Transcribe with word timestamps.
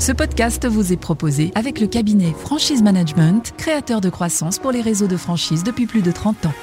Ce 0.00 0.12
podcast 0.12 0.66
vous 0.66 0.94
est 0.94 0.96
proposé 0.96 1.52
avec 1.54 1.78
le 1.78 1.86
cabinet 1.86 2.32
Franchise 2.32 2.82
Management, 2.82 3.52
créateur 3.58 4.00
de 4.00 4.08
croissance 4.08 4.58
pour 4.58 4.72
les 4.72 4.80
réseaux 4.80 5.08
de 5.08 5.18
franchise 5.18 5.62
depuis 5.62 5.84
plus 5.84 6.00
de 6.00 6.10
30 6.10 6.46
ans. 6.46 6.54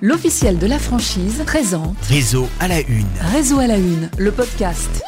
L'officiel 0.00 0.58
de 0.58 0.66
la 0.66 0.80
franchise 0.80 1.44
présente 1.46 1.96
Réseau 2.08 2.48
à 2.58 2.66
la 2.66 2.80
une. 2.80 3.06
Réseau 3.20 3.60
à 3.60 3.68
la 3.68 3.76
une, 3.78 4.10
le 4.18 4.32
podcast. 4.32 5.04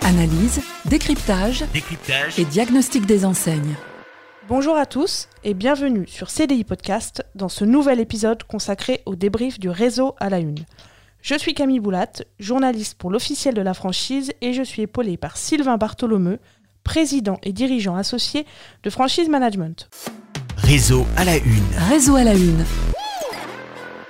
Analyse, 0.00 0.62
décryptage 0.86 1.64
Décryptage. 1.74 2.38
et 2.38 2.46
diagnostic 2.46 3.04
des 3.04 3.26
enseignes. 3.26 3.74
Bonjour 4.48 4.78
à 4.78 4.86
tous 4.86 5.28
et 5.44 5.52
bienvenue 5.52 6.08
sur 6.08 6.30
CDI 6.30 6.64
Podcast 6.64 7.26
dans 7.34 7.50
ce 7.50 7.66
nouvel 7.66 8.00
épisode 8.00 8.42
consacré 8.44 9.02
au 9.04 9.16
débrief 9.16 9.60
du 9.60 9.68
réseau 9.68 10.14
à 10.18 10.30
la 10.30 10.38
une. 10.38 10.64
Je 11.22 11.36
suis 11.36 11.54
Camille 11.54 11.78
Boulat, 11.78 12.10
journaliste 12.40 12.96
pour 12.98 13.08
l'officiel 13.08 13.54
de 13.54 13.60
la 13.60 13.74
franchise 13.74 14.32
et 14.40 14.52
je 14.52 14.62
suis 14.64 14.82
épaulée 14.82 15.16
par 15.16 15.36
Sylvain 15.36 15.76
Bartholomeu, 15.76 16.40
président 16.82 17.38
et 17.44 17.52
dirigeant 17.52 17.94
associé 17.94 18.44
de 18.82 18.90
Franchise 18.90 19.28
Management. 19.28 19.88
Réseau 20.56 21.06
à 21.16 21.24
la 21.24 21.36
une. 21.36 21.62
Réseau 21.88 22.16
à 22.16 22.24
la 22.24 22.34
une. 22.34 22.64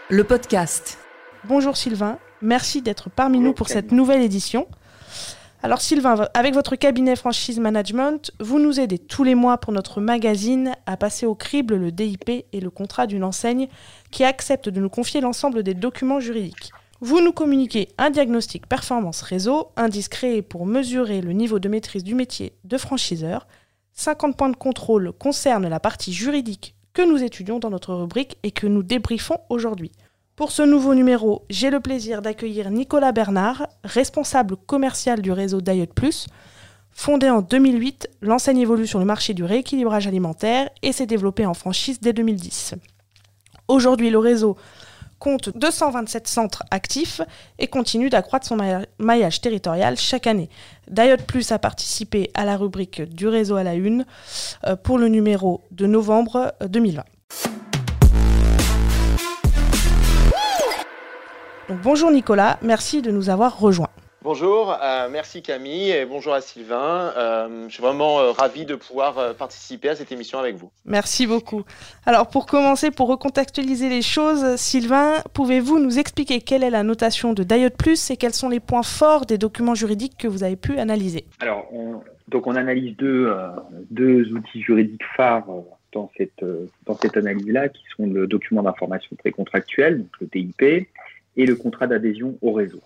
Le 0.08 0.24
podcast. 0.24 0.96
Bonjour 1.44 1.76
Sylvain, 1.76 2.18
merci 2.40 2.80
d'être 2.80 3.10
parmi 3.10 3.40
nous 3.40 3.52
pour 3.52 3.68
cette 3.68 3.92
nouvelle 3.92 4.22
édition. 4.22 4.66
Alors 5.62 5.82
Sylvain, 5.82 6.28
avec 6.32 6.54
votre 6.54 6.76
cabinet 6.76 7.14
Franchise 7.14 7.60
Management, 7.60 8.32
vous 8.40 8.58
nous 8.58 8.80
aidez 8.80 8.98
tous 8.98 9.22
les 9.22 9.34
mois 9.34 9.58
pour 9.58 9.74
notre 9.74 10.00
magazine 10.00 10.74
à 10.86 10.96
passer 10.96 11.26
au 11.26 11.34
crible 11.34 11.76
le 11.76 11.92
DIP 11.92 12.30
et 12.30 12.60
le 12.60 12.70
contrat 12.70 13.06
d'une 13.06 13.22
enseigne 13.22 13.68
qui 14.10 14.24
accepte 14.24 14.70
de 14.70 14.80
nous 14.80 14.88
confier 14.88 15.20
l'ensemble 15.20 15.62
des 15.62 15.74
documents 15.74 16.18
juridiques. 16.18 16.72
Vous 17.04 17.20
nous 17.20 17.32
communiquez 17.32 17.88
un 17.98 18.10
diagnostic 18.10 18.68
performance 18.68 19.22
réseau, 19.22 19.70
indiscret 19.76 20.40
pour 20.40 20.66
mesurer 20.66 21.20
le 21.20 21.32
niveau 21.32 21.58
de 21.58 21.68
maîtrise 21.68 22.04
du 22.04 22.14
métier 22.14 22.52
de 22.62 22.78
franchiseur. 22.78 23.48
50 23.94 24.36
points 24.36 24.50
de 24.50 24.56
contrôle 24.56 25.10
concernent 25.10 25.66
la 25.66 25.80
partie 25.80 26.12
juridique 26.12 26.76
que 26.92 27.02
nous 27.02 27.20
étudions 27.24 27.58
dans 27.58 27.70
notre 27.70 27.92
rubrique 27.92 28.38
et 28.44 28.52
que 28.52 28.68
nous 28.68 28.84
débriefons 28.84 29.38
aujourd'hui. 29.48 29.90
Pour 30.36 30.52
ce 30.52 30.62
nouveau 30.62 30.94
numéro, 30.94 31.44
j'ai 31.50 31.70
le 31.70 31.80
plaisir 31.80 32.22
d'accueillir 32.22 32.70
Nicolas 32.70 33.10
Bernard, 33.10 33.66
responsable 33.82 34.54
commercial 34.56 35.22
du 35.22 35.32
réseau 35.32 35.60
Diet 35.60 35.92
Plus. 35.92 36.28
Fondé 36.92 37.28
en 37.28 37.42
2008, 37.42 38.10
l'enseigne 38.20 38.58
évolue 38.58 38.86
sur 38.86 39.00
le 39.00 39.04
marché 39.04 39.34
du 39.34 39.42
rééquilibrage 39.42 40.06
alimentaire 40.06 40.70
et 40.82 40.92
s'est 40.92 41.06
développée 41.06 41.46
en 41.46 41.54
franchise 41.54 41.98
dès 42.00 42.12
2010. 42.12 42.76
Aujourd'hui, 43.66 44.10
le 44.10 44.18
réseau 44.18 44.56
compte 45.22 45.56
227 45.56 46.26
centres 46.26 46.64
actifs 46.72 47.20
et 47.60 47.68
continue 47.68 48.10
d'accroître 48.10 48.44
son 48.44 48.56
mailla- 48.56 48.86
maillage 48.98 49.40
territorial 49.40 49.96
chaque 49.96 50.26
année. 50.26 50.48
Diet 50.90 51.16
Plus 51.24 51.52
a 51.52 51.60
participé 51.60 52.30
à 52.34 52.44
la 52.44 52.56
rubrique 52.56 53.02
du 53.02 53.28
réseau 53.28 53.54
à 53.54 53.62
la 53.62 53.74
une 53.74 54.04
euh, 54.66 54.74
pour 54.74 54.98
le 54.98 55.06
numéro 55.06 55.60
de 55.70 55.86
novembre 55.86 56.52
euh, 56.60 56.66
2020. 56.66 57.04
Donc, 61.68 61.80
bonjour 61.82 62.10
Nicolas, 62.10 62.58
merci 62.60 63.00
de 63.00 63.12
nous 63.12 63.30
avoir 63.30 63.60
rejoints. 63.60 63.90
Bonjour, 64.24 64.76
euh, 64.80 65.08
merci 65.10 65.42
Camille 65.42 65.90
et 65.90 66.06
bonjour 66.06 66.32
à 66.32 66.40
Sylvain. 66.40 67.12
Euh, 67.16 67.64
je 67.68 67.74
suis 67.74 67.82
vraiment 67.82 68.20
euh, 68.20 68.30
ravi 68.30 68.64
de 68.64 68.76
pouvoir 68.76 69.18
euh, 69.18 69.32
participer 69.32 69.88
à 69.88 69.96
cette 69.96 70.12
émission 70.12 70.38
avec 70.38 70.54
vous. 70.54 70.70
Merci 70.84 71.26
beaucoup. 71.26 71.64
Alors 72.06 72.28
pour 72.28 72.46
commencer, 72.46 72.92
pour 72.92 73.08
recontextualiser 73.08 73.88
les 73.88 74.02
choses, 74.02 74.54
Sylvain, 74.56 75.14
pouvez-vous 75.34 75.80
nous 75.80 75.98
expliquer 75.98 76.40
quelle 76.40 76.62
est 76.62 76.70
la 76.70 76.84
notation 76.84 77.32
de 77.32 77.42
Diet 77.42 77.76
Plus 77.76 78.12
et 78.12 78.16
quels 78.16 78.32
sont 78.32 78.48
les 78.48 78.60
points 78.60 78.84
forts 78.84 79.26
des 79.26 79.38
documents 79.38 79.74
juridiques 79.74 80.16
que 80.16 80.28
vous 80.28 80.44
avez 80.44 80.56
pu 80.56 80.78
analyser? 80.78 81.24
Alors, 81.40 81.66
on, 81.72 82.00
donc 82.28 82.46
on 82.46 82.54
analyse 82.54 82.96
deux, 82.96 83.26
euh, 83.26 83.48
deux 83.90 84.32
outils 84.32 84.62
juridiques 84.62 85.04
phares 85.16 85.46
dans 85.92 86.10
cette, 86.16 86.42
euh, 86.42 86.66
dans 86.86 86.96
cette 86.96 87.16
analyse-là, 87.16 87.68
qui 87.68 87.82
sont 87.96 88.06
le 88.06 88.26
document 88.26 88.62
d'information 88.62 89.16
précontractuel, 89.16 89.98
donc 89.98 90.10
le 90.20 90.26
DIP, 90.28 90.62
et 91.36 91.46
le 91.46 91.56
contrat 91.56 91.86
d'adhésion 91.86 92.36
au 92.42 92.52
réseau, 92.52 92.80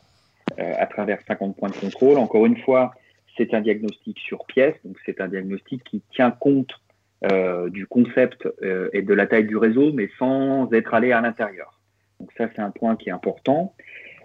à 0.59 0.87
travers 0.87 1.19
50 1.27 1.57
points 1.57 1.69
de 1.69 1.75
contrôle. 1.77 2.19
Encore 2.19 2.47
une 2.47 2.57
fois, 2.59 2.93
c'est 3.37 3.55
un 3.55 3.61
diagnostic 3.61 4.19
sur 4.19 4.45
pièce, 4.47 4.75
donc 4.85 4.97
c'est 5.05 5.21
un 5.21 5.29
diagnostic 5.29 5.85
qui 5.85 6.03
tient 6.13 6.31
compte 6.31 6.73
euh, 7.25 7.71
du 7.71 7.87
concept 7.87 8.47
euh, 8.63 8.89
et 8.93 9.03
de 9.03 9.15
la 9.15 9.27
taille 9.27 9.47
du 9.47 9.57
réseau, 9.57 9.93
mais 9.93 10.09
sans 10.19 10.71
être 10.73 10.95
allé 10.95 11.13
à 11.13 11.21
l'intérieur. 11.21 11.81
Donc 12.21 12.31
ça, 12.37 12.49
c'est 12.55 12.63
un 12.63 12.71
point 12.71 12.97
qui 12.97 13.09
est 13.09 13.13
important. 13.13 13.75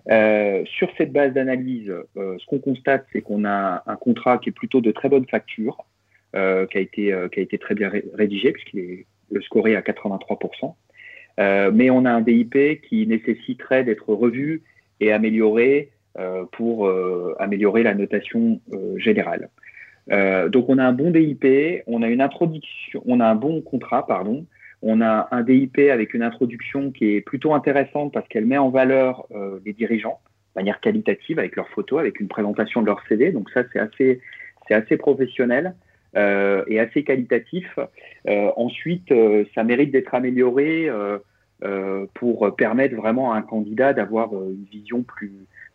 Euh, 0.10 0.64
sur 0.66 0.90
cette 0.98 1.12
base 1.12 1.34
d'analyse, 1.34 1.90
euh, 2.18 2.38
ce 2.40 2.46
qu'on 2.48 2.60
constate, 2.60 3.06
c'est 3.14 3.22
qu'on 3.22 3.46
a 3.46 3.84
un 3.86 3.96
contrat 3.96 4.40
qui 4.40 4.50
est 4.50 4.54
plutôt 4.54 4.82
de 4.82 4.92
très 4.92 5.10
bonne 5.10 5.28
facture, 5.28 5.86
euh, 6.36 6.66
qui, 6.66 6.78
a 6.78 6.82
été, 6.82 7.14
euh, 7.14 7.28
qui 7.30 7.40
a 7.40 7.44
été 7.44 7.58
très 7.58 7.76
bien 7.76 7.90
ré- 7.90 8.06
rédigé, 8.14 8.52
puisqu'il 8.52 8.80
est 8.80 9.06
scoré 9.42 9.76
à 9.76 9.82
83%. 9.82 10.76
Euh, 11.40 11.72
mais 11.74 11.90
on 11.90 12.06
a 12.06 12.12
un 12.12 12.22
DIP 12.22 12.82
qui 12.90 13.08
nécessiterait 13.08 13.84
d'être 13.84 14.10
revu 14.14 14.64
et 15.00 15.12
amélioré 15.12 15.92
euh, 15.92 16.01
pour 16.52 16.88
euh, 16.88 17.36
améliorer 17.40 17.84
la 17.84 17.94
notation 17.94 18.60
euh, 18.74 18.98
générale. 18.98 19.50
Euh, 20.12 20.50
donc 20.50 20.66
on 20.68 20.78
a 20.78 20.84
un 20.84 20.94
bon 20.94 21.12
DIP, 21.12 21.84
on 21.88 22.02
a 22.02 22.08
une 22.08 22.22
introduction, 22.22 23.02
on 23.06 23.20
a 23.20 23.28
un 23.28 23.36
bon 23.36 23.62
contrat, 23.62 24.06
pardon, 24.06 24.46
on 24.82 25.02
a 25.02 25.28
un 25.32 25.42
DIP 25.42 25.78
avec 25.92 26.14
une 26.14 26.24
introduction 26.24 26.92
qui 26.92 27.16
est 27.16 27.22
plutôt 27.22 27.54
intéressante 27.54 28.12
parce 28.12 28.28
qu'elle 28.28 28.46
met 28.46 28.58
en 28.58 28.70
valeur 28.70 29.26
euh, 29.32 29.60
les 29.66 29.74
dirigeants 29.74 30.20
de 30.56 30.62
manière 30.62 30.80
qualitative 30.82 31.40
avec 31.40 31.56
leurs 31.56 31.70
photos, 31.70 32.00
avec 32.00 32.20
une 32.20 32.28
présentation 32.28 32.82
de 32.82 32.88
leur 32.88 33.02
CV. 33.08 33.32
Donc 33.32 33.50
ça, 33.52 33.64
c'est 33.72 33.80
assez, 33.80 34.22
c'est 34.68 34.74
assez 34.74 34.98
professionnel 34.98 35.76
euh, 36.18 36.64
et 36.68 36.80
assez 36.80 37.04
qualitatif. 37.04 37.80
Euh, 38.28 38.52
ensuite, 38.58 39.12
euh, 39.12 39.46
ça 39.56 39.64
mérite 39.64 39.92
d'être 39.92 40.14
amélioré 40.14 40.90
euh, 40.90 41.20
euh, 41.64 42.06
pour 42.16 42.54
permettre 42.56 42.96
vraiment 42.96 43.34
à 43.34 43.38
un 43.38 43.44
candidat 43.44 43.94
d'avoir 43.94 44.34
euh, 44.34 44.50
une 44.52 44.66
vision 44.66 45.04
plus, 45.04 45.32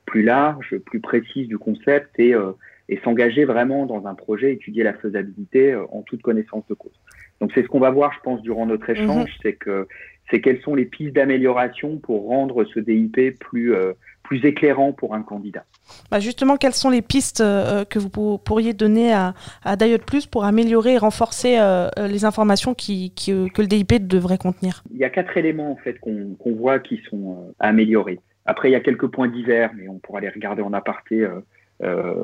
plus 0.07 0.23
large, 0.23 0.79
plus 0.87 1.01
précise 1.01 1.49
du 1.49 1.59
concept 1.59 2.19
et, 2.19 2.35
euh, 2.35 2.53
et 2.89 2.99
s'engager 3.05 3.45
vraiment 3.45 3.85
dans 3.87 4.07
un 4.07 4.15
projet, 4.15 4.53
étudier 4.53 4.83
la 4.85 4.95
faisabilité 4.95 5.73
euh, 5.73 5.85
en 5.93 6.03
toute 6.03 6.23
connaissance 6.23 6.65
de 6.69 6.75
cause. 6.75 6.99
Donc 7.41 7.51
c'est 7.55 7.63
ce 7.63 7.69
qu'on 7.69 7.81
va 7.81 7.91
voir, 7.91 8.13
je 8.15 8.21
pense, 8.21 8.41
durant 8.43 8.65
notre 8.67 8.89
échange, 8.89 9.37
c'est 9.43 9.53
que 9.53 9.87
c'est 10.31 10.41
quelles 10.41 10.61
sont 10.63 10.75
les 10.75 10.87
pistes 10.87 11.15
d'amélioration 11.15 11.99
pour 11.99 12.29
rendre 12.29 12.65
ce 12.65 12.81
DIP 12.81 13.39
plus 13.39 13.75
euh, 13.75 13.93
plus 14.23 14.45
éclairant 14.45 14.93
pour 14.93 15.15
un 15.15 15.23
candidat. 15.23 15.65
Bah 16.11 16.19
justement, 16.19 16.57
quelles 16.57 16.75
sont 16.75 16.91
les 16.91 17.03
pistes 17.03 17.41
euh, 17.41 17.85
que 17.85 18.01
vous 18.01 18.09
pour- 18.09 18.43
pourriez 18.43 18.73
donner 18.73 19.13
à, 19.13 19.35
à 19.63 19.77
Plus 20.05 20.27
pour 20.27 20.45
améliorer 20.45 20.95
et 20.95 20.99
renforcer 20.99 21.59
euh, 21.61 21.89
les 22.09 22.25
informations 22.25 22.75
qui, 22.75 23.13
qui, 23.15 23.31
que 23.55 23.63
le 23.63 23.69
DIP 23.69 24.05
devrait 24.09 24.39
contenir? 24.39 24.83
Il 24.93 24.99
y 24.99 25.05
a 25.05 25.11
quatre 25.11 25.37
éléments 25.37 25.71
en 25.71 25.77
fait 25.77 26.01
qu'on 26.01 26.37
voit 26.45 26.81
qui 26.81 27.01
sont 27.09 27.55
à 27.61 27.69
améliorer. 27.69 28.19
Après, 28.47 28.69
il 28.69 28.73
y 28.73 28.77
a 28.77 28.81
quelques 28.81 29.09
points 29.09 29.29
divers, 29.29 29.73
mais 29.75 29.89
on 29.89 29.99
pourra 29.99 30.21
les 30.21 30.29
regarder 30.29 30.63
en 30.63 30.73
aparté 30.73 31.23
euh, 31.23 31.41
euh, 31.83 32.15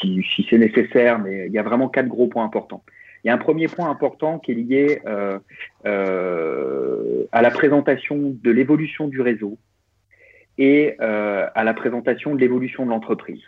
si, 0.00 0.24
si 0.34 0.46
c'est 0.48 0.58
nécessaire. 0.58 1.18
Mais 1.18 1.46
il 1.46 1.52
y 1.52 1.58
a 1.58 1.62
vraiment 1.62 1.88
quatre 1.88 2.08
gros 2.08 2.26
points 2.26 2.44
importants. 2.44 2.82
Il 3.22 3.28
y 3.28 3.30
a 3.30 3.34
un 3.34 3.38
premier 3.38 3.66
point 3.66 3.90
important 3.90 4.38
qui 4.38 4.52
est 4.52 4.54
lié 4.54 5.02
euh, 5.06 5.38
euh, 5.84 7.24
à 7.32 7.42
la 7.42 7.50
présentation 7.50 8.36
de 8.42 8.50
l'évolution 8.52 9.08
du 9.08 9.20
réseau 9.20 9.58
et 10.58 10.94
euh, 11.00 11.48
à 11.54 11.64
la 11.64 11.74
présentation 11.74 12.34
de 12.34 12.40
l'évolution 12.40 12.84
de 12.84 12.90
l'entreprise. 12.90 13.42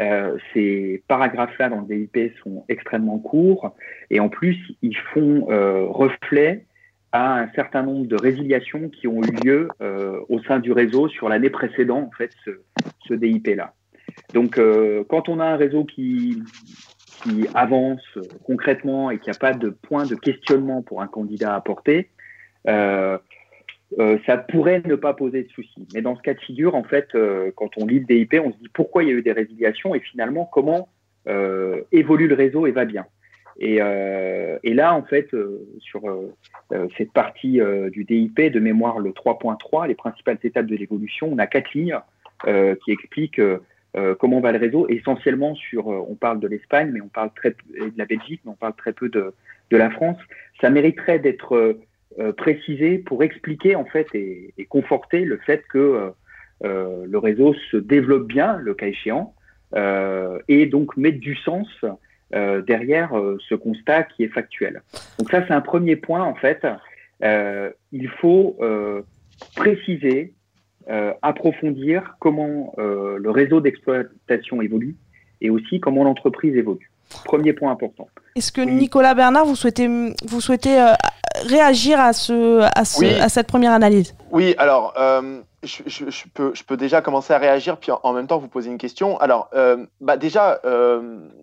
Euh, 0.00 0.36
ces 0.52 1.02
paragraphes-là 1.08 1.68
dans 1.68 1.80
le 1.80 1.86
DIP 1.86 2.34
sont 2.42 2.64
extrêmement 2.68 3.18
courts 3.18 3.72
et 4.10 4.20
en 4.20 4.28
plus, 4.28 4.58
ils 4.82 4.96
font 4.96 5.46
reflet 5.90 6.66
à 7.12 7.40
un 7.40 7.48
certain 7.52 7.82
nombre 7.82 8.06
de 8.06 8.16
résiliations 8.16 8.88
qui 8.88 9.06
ont 9.08 9.22
eu 9.22 9.44
lieu 9.44 9.68
euh, 9.80 10.20
au 10.28 10.40
sein 10.42 10.58
du 10.58 10.72
réseau 10.72 11.08
sur 11.08 11.28
l'année 11.28 11.50
précédente, 11.50 12.08
en 12.08 12.16
fait, 12.16 12.30
ce, 12.44 12.50
ce 13.06 13.14
DIP-là. 13.14 13.72
Donc, 14.34 14.58
euh, 14.58 15.04
quand 15.08 15.28
on 15.28 15.40
a 15.40 15.46
un 15.46 15.56
réseau 15.56 15.84
qui, 15.84 16.42
qui 17.22 17.46
avance 17.54 18.18
concrètement 18.44 19.10
et 19.10 19.18
qu'il 19.18 19.30
n'y 19.30 19.36
a 19.36 19.40
pas 19.40 19.54
de 19.54 19.70
point 19.70 20.04
de 20.04 20.14
questionnement 20.14 20.82
pour 20.82 21.00
un 21.00 21.06
candidat 21.06 21.54
à 21.54 21.56
apporter, 21.56 22.10
euh, 22.68 23.16
ça 24.26 24.36
pourrait 24.36 24.82
ne 24.84 24.94
pas 24.96 25.14
poser 25.14 25.44
de 25.44 25.48
soucis. 25.48 25.88
Mais 25.94 26.02
dans 26.02 26.14
ce 26.14 26.20
cas 26.20 26.34
de 26.34 26.40
figure, 26.40 26.74
en 26.74 26.84
fait, 26.84 27.08
quand 27.54 27.70
on 27.78 27.86
lit 27.86 28.00
le 28.00 28.04
DIP, 28.04 28.34
on 28.44 28.52
se 28.52 28.58
dit 28.58 28.68
pourquoi 28.74 29.02
il 29.02 29.08
y 29.08 29.12
a 29.12 29.14
eu 29.14 29.22
des 29.22 29.32
résiliations 29.32 29.94
et 29.94 30.00
finalement 30.00 30.44
comment 30.44 30.90
évolue 31.90 32.28
le 32.28 32.34
réseau 32.34 32.66
et 32.66 32.70
va 32.72 32.84
bien. 32.84 33.06
Et, 33.58 33.78
euh, 33.80 34.58
et 34.62 34.72
là, 34.72 34.94
en 34.94 35.02
fait, 35.02 35.34
euh, 35.34 35.66
sur 35.80 36.08
euh, 36.08 36.88
cette 36.96 37.12
partie 37.12 37.60
du 37.90 38.04
DIP 38.04 38.40
de 38.40 38.60
mémoire, 38.60 39.00
le 39.00 39.10
3.3, 39.10 39.88
les 39.88 39.94
principales 39.94 40.38
étapes 40.42 40.66
de 40.66 40.76
l'évolution, 40.76 41.28
on 41.30 41.38
a 41.38 41.46
quatre 41.46 41.72
lignes 41.74 41.98
qui 42.84 42.92
expliquent 42.92 43.40
comment 44.20 44.38
va 44.38 44.52
le 44.52 44.58
réseau, 44.58 44.86
essentiellement 44.88 45.56
sur, 45.56 45.88
on 45.88 46.14
parle 46.14 46.38
de 46.38 46.46
l'Espagne, 46.46 46.90
mais 46.92 47.00
on 47.00 47.08
parle 47.08 47.30
très 47.34 47.50
de 47.50 47.92
la 47.96 48.04
Belgique, 48.04 48.40
mais 48.44 48.52
on 48.52 48.56
parle 48.56 48.74
très 48.74 48.92
peu 48.92 49.08
de, 49.08 49.34
la 49.72 49.90
France. 49.90 50.18
Ça 50.60 50.70
mériterait 50.70 51.18
d'être 51.18 51.80
précisé 52.36 52.98
pour 52.98 53.24
expliquer 53.24 53.74
en 53.74 53.86
fait 53.86 54.06
et, 54.14 54.54
et 54.56 54.66
conforter 54.66 55.24
le 55.24 55.38
fait 55.38 55.64
que 55.68 56.12
le 56.62 57.18
réseau 57.18 57.54
se 57.72 57.76
développe 57.76 58.28
bien, 58.28 58.58
le 58.58 58.74
cas 58.74 58.86
échéant, 58.86 59.34
et 59.74 60.66
donc 60.66 60.96
mettre 60.96 61.18
du 61.18 61.34
sens 61.34 61.66
derrière 62.32 63.10
ce 63.48 63.54
constat 63.54 64.02
qui 64.04 64.24
est 64.24 64.28
factuel. 64.28 64.82
Donc 65.18 65.30
ça, 65.30 65.46
c'est 65.46 65.54
un 65.54 65.60
premier 65.60 65.96
point, 65.96 66.22
en 66.22 66.34
fait. 66.34 66.66
il 67.22 68.08
faut 68.20 68.56
préciser, 69.56 70.34
approfondir 71.22 72.16
comment 72.20 72.74
le 72.76 73.30
réseau 73.30 73.60
d'exploitation 73.60 74.62
évolue 74.62 74.96
et 75.40 75.50
aussi 75.50 75.80
comment 75.80 76.04
l'entreprise 76.04 76.56
évolue. 76.56 76.90
Premier 77.24 77.52
point 77.52 77.70
important. 77.70 78.08
Est-ce 78.38 78.52
que 78.52 78.60
Nicolas 78.60 79.14
Bernard, 79.14 79.46
vous 79.46 79.56
souhaitez, 79.56 79.88
vous 79.88 80.40
souhaitez 80.40 80.80
euh, 80.80 80.92
réagir 81.42 81.98
à, 81.98 82.12
ce, 82.12 82.60
à, 82.72 82.84
ce, 82.84 83.20
à, 83.20 83.28
cette 83.28 83.48
première 83.48 83.72
analyse? 83.72 84.14
Oui, 84.30 84.54
alors 84.58 84.94
euh, 84.96 85.40
je, 85.64 85.82
je, 85.86 86.24
peux, 86.32 86.52
je 86.54 86.62
peux 86.62 86.76
déjà 86.76 87.00
commencer 87.00 87.32
à 87.32 87.38
réagir, 87.38 87.78
puis 87.78 87.90
en, 87.90 88.12
même 88.12 88.28
temps 88.28 88.38
vous 88.38 88.46
poser 88.46 88.70
une 88.70 88.78
question. 88.78 89.18
Alors, 89.18 89.50
euh, 89.54 89.84
bah 90.00 90.16
déjà, 90.16 90.60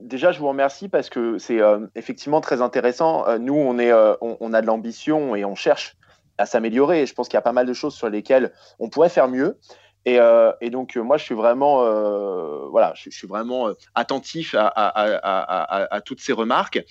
déjà, 0.04 0.32
je 0.32 0.40
vous 0.40 0.48
remercie 0.48 0.88
parce 0.88 1.10
que 1.10 1.38
c'est 1.38 1.60
effectivement 1.96 2.40
très 2.40 2.62
intéressant. 2.62 3.26
nous, 3.40 3.56
on, 3.56 3.78
est, 3.78 3.92
on, 3.92 4.38
on, 4.40 4.54
a 4.54 4.62
de 4.62 4.66
l'ambition 4.66 5.36
et 5.36 5.44
on 5.44 5.56
cherche 5.56 5.98
à 6.38 6.46
s'améliorer. 6.46 7.06
Je 7.06 7.14
pense 7.14 7.28
qu'il 7.28 7.36
y 7.36 7.38
a 7.38 7.42
pas 7.42 7.52
mal 7.52 7.66
de 7.66 7.74
choses 7.74 7.94
sur 7.94 8.08
lesquelles 8.10 8.54
on 8.80 8.88
pourrait 8.88 9.10
faire 9.10 9.28
mieux. 9.28 9.58
Euh, 10.08 10.54
et, 10.62 10.70
donc, 10.70 10.98
euh, 10.98 11.02
moi, 11.02 11.18
je 11.18 11.24
suis 11.24 11.36
vraiment, 11.36 11.84
euh, 11.84 12.68
voilà, 12.70 12.94
je, 12.96 13.10
suis 13.10 13.28
vraiment 13.28 13.70
attentif 13.96 14.56
à, 14.58 16.02
toutes 16.06 16.22
ces 16.22 16.34
remarques. 16.34 16.84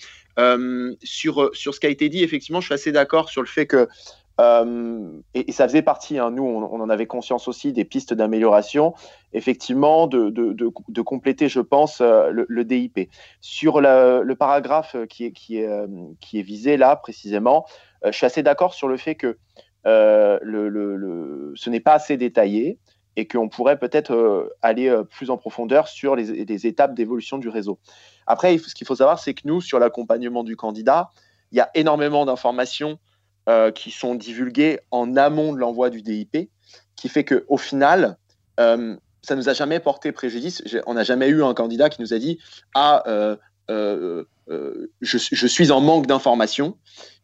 sur, 1.03 1.51
sur 1.55 1.75
ce 1.75 1.81
qui 1.81 1.87
a 1.87 1.91
été 1.91 2.09
dit, 2.09 2.23
effectivement, 2.23 2.61
je 2.61 2.67
suis 2.67 2.75
assez 2.75 2.93
d'accord 2.93 3.29
sur 3.29 3.43
le 3.43 3.49
fait 3.49 3.67
que, 3.67 3.89
et, 5.35 5.53
ça 5.53 5.69
faisait 5.69 5.83
partie, 5.83 6.19
hein, 6.19 6.33
nous, 6.33 6.43
on, 6.43 6.81
en 6.81 6.91
avait 6.91 7.07
conscience 7.07 7.47
aussi, 7.47 7.73
des 7.73 7.85
pistes 7.85 8.15
d'amélioration, 8.15 8.95
effectivement, 9.33 10.09
de, 10.09 10.31
de, 10.31 11.03
compléter, 11.03 11.49
je 11.49 11.61
pense, 11.61 12.01
le, 12.01 12.65
DIP. 12.65 13.11
Sur 13.41 13.81
le, 13.81 14.35
paragraphe 14.35 14.97
qui 15.09 15.27
est, 15.27 15.33
qui, 15.33 15.59
est, 15.59 15.71
qui 16.21 16.41
est 16.41 16.43
visé 16.43 16.77
là, 16.77 16.97
précisément, 16.97 17.65
je 18.05 18.11
suis 18.11 18.27
assez 18.27 18.43
d'accord 18.43 18.75
sur 18.75 18.89
le 18.89 18.97
fait 18.97 19.15
que 19.15 19.39
le, 19.85 21.53
ce 21.55 21.71
n'est 21.71 21.79
pas 21.79 21.93
assez 21.93 22.17
détaillé 22.17 22.79
et 23.17 23.27
qu'on 23.27 23.49
pourrait 23.49 23.79
peut-être 23.79 24.13
euh, 24.13 24.49
aller 24.63 24.89
euh, 24.89 25.05
plus 25.05 25.31
en 25.31 25.37
profondeur 25.37 25.89
sur 25.89 26.17
les, 26.17 26.67
étapes 26.67 26.95
d'évolution 26.95 27.39
du 27.39 27.49
réseau. 27.49 27.79
Après, 28.27 28.59
ce 28.59 28.75
qu'il 28.75 28.87
faut 28.87 28.97
savoir, 28.97 29.19
c'est 29.19 29.35
que 29.35 29.43
nous, 29.45 29.61
sur 29.61 29.79
l'accompagnement 29.79 30.45
du 30.45 30.57
candidat, 30.57 31.11
il 31.53 31.59
y 31.59 31.61
a 31.61 31.71
énormément 31.75 32.25
d'informations 32.25 32.99
euh, 33.49 33.71
qui 33.71 33.91
sont 33.91 34.15
divulguées 34.15 34.81
en 34.91 35.17
amont 35.17 35.53
de 35.53 35.59
l'envoi 35.59 35.91
du 35.91 36.03
DIP, 36.03 36.51
qui 36.97 37.09
fait 37.09 37.25
qu'au 37.25 37.57
final, 37.57 38.17
ça 38.57 38.77
ne 39.35 39.37
nous 39.37 39.49
a 39.49 39.53
jamais 39.53 39.81
porté 39.81 40.13
préjudice. 40.13 40.63
On 40.87 40.95
n'a 40.95 41.03
jamais 41.03 41.29
eu 41.29 41.43
un 41.43 41.55
candidat 41.55 41.91
qui 41.91 42.01
nous 42.01 42.15
a 42.15 42.19
dit 42.19 42.39
Ah, 42.75 43.03
je, 43.69 44.27
suis 45.47 45.71
en 45.71 45.81
manque 45.81 46.07
d'informations, 46.07 46.79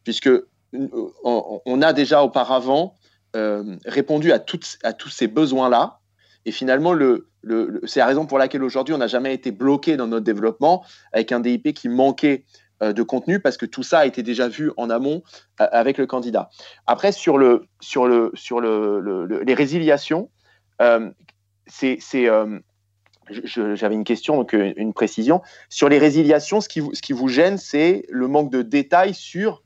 puisque 0.05 0.31
on 0.73 1.83
a 1.83 1.93
déjà 1.93 2.23
auparavant 2.23 2.95
répondu 3.35 4.33
à, 4.33 4.43
à 4.83 4.93
tous 4.93 5.09
ces 5.09 5.27
besoins-là. 5.29 5.99
Et 6.47 6.53
finalement, 6.53 6.93
le, 6.93 7.29
le, 7.43 7.81
c'est 7.85 8.01
la 8.01 8.07
raison 8.07 8.27
pour 8.27 8.39
laquelle 8.39 8.63
aujourd'hui, 8.63 8.95
on 8.95 8.99
n'a 8.99 9.07
jamais 9.07 9.35
été 9.35 9.51
bloqué 9.51 9.97
dans 9.97 10.07
notre 10.07 10.25
développement 10.25 10.85
avec 11.13 11.33
un 11.33 11.41
DIP 11.41 11.75
qui 11.75 11.89
manquait 11.89 12.45
euh, 12.83 12.93
de 12.93 13.03
contenu 13.03 13.41
parce 13.41 13.57
que 13.57 13.67
tout 13.67 13.83
ça 13.83 14.01
a 14.01 14.07
été 14.07 14.23
déjà 14.23 14.49
vu 14.49 14.71
en 14.77 14.89
amont 14.89 15.23
euh, 15.61 15.67
avec 15.71 15.99
le 15.99 16.07
candidat. 16.07 16.51
Après, 16.87 17.13
sur, 17.13 17.37
le, 17.37 17.67
sur, 17.81 18.07
le, 18.07 18.31
sur 18.35 18.61
le, 18.61 19.27
les 19.45 19.55
résiliations, 19.55 20.31
c'est, 21.67 21.99
j'avais 23.45 23.95
une 23.95 24.05
question, 24.05 24.37
donc 24.37 24.55
une 24.55 24.95
précision. 24.95 25.43
Sur 25.69 25.89
les 25.91 25.99
résiliations, 25.99 26.63
ce 26.63 26.69
qui 26.69 26.81
vous, 26.81 26.95
ce 26.95 27.03
qui 27.03 27.13
vous 27.13 27.29
gêne, 27.29 27.59
c'est 27.59 28.07
le 28.09 28.29
manque 28.29 28.51
de 28.51 28.63
détails 28.63 29.15
sur 29.15 29.63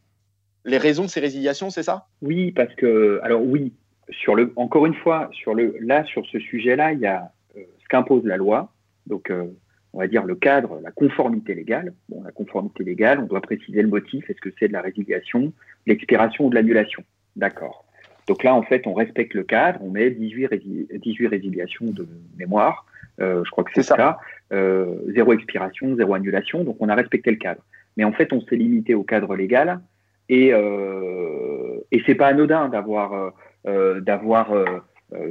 les 0.65 0.79
raisons 0.79 1.05
de 1.05 1.09
ces 1.09 1.21
résiliations, 1.21 1.71
c'est 1.71 1.83
ça? 1.83 2.07
Oui, 2.23 2.53
parce 2.53 2.75
que, 2.75 3.21
alors 3.23 3.43
oui, 3.43 3.73
sur 4.11 4.35
le, 4.35 4.53
encore 4.57 4.87
une 4.87 4.95
fois, 4.95 5.29
sur 5.33 5.55
le, 5.55 5.77
là, 5.81 6.05
sur 6.05 6.25
ce 6.27 6.39
sujet-là, 6.39 6.93
il 6.93 7.01
y 7.01 7.07
a 7.07 7.31
euh, 7.57 7.63
ce 7.83 7.89
qu'impose 7.89 8.25
la 8.25 8.37
loi, 8.37 8.73
donc 9.07 9.31
euh, 9.31 9.45
on 9.93 9.99
va 9.99 10.07
dire 10.07 10.25
le 10.25 10.35
cadre, 10.35 10.81
la 10.83 10.91
conformité 10.91 11.55
légale. 11.55 11.93
Bon, 12.09 12.23
la 12.23 12.33
conformité 12.33 12.85
légale, 12.85 13.21
on 13.21 13.27
doit 13.27 13.41
préciser 13.41 13.83
le 13.83 13.89
motif, 13.89 14.29
est-ce 14.29 14.41
que 14.41 14.51
c'est 14.59 14.69
de 14.69 14.73
la 14.73 14.81
résiliation, 14.81 15.53
l'expiration 15.87 16.47
ou 16.47 16.51
de 16.51 16.55
l'annulation? 16.55 17.05
D'accord. 17.37 17.85
Donc 18.27 18.43
là, 18.43 18.55
en 18.55 18.63
fait, 18.63 18.87
on 18.87 18.95
respecte 18.95 19.35
le 19.35 19.43
cadre, 19.43 19.81
on 19.83 19.91
met 19.91 20.11
18, 20.11 20.49
18 20.95 21.27
résiliations 21.27 21.87
de 21.87 22.09
mémoire, 22.39 22.87
euh, 23.21 23.43
je 23.45 23.51
crois 23.51 23.65
que 23.65 23.71
c'est 23.75 23.83
ça, 23.83 24.19
zéro 24.51 25.33
expiration, 25.33 25.95
zéro 25.97 26.15
annulation, 26.15 26.65
donc 26.65 26.77
on 26.81 26.89
a 26.89 26.95
respecté 26.95 27.31
le 27.31 27.37
cadre. 27.37 27.63
Mais 27.97 28.05
en 28.05 28.13
fait, 28.13 28.33
on 28.33 28.41
s'est 28.41 28.57
limité 28.57 28.95
au 28.95 29.03
cadre 29.03 29.37
légal 29.37 29.81
et, 30.29 30.53
euh, 30.53 31.81
et 31.91 32.03
c'est 32.06 32.15
pas 32.15 32.29
anodin 32.29 32.69
d'avoir 32.69 33.12
euh, 33.12 33.31
euh 33.67 34.00
d'avoir 34.00 34.53
euh, 34.53 34.65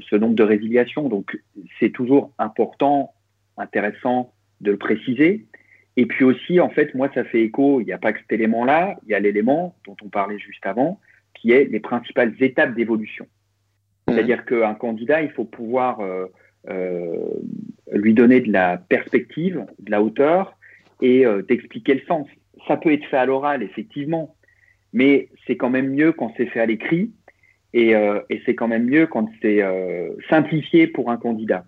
ce 0.09 0.15
nombre 0.15 0.35
de 0.35 0.43
résiliations. 0.43 1.09
Donc 1.09 1.37
c'est 1.79 1.89
toujours 1.89 2.31
important, 2.37 3.13
intéressant 3.57 4.33
de 4.61 4.71
le 4.71 4.77
préciser. 4.77 5.45
Et 5.95 6.05
puis 6.05 6.25
aussi, 6.25 6.59
en 6.59 6.69
fait, 6.69 6.95
moi, 6.95 7.09
ça 7.13 7.23
fait 7.23 7.41
écho, 7.41 7.79
il 7.81 7.85
n'y 7.85 7.91
a 7.91 7.97
pas 7.97 8.13
que 8.13 8.19
cet 8.19 8.31
élément-là, 8.31 8.97
il 9.05 9.11
y 9.11 9.13
a 9.13 9.19
l'élément 9.19 9.75
dont 9.85 9.95
on 10.01 10.09
parlait 10.09 10.39
juste 10.39 10.65
avant, 10.65 10.99
qui 11.35 11.51
est 11.51 11.65
les 11.65 11.79
principales 11.79 12.33
étapes 12.39 12.73
d'évolution. 12.73 13.25
Mmh. 14.07 14.13
C'est-à-dire 14.13 14.45
qu'un 14.45 14.73
candidat, 14.73 15.21
il 15.21 15.29
faut 15.31 15.45
pouvoir 15.45 15.99
euh, 16.69 17.17
lui 17.91 18.13
donner 18.13 18.39
de 18.39 18.51
la 18.51 18.77
perspective, 18.77 19.65
de 19.79 19.91
la 19.91 20.01
hauteur 20.01 20.57
et 21.01 21.25
euh, 21.25 21.41
d'expliquer 21.41 21.95
le 21.95 22.01
sens. 22.07 22.27
Ça 22.67 22.77
peut 22.77 22.93
être 22.93 23.05
fait 23.05 23.17
à 23.17 23.25
l'oral, 23.25 23.61
effectivement, 23.61 24.35
mais 24.93 25.29
c'est 25.45 25.57
quand 25.57 25.69
même 25.69 25.89
mieux 25.89 26.11
quand 26.11 26.31
c'est 26.37 26.45
fait 26.45 26.59
à 26.59 26.65
l'écrit 26.65 27.11
et, 27.73 27.95
euh, 27.95 28.19
et 28.29 28.41
c'est 28.45 28.55
quand 28.55 28.67
même 28.67 28.85
mieux 28.85 29.07
quand 29.07 29.27
c'est 29.41 29.61
euh, 29.61 30.09
simplifié 30.29 30.87
pour 30.87 31.09
un 31.09 31.17
candidat. 31.17 31.65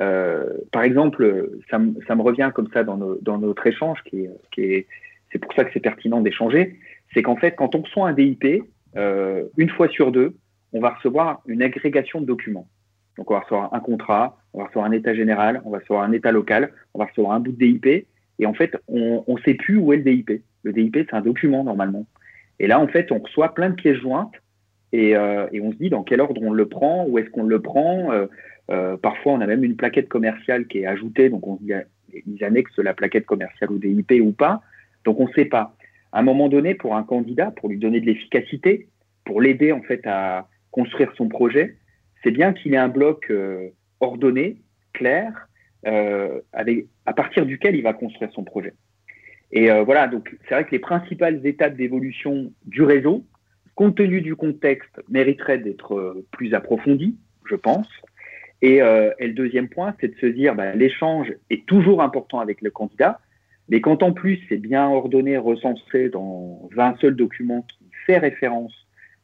Euh, 0.00 0.58
par 0.72 0.82
exemple, 0.82 1.50
ça, 1.70 1.78
me 1.78 2.22
revient 2.22 2.50
comme 2.54 2.68
ça 2.72 2.82
dans, 2.82 2.98
notre 3.38 3.66
échange, 3.66 3.98
qui 4.04 4.26
est, 4.58 4.86
c'est 5.30 5.38
pour 5.38 5.52
ça 5.54 5.64
que 5.64 5.70
c'est 5.72 5.80
pertinent 5.80 6.20
d'échanger, 6.20 6.78
c'est 7.12 7.22
qu'en 7.22 7.36
fait, 7.36 7.52
quand 7.52 7.74
on 7.74 7.82
reçoit 7.82 8.08
un 8.08 8.12
DIP, 8.12 8.64
euh, 8.96 9.44
une 9.56 9.70
fois 9.70 9.88
sur 9.88 10.10
deux, 10.10 10.36
on 10.72 10.80
va 10.80 10.90
recevoir 10.90 11.42
une 11.46 11.62
agrégation 11.62 12.20
de 12.20 12.26
documents. 12.26 12.66
Donc, 13.16 13.30
on 13.30 13.34
va 13.34 13.40
recevoir 13.40 13.72
un 13.72 13.80
contrat, 13.80 14.38
on 14.52 14.58
va 14.58 14.64
recevoir 14.64 14.86
un 14.86 14.92
état 14.92 15.14
général, 15.14 15.62
on 15.64 15.70
va 15.70 15.78
recevoir 15.78 16.02
un 16.02 16.10
état 16.10 16.32
local, 16.32 16.72
on 16.94 16.98
va 16.98 17.04
recevoir 17.06 17.34
un 17.36 17.40
bout 17.40 17.52
de 17.52 17.58
DIP, 17.58 17.86
et 18.40 18.46
en 18.46 18.54
fait, 18.54 18.76
on 18.88 19.22
ne 19.28 19.40
sait 19.42 19.54
plus 19.54 19.76
où 19.76 19.92
est 19.92 19.98
le 19.98 20.02
DIP. 20.02 20.42
Le 20.64 20.72
DIP, 20.72 20.96
c'est 20.96 21.14
un 21.14 21.20
document 21.20 21.62
normalement. 21.62 22.06
Et 22.58 22.66
là, 22.66 22.80
en 22.80 22.86
fait, 22.88 23.10
on 23.12 23.18
reçoit 23.18 23.54
plein 23.54 23.70
de 23.70 23.74
pièces 23.74 23.98
jointes 23.98 24.34
et, 24.92 25.16
euh, 25.16 25.46
et 25.52 25.60
on 25.60 25.72
se 25.72 25.76
dit 25.76 25.90
dans 25.90 26.02
quel 26.02 26.20
ordre 26.20 26.40
on 26.42 26.52
le 26.52 26.68
prend, 26.68 27.06
où 27.06 27.18
est-ce 27.18 27.30
qu'on 27.30 27.44
le 27.44 27.60
prend. 27.60 28.12
Euh, 28.12 28.26
euh, 28.70 28.96
parfois, 28.96 29.32
on 29.32 29.40
a 29.40 29.46
même 29.46 29.64
une 29.64 29.76
plaquette 29.76 30.08
commerciale 30.08 30.66
qui 30.66 30.78
est 30.78 30.86
ajoutée, 30.86 31.28
donc 31.28 31.46
on 31.46 31.58
se 31.58 31.62
dit, 31.62 31.72
ils 32.26 32.44
annexent 32.44 32.78
la 32.78 32.94
plaquette 32.94 33.26
commerciale 33.26 33.72
au 33.72 33.78
DIP 33.78 34.12
ou 34.22 34.32
pas. 34.32 34.62
Donc, 35.04 35.20
on 35.20 35.26
ne 35.26 35.32
sait 35.32 35.44
pas. 35.44 35.76
À 36.12 36.20
un 36.20 36.22
moment 36.22 36.48
donné, 36.48 36.74
pour 36.74 36.94
un 36.94 37.02
candidat, 37.02 37.50
pour 37.50 37.68
lui 37.68 37.78
donner 37.78 38.00
de 38.00 38.06
l'efficacité, 38.06 38.88
pour 39.24 39.40
l'aider 39.40 39.72
en 39.72 39.82
fait 39.82 40.06
à 40.06 40.48
construire 40.70 41.12
son 41.16 41.28
projet, 41.28 41.76
c'est 42.22 42.30
bien 42.30 42.52
qu'il 42.52 42.74
ait 42.74 42.78
un 42.78 42.88
bloc 42.88 43.26
euh, 43.30 43.68
ordonné, 44.00 44.62
clair, 44.92 45.48
euh, 45.86 46.40
avec, 46.52 46.86
à 47.04 47.12
partir 47.12 47.46
duquel 47.46 47.76
il 47.76 47.82
va 47.82 47.92
construire 47.92 48.30
son 48.32 48.44
projet. 48.44 48.74
Et 49.54 49.70
euh, 49.70 49.84
voilà, 49.84 50.08
donc 50.08 50.36
c'est 50.42 50.54
vrai 50.54 50.64
que 50.64 50.72
les 50.72 50.80
principales 50.80 51.46
étapes 51.46 51.76
d'évolution 51.76 52.52
du 52.66 52.82
réseau, 52.82 53.24
compte 53.76 53.96
tenu 53.96 54.20
du 54.20 54.34
contexte, 54.34 55.00
mériteraient 55.08 55.58
d'être 55.58 55.94
euh, 55.94 56.26
plus 56.32 56.54
approfondies, 56.54 57.16
je 57.46 57.54
pense. 57.54 57.88
Et, 58.62 58.82
euh, 58.82 59.12
et, 59.20 59.28
le 59.28 59.32
deuxième 59.32 59.68
point, 59.68 59.94
c'est 60.00 60.08
de 60.08 60.18
se 60.18 60.26
dire, 60.26 60.56
bah, 60.56 60.74
l'échange 60.74 61.32
est 61.50 61.66
toujours 61.66 62.02
important 62.02 62.40
avec 62.40 62.62
le 62.62 62.70
candidat, 62.70 63.20
mais 63.68 63.80
quand 63.80 64.02
en 64.02 64.12
plus 64.12 64.40
c'est 64.48 64.56
bien 64.56 64.88
ordonné, 64.88 65.38
recensé 65.38 66.08
dans 66.08 66.68
un 66.76 66.96
seul 66.96 67.14
document 67.14 67.62
qui 67.62 67.88
fait 68.06 68.18
référence 68.18 68.74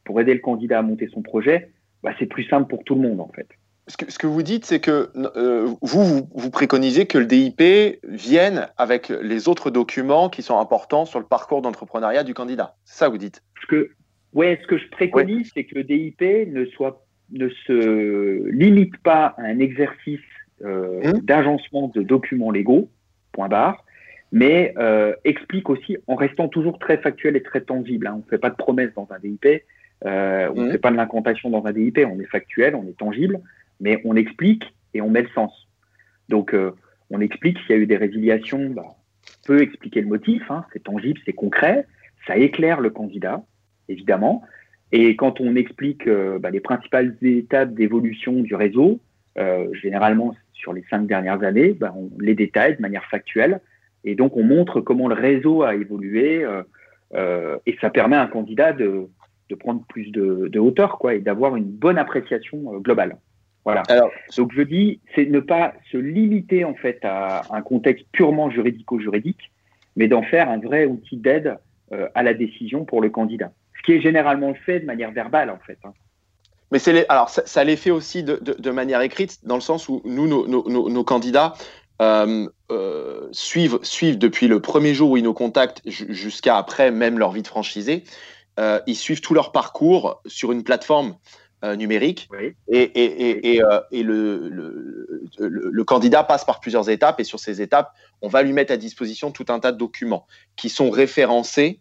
pour 0.05 0.21
aider 0.21 0.33
le 0.33 0.39
candidat 0.39 0.79
à 0.79 0.81
monter 0.81 1.09
son 1.13 1.21
projet, 1.21 1.71
bah, 2.03 2.13
c'est 2.19 2.25
plus 2.25 2.45
simple 2.45 2.69
pour 2.69 2.85
tout 2.85 2.95
le 2.95 3.01
monde 3.01 3.19
en 3.19 3.29
fait 3.35 3.47
ce 3.87 4.17
que, 4.17 4.27
vous 4.27 4.43
dites, 4.43 4.65
c'est 4.65 4.79
que 4.79 5.09
euh, 5.35 5.67
vous, 5.81 6.29
vous, 6.33 6.49
préconisez 6.51 7.07
que 7.07 7.17
le 7.17 7.25
DIP 7.25 7.61
vienne 8.03 8.67
avec 8.77 9.09
les 9.09 9.49
autres 9.49 9.71
documents 9.71 10.29
qui 10.29 10.43
sont 10.43 10.59
importants 10.59 11.05
sur 11.05 11.19
le 11.19 11.25
parcours 11.25 11.61
d'entrepreneuriat 11.61 12.23
du 12.23 12.33
candidat. 12.33 12.75
C'est 12.85 12.99
ça 12.99 13.07
que 13.07 13.11
vous 13.11 13.17
dites 13.17 13.43
ce 13.61 13.67
que, 13.67 13.89
ouais, 14.33 14.59
ce 14.61 14.67
que 14.67 14.77
je 14.77 14.87
préconise, 14.89 15.49
c'est 15.53 15.63
que 15.63 15.75
le 15.75 15.83
DIP 15.83 16.21
ne, 16.21 16.65
soit, 16.65 17.05
ne 17.31 17.49
se 17.49 18.47
limite 18.49 18.97
pas 18.97 19.35
à 19.37 19.43
un 19.43 19.59
exercice 19.59 20.19
euh, 20.63 21.13
mmh. 21.13 21.19
d'agencement 21.21 21.87
de 21.87 22.01
documents 22.03 22.51
légaux, 22.51 22.89
point 23.31 23.49
barre, 23.49 23.83
mais 24.31 24.73
euh, 24.77 25.13
explique 25.25 25.69
aussi, 25.69 25.97
en 26.07 26.15
restant 26.15 26.47
toujours 26.47 26.77
très 26.79 26.97
factuel 26.97 27.35
et 27.35 27.43
très 27.43 27.61
tangible. 27.61 28.07
Hein. 28.07 28.13
on 28.15 28.17
ne 28.17 28.29
fait 28.29 28.37
pas 28.37 28.51
de 28.51 28.55
promesses 28.55 28.93
dans 28.95 29.07
un 29.09 29.19
DIP, 29.19 29.63
on 30.03 30.07
ne 30.07 30.67
mmh. 30.67 30.71
fait 30.71 30.77
pas 30.77 30.91
de 30.91 30.97
l'incantation 30.97 31.49
dans 31.49 31.65
un 31.65 31.73
DIP, 31.73 31.99
on 32.07 32.19
est 32.19 32.25
factuel, 32.25 32.75
on 32.75 32.87
est 32.87 32.97
tangible 32.97 33.41
mais 33.81 33.99
on 34.05 34.15
explique 34.15 34.63
et 34.93 35.01
on 35.01 35.09
met 35.09 35.23
le 35.23 35.29
sens. 35.29 35.67
Donc, 36.29 36.53
euh, 36.53 36.71
on 37.09 37.19
explique 37.19 37.57
s'il 37.59 37.71
y 37.71 37.73
a 37.73 37.81
eu 37.81 37.87
des 37.87 37.97
résiliations, 37.97 38.69
bah, 38.69 38.85
on 38.85 39.47
peut 39.47 39.61
expliquer 39.61 40.01
le 40.01 40.07
motif, 40.07 40.49
hein, 40.49 40.63
c'est 40.71 40.83
tangible, 40.83 41.19
c'est 41.25 41.33
concret, 41.33 41.85
ça 42.25 42.37
éclaire 42.37 42.79
le 42.79 42.91
candidat, 42.91 43.43
évidemment. 43.89 44.43
Et 44.93 45.15
quand 45.15 45.41
on 45.41 45.55
explique 45.55 46.07
euh, 46.07 46.39
bah, 46.39 46.51
les 46.51 46.59
principales 46.59 47.17
étapes 47.21 47.73
d'évolution 47.73 48.33
du 48.41 48.55
réseau, 48.55 48.99
euh, 49.37 49.73
généralement 49.73 50.35
sur 50.53 50.73
les 50.73 50.83
cinq 50.89 51.07
dernières 51.07 51.43
années, 51.43 51.73
bah, 51.73 51.93
on 51.95 52.09
les 52.19 52.35
détaille 52.35 52.77
de 52.77 52.81
manière 52.81 53.05
factuelle. 53.05 53.61
Et 54.03 54.15
donc 54.15 54.37
on 54.37 54.43
montre 54.43 54.79
comment 54.81 55.07
le 55.07 55.15
réseau 55.15 55.63
a 55.63 55.75
évolué 55.75 56.45
et 57.65 57.77
ça 57.81 57.89
permet 57.91 58.15
à 58.15 58.23
un 58.23 58.27
candidat 58.27 58.73
de, 58.73 59.07
de 59.49 59.55
prendre 59.55 59.83
plus 59.87 60.11
de, 60.11 60.47
de, 60.47 60.59
hauteur 60.59 60.97
quoi, 60.97 61.13
et 61.13 61.19
d'avoir 61.19 61.55
une 61.55 61.69
bonne 61.69 61.99
appréciation 61.99 62.79
globale. 62.79 63.17
Voilà. 63.63 63.83
Alors, 63.89 64.09
donc 64.37 64.51
je 64.53 64.61
dis, 64.61 64.99
c'est 65.13 65.25
ne 65.25 65.39
pas 65.39 65.73
se 65.91 65.97
limiter 65.97 66.65
en 66.65 66.73
fait 66.73 66.99
à 67.03 67.43
un 67.51 67.61
contexte 67.61 68.05
purement 68.11 68.49
juridico-juridique, 68.49 69.51
mais 69.95 70.07
d'en 70.07 70.23
faire 70.23 70.49
un 70.49 70.57
vrai 70.57 70.85
outil 70.85 71.17
d'aide 71.17 71.57
euh, 71.91 72.07
à 72.15 72.23
la 72.23 72.33
décision 72.33 72.85
pour 72.85 73.01
le 73.01 73.09
candidat. 73.09 73.51
Ce 73.77 73.83
qui 73.83 73.93
est 73.93 74.01
généralement 74.01 74.53
fait 74.53 74.79
de 74.79 74.85
manière 74.85 75.11
verbale 75.11 75.49
en 75.49 75.59
fait. 75.65 75.77
Hein. 75.83 75.93
Mais 76.71 76.79
c'est 76.79 77.07
alors 77.09 77.29
ça, 77.29 77.43
ça 77.45 77.63
l'est 77.63 77.75
fait 77.75 77.91
aussi 77.91 78.23
de, 78.23 78.39
de, 78.41 78.53
de, 78.53 78.71
manière 78.71 79.01
écrite, 79.01 79.45
dans 79.45 79.55
le 79.55 79.61
sens 79.61 79.89
où 79.89 80.01
nous, 80.05 80.27
nos, 80.27 80.47
nos, 80.47 80.89
nos 80.89 81.03
candidats 81.03 81.53
euh, 82.01 82.47
euh, 82.71 83.27
suivent, 83.31 83.79
suivent 83.83 84.17
depuis 84.17 84.47
le 84.47 84.59
premier 84.59 84.95
jour 84.95 85.11
où 85.11 85.17
ils 85.17 85.23
nous 85.23 85.33
contactent 85.33 85.81
jusqu'à 85.85 86.57
après 86.57 86.89
même 86.89 87.19
leur 87.19 87.31
vie 87.31 87.41
de 87.41 87.47
franchisé, 87.47 88.05
ils 88.85 88.95
suivent 88.95 89.21
tout 89.21 89.33
leur 89.33 89.51
parcours 89.51 90.21
sur 90.27 90.51
une 90.51 90.63
plateforme 90.63 91.15
euh, 91.63 91.75
numérique. 91.75 92.27
Oui. 92.31 92.55
Et, 92.67 92.81
et, 92.81 93.29
et, 93.29 93.55
et, 93.55 93.63
euh, 93.63 93.79
et 93.91 94.03
le, 94.03 94.49
le, 94.49 95.25
le, 95.37 95.69
le, 95.71 95.83
candidat 95.83 96.23
passe 96.23 96.43
par 96.43 96.59
plusieurs 96.59 96.89
étapes. 96.89 97.19
Et 97.19 97.23
sur 97.23 97.39
ces 97.39 97.61
étapes, 97.61 97.93
on 98.21 98.27
va 98.27 98.41
lui 98.43 98.53
mettre 98.53 98.73
à 98.73 98.77
disposition 98.77 99.31
tout 99.31 99.45
un 99.49 99.59
tas 99.59 99.71
de 99.71 99.77
documents 99.77 100.25
qui 100.55 100.69
sont 100.69 100.89
référencés 100.89 101.79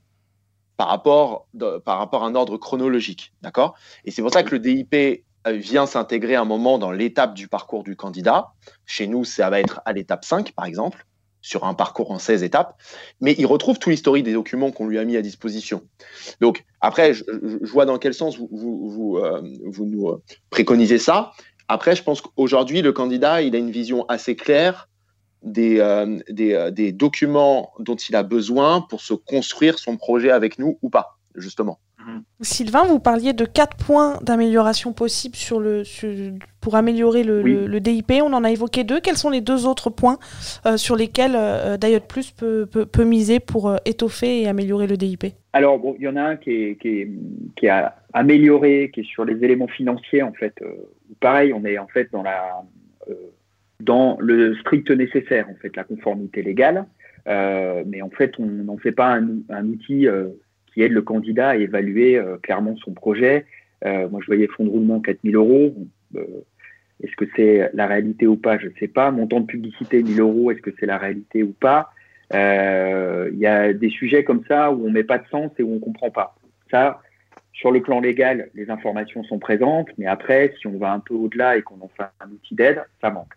par 0.77 0.89
rapport, 0.89 1.47
de, 1.55 1.79
par 1.79 1.99
rapport 1.99 2.25
à 2.25 2.27
un 2.27 2.35
ordre 2.35 2.57
chronologique. 2.57 3.33
D'accord? 3.43 3.75
Et 4.05 4.11
c'est 4.11 4.23
pour 4.23 4.33
ça 4.33 4.43
que 4.43 4.51
le 4.51 4.59
DIP 4.59 4.95
euh, 4.95 5.53
vient 5.53 5.87
s'intégrer 5.87 6.37
un 6.37 6.45
moment 6.45 6.79
dans 6.79 6.91
l'étape 6.91 7.35
du 7.35 7.49
parcours 7.49 7.83
du 7.83 7.97
candidat. 7.97 8.53
Chez 8.87 9.07
nous, 9.07 9.25
ça 9.25 9.51
va 9.51 9.61
être 9.61 9.81
à 9.85 9.93
l'étape 9.93 10.25
5, 10.25 10.53
par 10.53 10.67
exemple 10.67 11.07
sur 11.43 11.65
un 11.65 11.75
parcours 11.75 12.11
en 12.11 12.19
16 12.19 12.43
étapes, 12.43 12.77
mais 13.21 13.35
il 13.39 13.47
retrouve 13.47 13.79
tout 13.79 13.91
l'historique 13.91 14.25
des 14.25 14.33
documents 14.33 14.71
qu'on 14.71 14.87
lui 14.87 14.99
a 14.99 15.05
mis 15.05 15.17
à 15.17 15.23
disposition. 15.23 15.83
Donc, 16.41 16.65
après, 16.81 17.15
je, 17.15 17.25
vois 17.63 17.87
dans 17.87 17.99
quel 17.99 18.15
sens 18.15 18.39
vous, 18.39 18.49
vous, 18.51 18.91
vous, 18.91 19.17
euh, 19.19 19.43
vous 19.65 19.87
nous 19.87 20.09
euh, 20.09 20.23
préconisez 20.51 20.99
ça. 20.99 21.33
Après, 21.69 21.95
je 21.95 22.03
pense 22.03 22.21
qu'aujourd'hui, 22.21 22.83
le 22.83 22.93
candidat, 22.93 23.43
il 23.43 23.55
a 23.55 23.59
une 23.59 23.71
vision 23.71 24.05
assez 24.09 24.37
claire 24.37 24.89
des, 25.43 25.79
euh, 25.81 26.19
des, 26.29 26.93
documents 26.93 27.73
dont 27.79 27.97
il 27.97 28.17
a 28.17 28.23
besoin 28.23 28.83
pour 28.83 29.01
se 29.01 29.15
construire 29.15 29.79
son 29.79 29.97
projet 29.97 30.31
avec 30.31 30.59
nous 30.59 30.79
ou 30.83 30.91
pas, 30.91 31.19
justement. 31.35 31.79
Sylvain, 32.41 32.85
vous 32.85 33.01
parliez 33.01 33.33
de 33.33 33.45
quatre 33.45 33.77
points 33.77 34.19
d'amélioration 34.23 34.93
possibles 34.93 35.37
sur 35.37 35.61
le, 35.61 35.85
sur, 35.85 36.09
pour 36.61 36.75
améliorer 36.75 37.23
le, 37.23 37.43
oui. 37.43 37.53
le, 37.53 37.67
le, 37.67 37.81
DIP. 37.81 38.13
On 38.23 38.33
en 38.33 38.45
a 38.45 38.51
évoqué 38.51 38.85
deux. 38.85 39.01
Quels 39.01 39.17
sont 39.17 39.31
les 39.31 39.41
deux 39.41 39.67
autres 39.67 39.91
points 39.91 40.19
euh, 40.65 40.77
sur 40.77 40.97
lesquels 40.97 41.35
euh, 41.37 41.77
Diot 41.77 42.01
Plus 42.09 42.31
peut, 42.31 42.67
peut, 42.71 42.87
peut, 42.87 43.05
miser 43.05 43.41
pour 43.41 43.69
euh, 43.69 43.77
étoffer 43.85 44.43
et 44.43 44.49
améliorer 44.49 44.87
le 44.87 44.97
DIP 44.97 45.27
Alors, 45.53 45.79
bon, 45.79 45.95
il 45.99 46.05
y 46.05 46.09
en 46.09 46.17
a 46.17 46.23
un 46.23 46.37
qui 46.37 46.51
est, 46.51 46.77
qui, 46.77 46.89
est, 46.89 47.11
qui 47.57 47.69
a 47.69 47.97
amélioré, 48.13 48.91
qui 48.93 49.01
est 49.01 49.05
sur 49.05 49.25
les 49.25 49.45
éléments 49.45 49.69
financiers, 49.69 50.23
en 50.23 50.33
fait. 50.33 50.55
pareil, 51.21 51.53
on 51.53 51.65
est 51.65 51.79
en 51.79 51.87
fait 51.89 52.09
dans, 52.11 52.23
la, 52.23 52.63
dans 53.81 54.17
le 54.19 54.57
strict 54.57 54.91
nécessaire, 54.91 55.47
en 55.51 55.55
fait, 55.61 55.77
la 55.77 55.85
conformité 55.85 56.43
légale. 56.43 56.87
mais 57.27 58.03
en 58.03 58.11
fait, 58.11 58.33
on 58.39 58.47
n'en 58.47 58.79
fait 58.79 58.93
pas 58.93 59.15
un, 59.15 59.29
un 59.51 59.67
outil 59.67 60.09
qui 60.73 60.83
aide 60.83 60.93
le 60.93 61.03
candidat 61.03 61.51
à 61.51 61.57
évaluer 61.57 62.17
euh, 62.17 62.37
clairement 62.39 62.77
son 62.77 62.93
projet. 62.93 63.47
Euh, 63.85 64.09
moi, 64.09 64.21
je 64.21 64.27
voyais 64.27 64.47
fonds 64.47 64.65
de 64.65 64.71
roulement 64.71 65.01
4000 65.01 65.37
euros. 65.37 65.75
Euh, 66.17 66.25
est-ce 67.03 67.17
que 67.17 67.25
c'est 67.35 67.71
la 67.73 67.87
réalité 67.87 68.27
ou 68.27 68.37
pas? 68.37 68.59
Je 68.59 68.67
ne 68.67 68.73
sais 68.79 68.89
pas. 68.89 69.11
Montant 69.11 69.41
de 69.41 69.47
publicité 69.47 70.03
1000 70.03 70.21
euros, 70.21 70.51
est-ce 70.51 70.61
que 70.61 70.71
c'est 70.79 70.87
la 70.87 70.99
réalité 70.99 71.43
ou 71.43 71.53
pas? 71.53 71.91
Il 72.33 73.39
y 73.39 73.47
a 73.47 73.73
des 73.73 73.89
sujets 73.89 74.23
comme 74.23 74.45
ça 74.47 74.71
où 74.71 74.87
on 74.87 74.91
met 74.91 75.03
pas 75.03 75.19
de 75.19 75.27
sens 75.29 75.51
et 75.59 75.63
où 75.63 75.75
on 75.75 75.79
comprend 75.79 76.11
pas. 76.11 76.37
Ça, 76.71 77.01
sur 77.53 77.73
le 77.73 77.81
plan 77.81 78.01
légal, 78.01 78.51
les 78.55 78.71
informations 78.71 79.25
sont 79.25 79.39
présentes, 79.39 79.89
mais 79.99 80.07
après, 80.07 80.55
si 80.61 80.67
on 80.67 80.79
va 80.79 80.93
un 80.93 81.01
peu 81.01 81.15
au-delà 81.15 81.57
et 81.57 81.63
qu'on 81.63 81.81
en 81.81 81.89
fait 81.89 82.05
un 82.21 82.31
outil 82.31 82.55
d'aide, 82.55 82.85
ça 83.01 83.11
manque. 83.11 83.33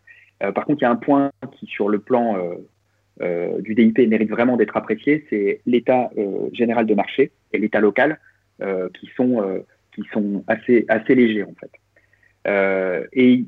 Par 0.54 0.66
contre, 0.66 0.82
il 0.82 0.84
y 0.84 0.88
a 0.88 0.92
un 0.92 0.98
point 0.98 1.32
qui, 1.58 1.66
sur 1.66 1.90
le 1.90 2.00
plan 2.00 2.38
euh, 3.22 3.62
du 3.62 3.76
DIP 3.76 4.00
mérite 4.10 4.30
vraiment 4.30 4.58
d'être 4.58 4.76
apprécié, 4.76 5.26
c'est 5.30 5.62
l'état 5.66 6.10
euh, 6.18 6.50
général 6.52 6.86
de 6.86 6.96
marché 6.96 7.32
et 7.52 7.60
l'état 7.60 7.80
local 7.80 8.20
euh, 8.62 8.90
qui 9.00 9.10
sont 9.16 9.42
euh, 9.42 9.60
qui 9.94 10.02
sont 10.12 10.44
assez 10.48 10.86
assez 10.88 11.14
légers 11.14 11.44
en 11.44 11.54
fait. 11.54 13.10
Et 13.14 13.46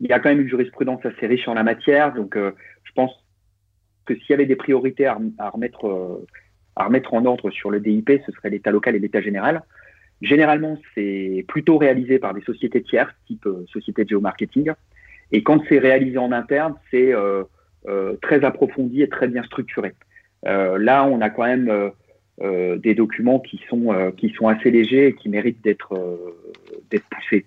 il 0.00 0.06
y 0.08 0.12
a 0.12 0.18
quand 0.18 0.28
même 0.28 0.40
une 0.40 0.48
jurisprudence 0.48 1.04
assez 1.06 1.26
riche 1.26 1.46
en 1.46 1.54
la 1.54 1.62
matière, 1.62 2.12
donc 2.12 2.36
je 2.36 2.92
pense 2.94 3.12
que 4.04 4.14
s'il 4.16 4.30
y 4.30 4.34
avait 4.34 4.46
des 4.46 4.56
priorités 4.56 5.06
à, 5.06 5.16
remettre 5.50 6.26
à 6.76 6.84
remettre 6.84 7.14
en 7.14 7.24
ordre 7.24 7.50
sur 7.50 7.70
le 7.70 7.80
DIP, 7.80 8.10
ce 8.26 8.32
serait 8.32 8.50
l'état 8.50 8.72
local 8.72 8.96
et 8.96 8.98
l'état 8.98 9.22
général. 9.22 9.62
Généralement, 10.20 10.76
c'est 10.94 11.44
plutôt 11.48 11.78
réalisé 11.78 12.18
par 12.18 12.34
des 12.34 12.42
sociétés 12.42 12.82
tierces, 12.82 13.14
type 13.26 13.48
société 13.72 14.04
de 14.04 14.08
géomarketing. 14.10 14.72
Et 15.32 15.42
quand 15.42 15.62
c'est 15.68 15.78
réalisé 15.78 16.18
en 16.18 16.32
interne, 16.32 16.74
c'est 16.90 17.14
très 18.22 18.44
approfondi 18.44 19.02
et 19.02 19.08
très 19.08 19.28
bien 19.28 19.42
structuré. 19.42 19.94
Euh, 20.46 20.78
là, 20.78 21.04
on 21.04 21.20
a 21.20 21.30
quand 21.30 21.44
même 21.44 21.92
euh, 22.40 22.76
des 22.78 22.94
documents 22.94 23.40
qui 23.40 23.60
sont, 23.68 24.12
qui 24.16 24.30
sont 24.30 24.48
assez 24.48 24.70
légers 24.70 25.08
et 25.08 25.14
qui 25.14 25.28
méritent 25.28 25.62
d'être 25.62 25.94
d'être 26.90 27.04
poussés. 27.08 27.44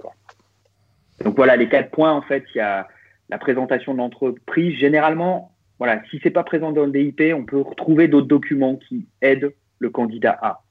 Donc 1.24 1.36
voilà, 1.36 1.56
les 1.56 1.68
quatre 1.68 1.92
points, 1.92 2.12
en 2.12 2.22
fait, 2.22 2.44
il 2.54 2.60
y 2.60 2.62
a 2.62 2.88
la 3.30 3.38
présentation 3.38 3.94
de 3.94 3.98
l'entreprise. 3.98 4.78
Généralement, 4.78 5.52
voilà, 5.80 6.02
si 6.10 6.20
c'est 6.24 6.32
pas 6.32 6.44
présent 6.44 6.72
dans 6.72 6.86
le 6.86 6.92
DIP, 6.92 7.22
on 7.36 7.44
peut 7.44 7.62
retrouver 7.62 8.08
d'autres 8.08 8.28
documents 8.28 8.76
qui 8.76 9.08
aident 9.22 9.54
le 9.80 9.90
candidat 9.90 10.38
A. 10.42 10.64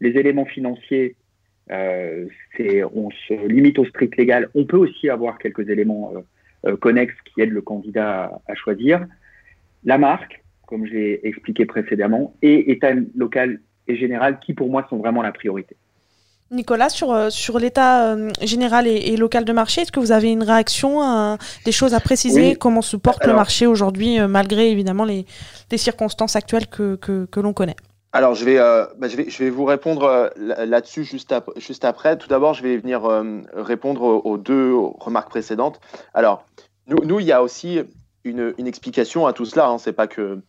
Les 0.00 0.10
éléments 0.10 0.44
financiers, 0.44 1.16
euh, 1.70 2.26
on 2.94 3.10
se 3.10 3.46
limite 3.46 3.78
au 3.78 3.84
strict 3.86 4.16
légal. 4.16 4.48
On 4.54 4.64
peut 4.64 4.76
aussi 4.76 5.08
avoir 5.08 5.38
quelques 5.38 5.68
éléments 5.68 6.12
euh, 6.14 6.18
euh, 6.18 6.22
connexes 6.80 7.14
qui 7.24 7.40
aident 7.40 7.50
le 7.50 7.62
candidat 7.62 8.24
à, 8.24 8.52
à, 8.52 8.54
choisir. 8.54 9.06
La 9.84 9.98
marque, 9.98 10.42
comme 10.66 10.86
j'ai 10.86 11.26
expliqué 11.26 11.66
précédemment, 11.66 12.34
et 12.42 12.70
état 12.72 12.92
local 13.16 13.60
et 13.88 13.96
général 13.96 14.38
qui 14.40 14.54
pour 14.54 14.70
moi 14.70 14.86
sont 14.88 14.98
vraiment 14.98 15.22
la 15.22 15.32
priorité. 15.32 15.76
Nicolas, 16.52 16.90
sur, 16.90 17.12
euh, 17.12 17.30
sur 17.30 17.58
l'état 17.58 18.12
euh, 18.12 18.30
général 18.42 18.86
et, 18.86 18.94
et, 18.94 19.16
local 19.16 19.44
de 19.44 19.52
marché, 19.52 19.80
est-ce 19.80 19.90
que 19.90 20.00
vous 20.00 20.12
avez 20.12 20.30
une 20.30 20.42
réaction, 20.42 21.02
euh, 21.02 21.36
des 21.64 21.72
choses 21.72 21.94
à 21.94 22.00
préciser? 22.00 22.50
Oui. 22.50 22.56
Comment 22.58 22.82
se 22.82 22.96
porte 22.96 23.22
Alors, 23.22 23.34
le 23.34 23.38
marché 23.38 23.66
aujourd'hui, 23.66 24.20
euh, 24.20 24.28
malgré 24.28 24.70
évidemment 24.70 25.04
les, 25.04 25.24
les, 25.70 25.78
circonstances 25.78 26.36
actuelles 26.36 26.66
que, 26.66 26.96
que, 26.96 27.24
que 27.24 27.40
l'on 27.40 27.54
connaît? 27.54 27.76
Alors, 28.14 28.34
je 28.34 28.44
vais, 28.44 28.58
euh, 28.58 28.84
bah, 28.98 29.08
je 29.08 29.16
vais, 29.16 29.30
je 29.30 29.42
vais 29.42 29.48
vous 29.48 29.64
répondre 29.64 30.04
euh, 30.04 30.28
là-dessus 30.36 31.02
juste, 31.02 31.32
ap 31.32 31.50
juste 31.56 31.84
après. 31.86 32.18
Tout 32.18 32.28
d'abord, 32.28 32.52
je 32.52 32.62
vais 32.62 32.76
venir 32.76 33.06
euh, 33.06 33.40
répondre 33.54 34.02
aux 34.02 34.36
deux 34.36 34.74
remarques 34.74 35.30
précédentes. 35.30 35.80
Alors, 36.12 36.44
nous, 36.86 37.20
il 37.20 37.26
y 37.26 37.32
a 37.32 37.42
aussi 37.42 37.80
une, 38.24 38.52
une 38.58 38.66
explication 38.66 39.26
à 39.26 39.32
tout 39.32 39.46
cela. 39.46 39.68
Hein. 39.68 39.78
C'est 39.78 39.94
pas 39.94 40.06
que 40.06 40.40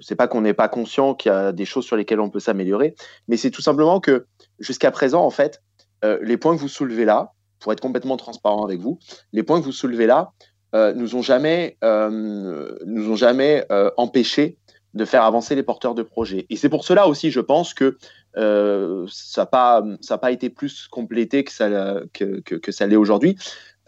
c'est 0.00 0.16
pas 0.16 0.26
qu'on 0.26 0.40
n'est 0.40 0.54
pas 0.54 0.66
conscient 0.66 1.14
qu'il 1.14 1.30
y 1.30 1.34
a 1.34 1.52
des 1.52 1.64
choses 1.64 1.84
sur 1.84 1.94
lesquelles 1.94 2.18
on 2.18 2.28
peut 2.28 2.40
s'améliorer, 2.40 2.96
mais 3.28 3.36
c'est 3.36 3.52
tout 3.52 3.62
simplement 3.62 4.00
que 4.00 4.26
jusqu'à 4.58 4.90
présent, 4.90 5.24
en 5.24 5.30
fait, 5.30 5.62
les 6.02 6.36
points 6.36 6.56
que 6.56 6.60
vous 6.60 6.66
soulevez 6.66 7.04
là, 7.04 7.30
pour 7.60 7.72
être 7.72 7.80
complètement 7.80 8.16
transparent 8.16 8.64
avec 8.64 8.80
vous, 8.80 8.98
les 9.32 9.44
points 9.44 9.60
que 9.60 9.64
vous 9.64 9.70
soulevez 9.70 10.06
là 10.06 10.32
nous 10.72 11.14
ont 11.14 11.22
jamais, 11.22 11.78
nous 11.82 13.10
ont 13.12 13.14
jamais 13.14 13.64
empêché 13.96 14.58
de 14.96 15.04
faire 15.04 15.22
avancer 15.22 15.54
les 15.54 15.62
porteurs 15.62 15.94
de 15.94 16.02
projets. 16.02 16.46
Et 16.50 16.56
c'est 16.56 16.68
pour 16.68 16.84
cela 16.84 17.06
aussi, 17.06 17.30
je 17.30 17.40
pense 17.40 17.74
que 17.74 17.98
euh, 18.36 19.06
ça 19.08 19.42
n'a 19.42 20.18
pas, 20.18 20.32
été 20.32 20.50
plus 20.50 20.88
complété 20.88 21.44
que 21.44 21.52
ça, 21.52 21.68
l'est 21.68 22.96
aujourd'hui. 22.96 23.36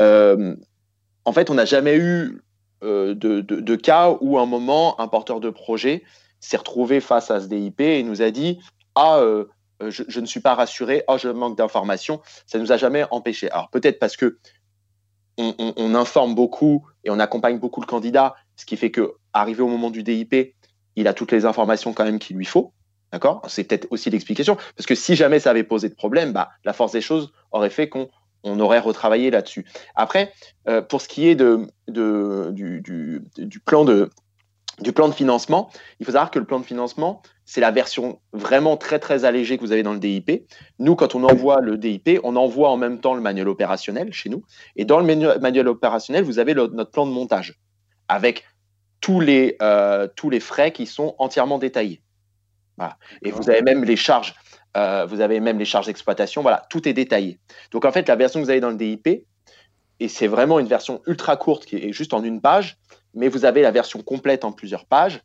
Euh, 0.00 0.54
en 1.24 1.32
fait, 1.32 1.50
on 1.50 1.54
n'a 1.54 1.64
jamais 1.64 1.96
eu 1.96 2.40
euh, 2.84 3.14
de, 3.14 3.76
cas 3.76 4.16
où, 4.20 4.38
à 4.38 4.42
un 4.42 4.46
moment, 4.46 5.00
un 5.00 5.08
porteur 5.08 5.40
de 5.40 5.50
projet 5.50 6.04
s'est 6.40 6.58
retrouvé 6.58 7.00
face 7.00 7.30
à 7.30 7.40
ce 7.40 7.46
DIP 7.46 7.80
et 7.80 8.02
nous 8.02 8.22
a 8.22 8.30
dit 8.30 8.60
Ah, 8.94 9.20
je, 9.80 10.20
ne 10.20 10.26
suis 10.26 10.40
pas 10.40 10.54
rassuré, 10.54 11.04
oh, 11.08 11.16
je 11.18 11.28
manque 11.28 11.56
d'informations. 11.56 12.20
Ça 12.46 12.58
ne 12.58 12.62
nous 12.62 12.72
a 12.72 12.76
jamais 12.76 13.04
empêché. 13.10 13.50
Alors, 13.50 13.70
peut-être 13.70 13.98
parce 13.98 14.16
que 14.16 14.38
on, 15.38 15.54
on, 15.58 15.72
on, 15.76 15.94
informe 15.94 16.34
beaucoup 16.34 16.84
et 17.04 17.10
on 17.10 17.20
accompagne 17.20 17.58
beaucoup 17.58 17.80
le 17.80 17.86
candidat, 17.86 18.34
ce 18.56 18.66
qui 18.66 18.76
fait 18.76 18.90
que, 18.90 19.14
arrivé 19.32 19.62
au 19.62 19.68
moment 19.68 19.90
du 19.90 20.02
DIP, 20.02 20.57
il 20.98 21.08
a 21.08 21.14
toutes 21.14 21.32
les 21.32 21.44
informations 21.44 21.92
quand 21.92 22.04
même 22.04 22.18
qu'il 22.18 22.36
lui 22.36 22.44
faut. 22.44 22.72
D'accord? 23.12 23.42
C'est 23.48 23.64
peut-être 23.64 23.86
aussi 23.90 24.10
l'explication. 24.10 24.56
Parce 24.76 24.86
que 24.86 24.94
si 24.94 25.16
jamais 25.16 25.40
ça 25.40 25.50
avait 25.50 25.64
posé 25.64 25.88
de 25.88 25.94
problème, 25.94 26.32
bah, 26.32 26.50
la 26.64 26.72
force 26.72 26.92
des 26.92 27.00
choses 27.00 27.32
aurait 27.52 27.70
fait 27.70 27.88
qu'on 27.88 28.08
on 28.42 28.60
aurait 28.60 28.78
retravaillé 28.78 29.30
là-dessus. 29.30 29.64
Après, 29.94 30.32
euh, 30.68 30.82
pour 30.82 31.00
ce 31.00 31.08
qui 31.08 31.28
est 31.28 31.34
de, 31.34 31.66
du, 31.88 33.60
plan 33.64 33.84
de, 33.84 34.10
du 34.80 34.92
plan 34.92 35.08
de 35.08 35.14
financement, 35.14 35.70
il 36.00 36.06
faut 36.06 36.12
savoir 36.12 36.30
que 36.30 36.38
le 36.38 36.44
plan 36.44 36.60
de 36.60 36.64
financement, 36.64 37.22
c'est 37.44 37.60
la 37.60 37.70
version 37.70 38.20
vraiment 38.32 38.76
très 38.76 38.98
très 38.98 39.24
allégée 39.24 39.56
que 39.56 39.62
vous 39.62 39.72
avez 39.72 39.82
dans 39.82 39.94
le 39.94 39.98
DIP. 39.98 40.46
Nous, 40.78 40.94
quand 40.94 41.14
on 41.14 41.24
envoie 41.24 41.60
le 41.60 41.78
DIP, 41.78 42.20
on 42.22 42.36
envoie 42.36 42.68
en 42.68 42.76
même 42.76 43.00
temps 43.00 43.14
le 43.14 43.22
manuel 43.22 43.48
opérationnel 43.48 44.12
chez 44.12 44.28
nous. 44.28 44.44
Et 44.76 44.84
dans 44.84 45.00
le 45.00 45.38
manuel 45.38 45.68
opérationnel, 45.68 46.24
vous 46.24 46.38
avez 46.38 46.54
notre 46.54 46.90
plan 46.90 47.06
de 47.06 47.12
montage 47.12 47.58
avec 48.08 48.44
tous 49.00 49.20
les, 49.20 49.56
euh, 49.62 50.08
tous 50.16 50.30
les 50.30 50.40
frais 50.40 50.72
qui 50.72 50.86
sont 50.86 51.14
entièrement 51.18 51.58
détaillés. 51.58 52.00
Et 53.22 53.32
vous 53.32 53.50
avez 53.50 53.62
même 53.62 53.82
les 53.82 53.96
charges 53.96 54.34
euh, 54.76 55.06
vous 55.06 55.20
avez 55.20 55.40
même 55.40 55.58
les 55.58 55.64
charges 55.64 55.86
d'exploitation, 55.86 56.42
voilà, 56.42 56.64
tout 56.70 56.88
est 56.88 56.92
détaillé. 56.92 57.38
Donc 57.70 57.84
en 57.84 57.92
fait, 57.92 58.06
la 58.06 58.16
version 58.16 58.38
que 58.40 58.44
vous 58.44 58.50
avez 58.50 58.60
dans 58.60 58.70
le 58.70 58.76
DIP, 58.76 59.08
et 60.00 60.08
c'est 60.08 60.26
vraiment 60.26 60.58
une 60.60 60.68
version 60.68 61.00
ultra 61.06 61.36
courte 61.36 61.64
qui 61.64 61.76
est 61.76 61.92
juste 61.92 62.14
en 62.14 62.22
une 62.22 62.40
page, 62.40 62.78
mais 63.14 63.28
vous 63.28 63.44
avez 63.44 63.62
la 63.62 63.70
version 63.70 64.02
complète 64.02 64.44
en 64.44 64.52
plusieurs 64.52 64.84
pages 64.84 65.22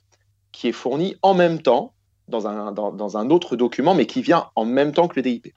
qui 0.51 0.69
est 0.69 0.73
fournie 0.73 1.17
en 1.21 1.33
même 1.33 1.61
temps 1.61 1.93
dans 2.27 2.47
un, 2.47 2.71
dans, 2.71 3.17
un 3.17 3.29
autre 3.29 3.55
document, 3.55 3.93
mais 3.93 4.05
qui 4.05 4.21
vient 4.21 4.49
en 4.55 4.65
même 4.65 4.93
temps 4.93 5.07
que 5.07 5.17
le 5.17 5.21
DIP. 5.21 5.53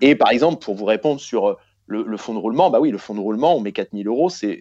Et 0.00 0.14
par 0.14 0.30
exemple, 0.30 0.64
pour 0.64 0.76
vous 0.76 0.84
répondre 0.84 1.20
sur 1.20 1.48
euh, 1.48 1.56
le, 1.86 2.16
fonds 2.16 2.34
de 2.34 2.38
roulement, 2.38 2.70
bah 2.70 2.78
oui, 2.80 2.90
le 2.90 2.98
fonds 2.98 3.14
de 3.14 3.20
roulement, 3.20 3.56
on 3.56 3.60
met 3.60 3.72
4000 3.72 4.06
euros, 4.06 4.30
c'est, 4.30 4.60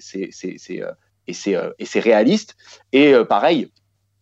et, 1.28 1.34
c'est, 1.34 1.56
et 1.80 1.86
c'est 1.86 2.00
réaliste. 2.00 2.56
Et 2.92 3.14
pareil, 3.28 3.72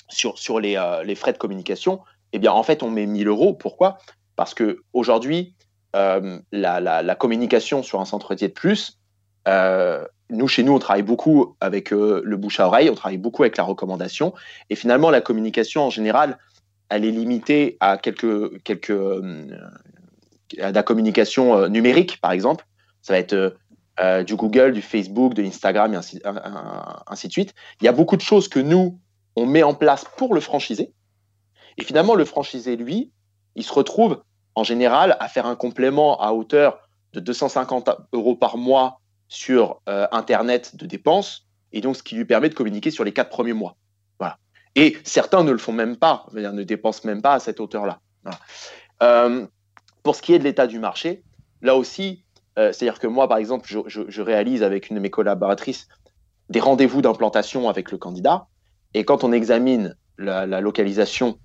sur, 0.09 0.37
sur 0.37 0.59
les, 0.59 0.81
les, 1.05 1.15
frais 1.15 1.33
de 1.33 1.37
communication, 1.37 2.01
eh 2.33 2.39
bien, 2.39 2.51
en 2.51 2.63
fait, 2.63 2.83
on 2.83 2.89
met 2.89 3.05
1000 3.05 3.27
euros. 3.27 3.53
Pourquoi? 3.53 3.97
Parce 4.35 4.53
que 4.53 4.81
aujourd'hui, 4.93 5.55
euh, 5.95 6.39
la, 6.51 7.15
communication 7.15 7.83
sur 7.83 7.99
un 7.99 8.05
centre 8.05 8.33
de 8.35 8.47
plus, 8.47 8.99
euh, 9.47 10.05
nous, 10.29 10.47
chez 10.47 10.63
nous, 10.63 10.73
on 10.73 10.79
travaille 10.79 11.01
beaucoup 11.03 11.57
avec 11.59 11.91
euh, 11.91 12.21
le 12.23 12.37
bouche 12.37 12.59
à 12.59 12.67
oreille, 12.67 12.89
on 12.89 12.95
travaille 12.95 13.17
beaucoup 13.17 13.43
avec 13.43 13.57
la 13.57 13.63
recommandation. 13.63 14.33
Et 14.69 14.75
finalement, 14.75 15.09
la 15.09 15.19
communication, 15.19 15.83
en 15.83 15.89
général, 15.89 16.37
elle 16.89 17.03
est 17.03 17.11
limitée 17.11 17.77
à 17.81 17.97
quelques, 17.97 18.61
quelques 18.63 18.97
à 20.59 20.71
la 20.71 20.83
communication 20.83 21.67
numérique, 21.69 22.19
par 22.21 22.31
exemple. 22.31 22.65
Ça 23.01 23.13
va 23.13 23.19
être 23.19 23.55
du 24.25 24.35
Google, 24.35 24.73
du 24.73 24.81
Facebook, 24.81 25.33
de 25.33 25.43
Instagram, 25.43 25.93
et 25.93 25.97
ainsi, 25.97 27.27
de 27.27 27.31
suite. 27.31 27.53
Il 27.81 27.85
y 27.85 27.87
a 27.87 27.91
beaucoup 27.91 28.17
de 28.17 28.21
choses 28.21 28.47
que 28.47 28.59
nous, 28.59 28.99
on 29.35 29.45
met 29.45 29.63
en 29.63 29.75
place 29.75 30.05
pour 30.17 30.33
le 30.33 30.41
franchiser. 30.41 30.91
Et 31.77 31.83
finalement, 31.83 32.15
le 32.15 32.25
franchisé, 32.25 32.75
lui, 32.75 33.11
il 33.55 33.63
se 33.63 33.73
retrouve 33.73 34.23
en 34.55 34.63
général 34.63 35.17
à 35.19 35.27
faire 35.27 35.45
un 35.45 35.55
complément 35.55 36.19
à 36.21 36.31
hauteur 36.31 36.79
de 37.13 37.19
250 37.19 37.89
euros 38.13 38.35
par 38.35 38.57
mois 38.57 39.01
sur 39.27 39.81
euh, 39.87 40.07
Internet 40.11 40.75
de 40.75 40.85
dépenses, 40.85 41.47
et 41.71 41.81
donc 41.81 41.95
ce 41.95 42.03
qui 42.03 42.15
lui 42.15 42.25
permet 42.25 42.49
de 42.49 42.53
communiquer 42.53 42.91
sur 42.91 43.03
les 43.03 43.13
quatre 43.13 43.29
premiers 43.29 43.53
mois. 43.53 43.77
Voilà. 44.19 44.37
Et 44.75 44.97
certains 45.03 45.43
ne 45.43 45.51
le 45.51 45.57
font 45.57 45.71
même 45.71 45.95
pas, 45.95 46.25
ne 46.33 46.63
dépensent 46.63 47.05
même 47.05 47.21
pas 47.21 47.33
à 47.33 47.39
cette 47.39 47.59
hauteur-là. 47.59 47.99
Euh, 49.01 49.47
pour 50.03 50.15
ce 50.15 50.21
qui 50.21 50.33
est 50.33 50.39
de 50.39 50.43
l'état 50.43 50.67
du 50.67 50.79
marché, 50.79 51.23
là 51.61 51.75
aussi, 51.75 52.23
euh, 52.57 52.71
c'est-à-dire 52.71 52.99
que 52.99 53.07
moi, 53.07 53.27
par 53.27 53.37
exemple, 53.37 53.67
je, 53.67 54.21
réalise 54.21 54.63
avec 54.63 54.89
une 54.89 54.97
de 54.97 55.01
mes 55.01 55.09
collaboratrices 55.09 55.87
des 56.49 56.59
rendez-vous 56.59 57.01
d'implantation 57.01 57.69
avec 57.69 57.91
le 57.91 57.97
candidat, 57.97 58.47
et 58.93 59.05
quand 59.05 59.23
on 59.23 59.31
examine 59.31 59.95
la, 60.17 60.45
localisation 60.59 61.37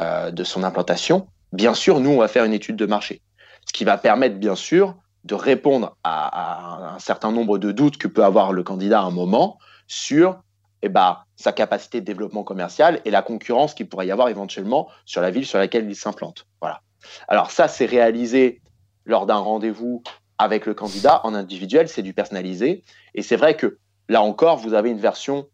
euh, 0.00 0.30
de 0.30 0.44
son 0.44 0.62
implantation, 0.62 1.26
bien 1.52 1.74
sûr, 1.74 1.98
nous, 1.98 2.10
on 2.10 2.18
va 2.18 2.28
faire 2.28 2.44
une 2.44 2.52
étude 2.52 2.76
de 2.76 2.86
marché. 2.86 3.20
Ce 3.66 3.72
qui 3.72 3.84
va 3.84 3.98
permettre, 3.98 4.36
bien 4.36 4.54
sûr, 4.54 4.94
de 5.24 5.34
répondre 5.34 5.96
à, 6.04 6.94
un 6.94 6.98
certain 6.98 7.32
nombre 7.32 7.58
de 7.58 7.72
doutes 7.72 7.96
que 7.96 8.06
peut 8.06 8.24
avoir 8.24 8.52
le 8.52 8.62
candidat 8.62 9.00
à 9.00 9.04
un 9.04 9.10
moment 9.10 9.58
sur 9.88 10.40
eh 10.82 10.88
ben, 10.88 11.18
sa 11.34 11.52
capacité 11.52 12.00
de 12.00 12.06
développement 12.06 12.44
commercial 12.44 13.00
et 13.04 13.10
la 13.10 13.22
concurrence 13.22 13.74
qu'il 13.74 13.88
pourrait 13.88 14.06
y 14.06 14.10
avoir 14.10 14.28
éventuellement 14.28 14.88
sur 15.06 15.22
la 15.22 15.30
ville 15.30 15.46
sur 15.46 15.58
laquelle 15.58 15.88
il 15.88 15.96
s'implante. 15.96 16.46
Voilà. 16.60 16.82
Alors 17.26 17.50
ça, 17.50 17.68
c'est 17.68 17.86
réalisé 17.86 18.60
lors 19.06 19.26
d'un 19.26 19.36
rendez-vous 19.36 20.02
avec 20.38 20.66
le 20.66 20.74
candidat 20.74 21.20
en 21.24 21.34
individuel, 21.34 21.88
c'est 21.88 22.02
du 22.02 22.12
personnalisé. 22.12 22.82
Et 23.14 23.22
c'est 23.22 23.36
vrai 23.36 23.56
que 23.56 23.78
là 24.08 24.22
encore, 24.22 24.58
vous 24.58 24.74
avez 24.74 24.90
une 24.90 24.98
version 24.98 25.46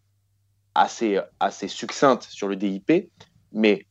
assez, 0.75 1.19
assez 1.39 1.69
succincte 1.69 2.25
sur 2.25 2.49
le 2.49 2.57
DIP, 2.57 3.11
mais 3.53 3.87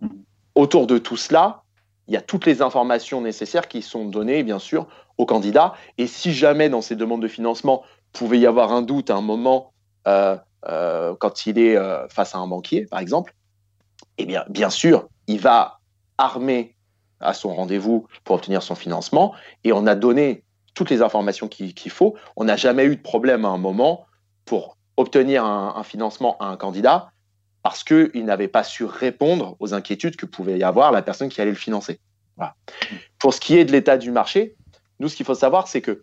autour 0.56 0.88
de 0.88 0.98
tout 0.98 1.18
cela, 1.18 1.64
il 2.08 2.14
y 2.14 2.18
a 2.18 2.22
toutes 2.22 2.46
les 2.46 2.62
informations 2.62 3.22
nécessaires 3.22 3.68
qui 3.68 3.82
sont 3.82 4.06
données, 4.06 4.44
bien 4.44 4.60
sûr, 4.60 4.88
aux 5.18 5.26
candidats. 5.26 5.76
Et 5.98 6.08
si 6.08 6.34
jamais 6.34 6.70
dans 6.70 6.82
ces 6.82 6.96
demandes 6.96 7.22
de 7.22 7.28
financement, 7.28 7.84
pouvait 8.14 8.40
y 8.40 8.48
avoir 8.48 8.72
un 8.72 8.82
doute 8.82 9.12
à 9.12 9.16
un 9.16 9.22
moment 9.22 9.74
euh, 10.08 10.36
euh, 10.68 11.16
quand 11.20 11.46
il 11.46 11.60
est 11.60 11.78
euh, 11.78 12.08
face 12.10 12.34
à 12.34 12.40
un 12.40 12.48
banquier, 12.48 12.86
par 12.86 13.00
exemple, 13.00 13.36
eh 14.18 14.26
bien, 14.26 14.44
bien 14.50 14.70
sûr, 14.70 15.08
il 15.28 15.40
va 15.40 15.80
armer 16.18 16.76
à 17.20 17.34
son 17.34 17.54
rendez-vous 17.54 18.08
pour 18.24 18.38
obtenir 18.38 18.64
son 18.64 18.76
financement. 18.76 19.34
Et 19.64 19.72
on 19.72 19.86
a 19.86 19.96
donné 19.96 20.44
toutes 20.80 20.92
les 20.92 21.02
informations 21.02 21.50
qu'il 21.50 21.92
faut. 21.92 22.16
On 22.38 22.46
n'a 22.46 22.56
jamais 22.56 22.86
eu 22.86 22.96
de 22.96 23.02
problème 23.02 23.44
à 23.44 23.50
un 23.50 23.58
moment 23.58 24.06
pour 24.46 24.78
obtenir 24.96 25.44
un, 25.44 25.84
financement 25.84 26.38
à 26.40 26.46
un 26.46 26.56
candidat 26.56 27.12
parce 27.64 27.84
qu'il 27.84 28.24
n'avait 28.24 28.48
pas 28.48 28.64
su 28.64 28.86
répondre 28.86 29.58
aux 29.60 29.74
inquiétudes 29.74 30.16
que 30.16 30.26
pouvait 30.26 30.58
y 30.58 30.64
avoir 30.64 30.94
la 30.94 31.02
personne 31.02 31.28
qui 31.28 31.42
allait 31.42 31.52
le 31.52 31.58
financer. 31.58 32.00
Pour 33.18 33.34
ce 33.34 33.42
qui 33.42 33.58
est 33.58 33.66
de 33.66 33.74
l'état 33.74 33.98
du 33.98 34.10
marché, 34.10 34.56
nous, 35.02 35.10
ce 35.10 35.18
qu'il 35.18 35.26
faut 35.26 35.36
savoir, 35.36 35.68
c'est 35.68 35.82
que 35.82 36.02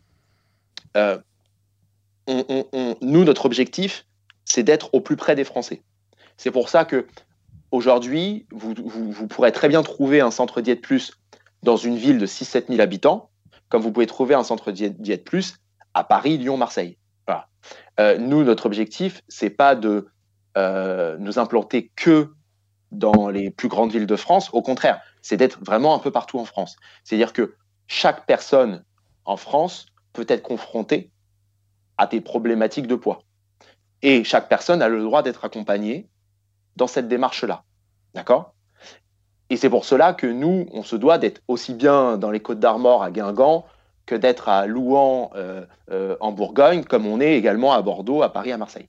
euh, 0.99 1.17
nous, 2.29 3.25
notre 3.25 3.47
objectif, 3.47 4.05
c'est 4.45 4.63
d'être 4.63 4.91
au 4.93 5.01
plus 5.01 5.17
près 5.17 5.35
des 5.35 5.45
Français. 5.45 5.81
C'est 6.37 6.51
pour 6.51 6.69
ça 6.69 6.85
que 6.85 7.07
aujourd'hui, 7.71 8.47
vous, 8.51 8.75
vous, 8.77 9.27
pourrez 9.27 9.53
très 9.53 9.71
bien 9.71 9.83
trouver 9.83 10.21
un 10.21 10.31
centre 10.31 10.61
Diète 10.61 10.83
Plus 10.83 11.15
dans 11.63 11.79
une 11.79 11.97
ville 11.97 12.19
de 12.19 12.27
6-7 12.27 12.67
000 12.69 12.83
habitants, 12.83 13.31
comme 13.69 13.83
vous 13.83 13.93
pouvez 13.93 14.07
trouver 14.07 14.35
un 14.35 14.45
centre 14.45 14.73
Diète 14.73 15.25
Plus 15.25 15.57
à 15.95 16.05
Paris, 16.05 16.39
Lyon, 16.39 16.57
Marseille. 16.57 16.99
Euh, 17.99 18.19
nous, 18.19 18.45
notre 18.45 18.67
objectif, 18.67 19.23
c'est 19.29 19.51
pas 19.51 19.75
de 19.75 20.09
euh, 20.57 21.17
nous 21.19 21.39
implanter 21.39 21.91
que 21.97 22.33
dans 22.93 23.29
les 23.29 23.51
plus 23.51 23.69
grandes 23.69 23.93
villes 23.93 24.07
de 24.07 24.17
France. 24.17 24.51
Au 24.53 24.63
contraire, 24.63 25.01
c'est 25.23 25.37
d'être 25.37 25.59
vraiment 25.65 25.95
un 25.95 25.99
peu 25.99 26.11
partout 26.11 26.39
en 26.39 26.45
France. 26.45 26.77
C'est-à-dire 27.05 27.33
que 27.33 27.55
chaque 27.89 28.27
personne 28.27 28.85
en 29.25 29.37
France 29.37 29.87
peut 30.13 30.27
être 30.29 30.43
confrontée 30.43 31.11
à 31.99 32.07
des 32.07 32.21
problématiques 32.21 32.87
de 32.87 32.95
poids. 32.95 33.23
Et 34.03 34.25
chaque 34.25 34.49
personne 34.49 34.83
a 34.83 34.89
le 34.89 35.03
droit 35.03 35.23
d'être 35.23 35.45
accompagnée 35.45 36.09
dans 36.77 36.87
cette 36.87 37.09
démarche-là. 37.09 37.65
D'accord? 38.15 38.55
Et 39.51 39.57
c'est 39.57 39.71
pour 39.71 39.85
cela 39.85 40.13
que 40.13 40.27
nous, 40.27 40.67
on 40.73 40.83
se 40.83 40.97
doit 40.97 41.19
d'être 41.19 41.41
aussi 41.49 41.75
bien 41.75 42.17
dans 42.17 42.31
les 42.31 42.41
Côtes 42.41 42.59
d'Armor 42.59 43.03
à 43.03 43.11
Guingamp 43.11 43.65
que 44.07 44.15
d'être 44.15 44.49
à 44.49 44.67
Louan 44.67 45.31
euh, 45.35 45.65
euh, 45.91 46.17
en 46.21 46.33
Bourgogne, 46.33 46.85
comme 46.85 47.07
on 47.07 47.21
est 47.21 47.37
également 47.37 47.73
à 47.73 47.83
Bordeaux, 47.83 48.23
à 48.23 48.33
Paris, 48.33 48.53
à 48.53 48.57
Marseille. 48.57 48.89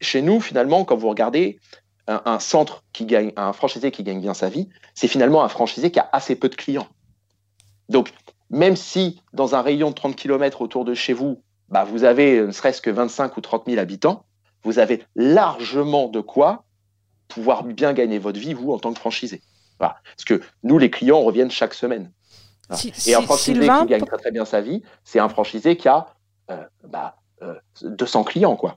Chez 0.00 0.22
nous, 0.22 0.40
finalement, 0.40 0.84
quand 0.84 0.96
vous 0.96 1.08
regardez 1.08 1.58
un, 2.06 2.38
centre 2.38 2.84
qui 2.92 3.04
gagne, 3.04 3.32
un 3.36 3.52
franchisé 3.52 3.90
qui 3.90 4.02
gagne 4.02 4.20
bien 4.20 4.32
sa 4.32 4.48
vie, 4.48 4.68
c'est 4.94 5.08
finalement 5.08 5.44
un 5.44 5.48
franchisé 5.48 5.90
qui 5.90 5.98
a 5.98 6.08
assez 6.12 6.36
peu 6.36 6.48
de 6.48 6.54
clients. 6.54 6.88
Donc, 7.88 8.12
même 8.50 8.76
si 8.76 9.20
dans 9.32 9.54
un 9.54 9.60
rayon 9.60 9.90
de 9.90 9.94
30 9.94 10.16
km 10.16 10.62
autour 10.62 10.84
de 10.84 10.94
chez 10.94 11.12
vous, 11.12 11.42
bah, 11.68 11.84
vous 11.84 12.04
avez 12.04 12.40
ne 12.40 12.50
serait-ce 12.50 12.80
que 12.80 12.90
25 12.90 13.36
ou 13.36 13.40
30 13.40 13.64
000 13.66 13.78
habitants, 13.78 14.24
vous 14.62 14.78
avez 14.78 15.04
largement 15.16 16.08
de 16.08 16.20
quoi 16.20 16.64
pouvoir 17.28 17.64
bien 17.64 17.92
gagner 17.92 18.18
votre 18.18 18.38
vie, 18.38 18.54
vous, 18.54 18.72
en 18.72 18.78
tant 18.78 18.92
que 18.92 18.98
franchisé. 18.98 19.42
Parce 19.78 20.24
que 20.26 20.42
nous, 20.64 20.78
les 20.78 20.90
clients 20.90 21.20
reviennent 21.20 21.50
chaque 21.50 21.74
semaine 21.74 22.10
et 23.06 23.14
un 23.14 23.22
franchisé 23.22 23.60
qui 23.60 23.86
gagne 23.86 24.04
très, 24.04 24.16
très 24.16 24.30
bien 24.30 24.44
sa 24.44 24.60
vie, 24.60 24.82
c'est 25.04 25.20
un 25.20 25.28
franchisé 25.28 25.76
qui 25.76 25.88
a 25.88 26.14
euh, 26.50 26.64
bah, 26.86 27.16
200 27.82 28.20
euh, 28.20 28.24
clients. 28.24 28.56
quoi. 28.56 28.76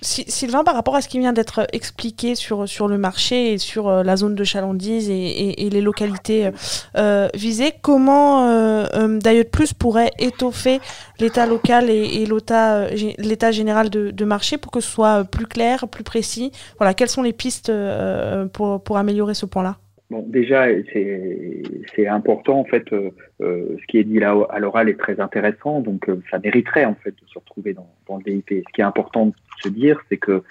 Sylvain, 0.00 0.64
par 0.64 0.74
rapport 0.74 0.96
à 0.96 1.02
ce 1.02 1.08
qui 1.08 1.18
vient 1.18 1.32
d'être 1.32 1.66
expliqué 1.72 2.34
sur, 2.34 2.68
sur 2.68 2.88
le 2.88 2.96
marché 2.96 3.52
et 3.52 3.58
sur 3.58 3.88
euh, 3.88 4.02
la 4.02 4.16
zone 4.16 4.34
de 4.34 4.44
chalandise 4.44 5.10
et, 5.10 5.68
les 5.70 5.80
localités 5.80 6.50
visées, 7.34 7.72
comment 7.82 8.48
euh, 8.48 8.86
Plus 9.52 9.72
pourrait 9.72 10.10
étoffer 10.18 10.80
l'état 11.18 11.46
local 11.46 11.90
et, 11.90 12.24
l'état 12.26 13.50
général 13.50 13.90
de, 13.90 14.24
marché 14.24 14.58
pour 14.58 14.72
que 14.72 14.80
ce 14.80 14.90
soit 14.90 15.24
plus 15.24 15.46
clair, 15.46 15.88
plus 15.88 16.04
précis? 16.04 16.52
Voilà, 16.78 16.94
Quelles 16.94 17.08
sont 17.08 17.22
les 17.22 17.32
pistes 17.32 17.72
pour, 18.52 18.82
pour 18.82 18.96
améliorer 18.96 19.34
ce 19.34 19.46
point-là? 19.46 19.76
Bon, 20.10 20.24
déjà, 20.26 20.66
c'est 20.92 22.08
important 22.08 22.58
en 22.58 22.64
fait. 22.64 22.92
Euh, 22.92 23.10
euh, 23.40 23.76
ce 23.80 23.86
qui 23.86 23.98
est 23.98 24.04
dit 24.04 24.18
là 24.18 24.36
à 24.50 24.58
l'oral 24.58 24.88
est 24.88 24.98
très 24.98 25.20
intéressant, 25.20 25.80
donc 25.80 26.08
euh, 26.08 26.20
ça 26.32 26.40
mériterait 26.40 26.84
en 26.84 26.96
fait 26.96 27.12
de 27.12 27.28
se 27.32 27.38
retrouver 27.38 27.74
dans, 27.74 27.86
le 28.16 28.24
DIP. 28.24 28.48
Ce 28.48 28.72
qui 28.72 28.80
est 28.80 28.84
important 28.84 29.32
se 29.62 29.68
dire, 29.68 30.00
c'est 30.08 30.16
que 30.16 30.42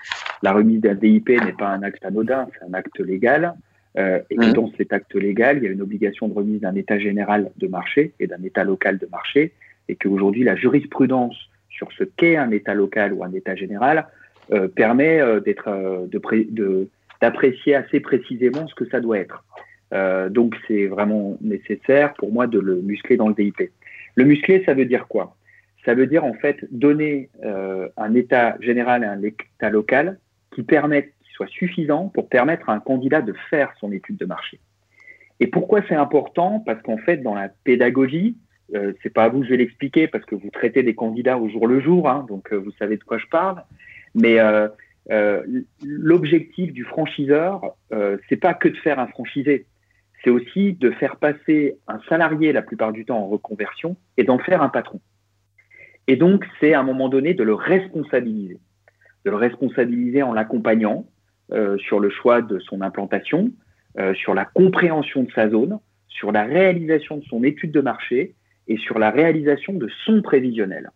la 0.41 0.53
remise 0.53 0.81
d'un 0.81 0.95
DIP 0.95 1.29
n'est 1.29 1.53
pas 1.53 1.69
un 1.69 1.83
acte 1.83 2.03
anodin, 2.05 2.47
c'est 2.53 2.65
un 2.65 2.73
acte 2.73 2.99
légal, 2.99 3.53
euh, 3.97 4.19
et 4.29 4.35
que 4.35 4.45
mmh. 4.45 4.53
dans 4.53 4.71
cet 4.77 4.93
acte 4.93 5.15
légal, 5.15 5.57
il 5.57 5.63
y 5.63 5.67
a 5.67 5.71
une 5.71 5.81
obligation 5.81 6.27
de 6.27 6.33
remise 6.33 6.61
d'un 6.61 6.75
état 6.75 6.99
général 6.99 7.51
de 7.57 7.67
marché 7.67 8.13
et 8.19 8.27
d'un 8.27 8.41
état 8.43 8.63
local 8.63 8.97
de 8.97 9.07
marché, 9.11 9.53
et 9.87 9.95
qu'aujourd'hui 9.95 10.43
la 10.43 10.55
jurisprudence 10.55 11.35
sur 11.69 11.91
ce 11.93 12.03
qu'est 12.03 12.35
un 12.35 12.51
État 12.51 12.73
local 12.73 13.13
ou 13.13 13.23
un 13.23 13.31
État 13.31 13.55
général 13.55 14.07
permet 14.75 15.21
d'être 15.45 16.07
de, 16.11 16.87
d'apprécier 17.21 17.75
assez 17.75 17.99
précisément 17.99 18.67
ce 18.67 18.75
que 18.75 18.85
ça 18.89 18.99
doit 18.99 19.19
être. 19.19 19.45
donc 20.29 20.55
c'est 20.67 20.87
vraiment 20.87 21.37
nécessaire 21.39 22.13
pour 22.15 22.33
moi 22.33 22.47
de 22.47 22.59
le 22.59 22.81
muscler 22.81 23.15
dans 23.15 23.29
le 23.29 23.33
DIP. 23.33 23.71
Le 24.15 24.25
muscler, 24.25 24.61
ça 24.65 24.73
veut 24.73 24.85
dire 24.85 25.07
quoi? 25.07 25.35
Ça 25.85 25.93
veut 25.93 26.07
dire 26.07 26.25
en 26.25 26.33
fait 26.33 26.57
donner 26.71 27.29
un 27.43 28.13
État 28.13 28.57
général 28.59 29.03
et 29.03 29.07
un 29.07 29.21
État 29.23 29.69
local 29.69 30.19
qui 30.53 30.63
permettent 30.63 31.13
soit 31.33 31.47
suffisant 31.47 32.09
pour 32.09 32.27
permettre 32.27 32.69
à 32.69 32.73
un 32.73 32.79
candidat 32.79 33.21
de 33.21 33.33
faire 33.49 33.73
son 33.79 33.91
étude 33.91 34.17
de 34.17 34.25
marché. 34.25 34.59
Et 35.39 35.47
pourquoi 35.47 35.81
c'est 35.87 35.95
important? 35.95 36.61
Parce 36.65 36.81
qu'en 36.81 36.97
fait, 36.97 37.17
dans 37.17 37.33
la 37.33 37.49
pédagogie, 37.63 38.35
euh, 38.75 38.93
c'est 39.01 39.09
pas 39.09 39.23
à 39.23 39.29
vous 39.29 39.39
que 39.39 39.45
je 39.45 39.51
vais 39.51 39.57
l'expliquer 39.57 40.07
parce 40.07 40.25
que 40.25 40.35
vous 40.35 40.49
traitez 40.49 40.83
des 40.83 40.95
candidats 40.95 41.37
au 41.37 41.49
jour 41.49 41.67
le 41.67 41.79
jour, 41.79 42.09
hein, 42.09 42.25
donc 42.27 42.51
euh, 42.51 42.57
vous 42.57 42.71
savez 42.71 42.97
de 42.97 43.03
quoi 43.03 43.17
je 43.17 43.25
parle. 43.27 43.63
Mais 44.15 44.39
euh, 44.39 44.67
euh, 45.11 45.41
l'objectif 45.83 46.73
du 46.73 46.83
franchiseur, 46.83 47.61
c'est 48.27 48.37
pas 48.37 48.53
que 48.53 48.67
de 48.67 48.77
faire 48.77 48.99
un 48.99 49.07
franchisé, 49.07 49.65
c'est 50.23 50.29
aussi 50.29 50.73
de 50.73 50.91
faire 50.91 51.15
passer 51.15 51.77
un 51.87 51.99
salarié 52.09 52.51
la 52.51 52.61
plupart 52.61 52.91
du 52.91 53.05
temps 53.05 53.19
en 53.19 53.27
reconversion 53.27 53.95
et 54.17 54.23
d'en 54.23 54.39
faire 54.39 54.61
un 54.61 54.69
patron. 54.69 54.99
Et 56.09 56.15
donc, 56.15 56.43
c'est 56.59 56.73
à 56.73 56.79
un 56.79 56.83
moment 56.83 57.07
donné 57.07 57.35
de 57.35 57.43
le 57.43 57.53
responsabiliser, 57.53 58.57
de 59.25 59.29
le 59.29 59.35
responsabiliser 59.35 60.23
en 60.23 60.33
l'accompagnant, 60.33 61.05
euh, 61.51 61.77
sur 61.77 61.99
le 61.99 62.09
choix 62.09 62.41
de 62.41 62.57
son 62.57 62.81
implantation, 62.81 63.51
euh, 63.99 64.15
sur 64.15 64.33
la 64.33 64.43
compréhension 64.43 65.21
de 65.21 65.31
sa 65.33 65.49
zone, 65.49 65.77
sur 66.07 66.31
la 66.31 66.45
réalisation 66.45 67.17
de 67.17 67.23
son 67.25 67.43
étude 67.43 67.71
de 67.71 67.81
marché 67.81 68.33
et 68.67 68.77
sur 68.77 68.97
la 68.97 69.11
réalisation 69.11 69.73
de 69.73 69.87
son 70.03 70.23
prévisionnel. 70.23 70.89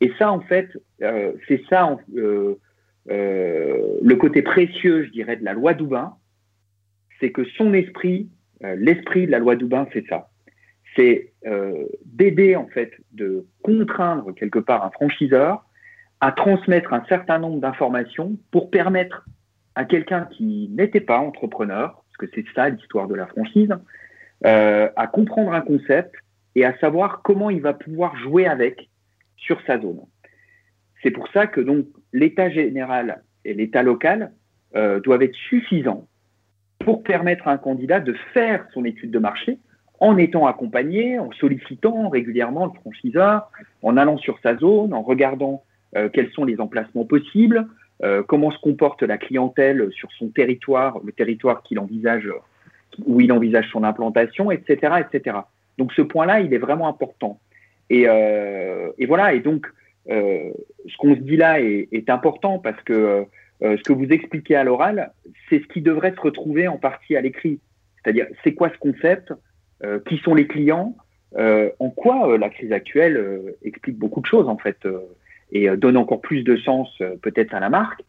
Et 0.00 0.10
ça, 0.18 0.32
en 0.32 0.40
fait, 0.40 0.70
euh, 1.02 1.32
c'est 1.46 1.62
ça 1.68 1.94
le 2.14 4.14
côté 4.14 4.40
précieux, 4.40 5.04
je 5.04 5.10
dirais, 5.10 5.36
de 5.36 5.44
la 5.44 5.52
loi 5.52 5.74
Doubin, 5.74 6.14
c'est 7.20 7.30
que 7.30 7.44
son 7.44 7.74
esprit, 7.74 8.30
l'esprit 8.62 9.26
de 9.26 9.32
la 9.32 9.38
loi 9.38 9.54
Doubin, 9.54 9.86
c'est 9.92 10.06
ça. 10.06 10.30
C'est 10.96 11.32
d'aider, 12.04 12.56
en 12.56 12.66
fait, 12.66 12.90
de 13.12 13.46
contraindre 13.62 14.34
quelque 14.34 14.58
part 14.58 14.84
un 14.84 14.90
franchiseur 14.90 15.64
à 16.20 16.32
transmettre 16.32 16.92
un 16.92 17.04
certain 17.08 17.38
nombre 17.38 17.60
d'informations 17.60 18.36
pour 18.50 18.70
permettre 18.70 19.26
à 19.74 19.84
quelqu'un 19.84 20.24
qui 20.24 20.70
n'était 20.72 21.00
pas 21.00 21.18
entrepreneur, 21.18 22.02
parce 22.02 22.16
que 22.18 22.26
c'est 22.34 22.46
ça 22.54 22.70
l'histoire 22.70 23.08
de 23.08 23.14
la 23.14 23.26
franchise, 23.26 23.74
euh, 24.44 24.88
à 24.96 25.06
comprendre 25.06 25.52
un 25.52 25.60
concept 25.60 26.14
et 26.54 26.64
à 26.64 26.76
savoir 26.78 27.20
comment 27.22 27.50
il 27.50 27.60
va 27.60 27.74
pouvoir 27.74 28.16
jouer 28.16 28.46
avec 28.46 28.88
sur 29.36 29.60
sa 29.66 29.78
zone. 29.78 30.00
C'est 31.02 31.10
pour 31.10 31.28
ça 31.28 31.46
que 31.46 31.60
donc 31.60 31.86
l'état 32.14 32.48
général 32.48 33.22
et 33.44 33.52
l'état 33.52 33.82
local 33.82 34.32
euh, 34.74 34.98
doivent 35.00 35.22
être 35.22 35.34
suffisants 35.34 36.08
pour 36.78 37.02
permettre 37.02 37.46
à 37.46 37.52
un 37.52 37.58
candidat 37.58 38.00
de 38.00 38.14
faire 38.32 38.66
son 38.72 38.84
étude 38.86 39.10
de 39.10 39.18
marché 39.18 39.58
en 40.00 40.16
étant 40.18 40.46
accompagné, 40.46 41.18
en 41.18 41.30
sollicitant 41.32 42.08
régulièrement 42.08 42.66
le 42.66 42.72
franchiseur, 42.80 43.50
en 43.82 43.96
allant 43.96 44.18
sur 44.18 44.38
sa 44.42 44.56
zone, 44.56 44.92
en 44.92 45.02
regardant 45.02 45.62
euh, 45.96 46.08
quels 46.12 46.30
sont 46.30 46.44
les 46.44 46.60
emplacements 46.60 47.04
possibles, 47.04 47.66
euh, 48.02 48.22
comment 48.22 48.50
se 48.50 48.58
comporte 48.58 49.02
la 49.02 49.16
clientèle 49.16 49.88
sur 49.92 50.10
son 50.12 50.28
territoire, 50.28 50.98
le 51.04 51.12
territoire 51.12 51.62
qu'il 51.62 51.78
envisage, 51.78 52.28
où 53.06 53.20
il 53.20 53.32
envisage 53.32 53.68
son 53.70 53.84
implantation, 53.84 54.50
etc., 54.50 54.94
etc. 55.00 55.38
Donc 55.78 55.92
ce 55.92 56.02
point-là, 56.02 56.40
il 56.40 56.52
est 56.52 56.58
vraiment 56.58 56.88
important. 56.88 57.40
Et, 57.88 58.04
euh, 58.08 58.90
voilà. 59.06 59.34
Et 59.34 59.40
donc 59.40 59.66
ce 60.08 60.96
qu'on 60.98 61.16
se 61.16 61.20
dit 61.20 61.36
là 61.36 61.60
est, 61.60 61.88
est 61.90 62.10
important 62.10 62.60
parce 62.60 62.80
que 62.82 63.24
ce 63.60 63.82
que 63.82 63.92
vous 63.92 64.06
expliquez 64.10 64.54
à 64.54 64.62
l'oral, 64.62 65.10
c'est 65.48 65.60
ce 65.60 65.66
qui 65.66 65.80
devrait 65.80 66.14
se 66.14 66.20
retrouver 66.20 66.68
en 66.68 66.76
partie 66.76 67.16
à 67.16 67.20
l'écrit. 67.20 67.58
C'est-à-dire, 67.96 68.28
c'est 68.44 68.54
quoi 68.54 68.70
ce 68.70 68.78
concept? 68.78 69.32
Qui 70.06 70.18
sont 70.18 70.34
les 70.34 70.46
clients 70.46 70.96
En 71.36 71.90
quoi 71.90 72.38
la 72.38 72.48
crise 72.48 72.72
actuelle 72.72 73.54
explique 73.62 73.98
beaucoup 73.98 74.20
de 74.20 74.26
choses 74.26 74.48
en 74.48 74.56
fait 74.56 74.86
et 75.52 75.68
euh, 75.68 75.76
donne 75.76 75.96
encore 75.96 76.20
plus 76.20 76.42
de 76.42 76.56
sens 76.56 76.88
euh, 77.00 77.16
peut-être 77.20 77.54
à 77.54 77.60
la 77.60 77.68
marque, 77.68 78.02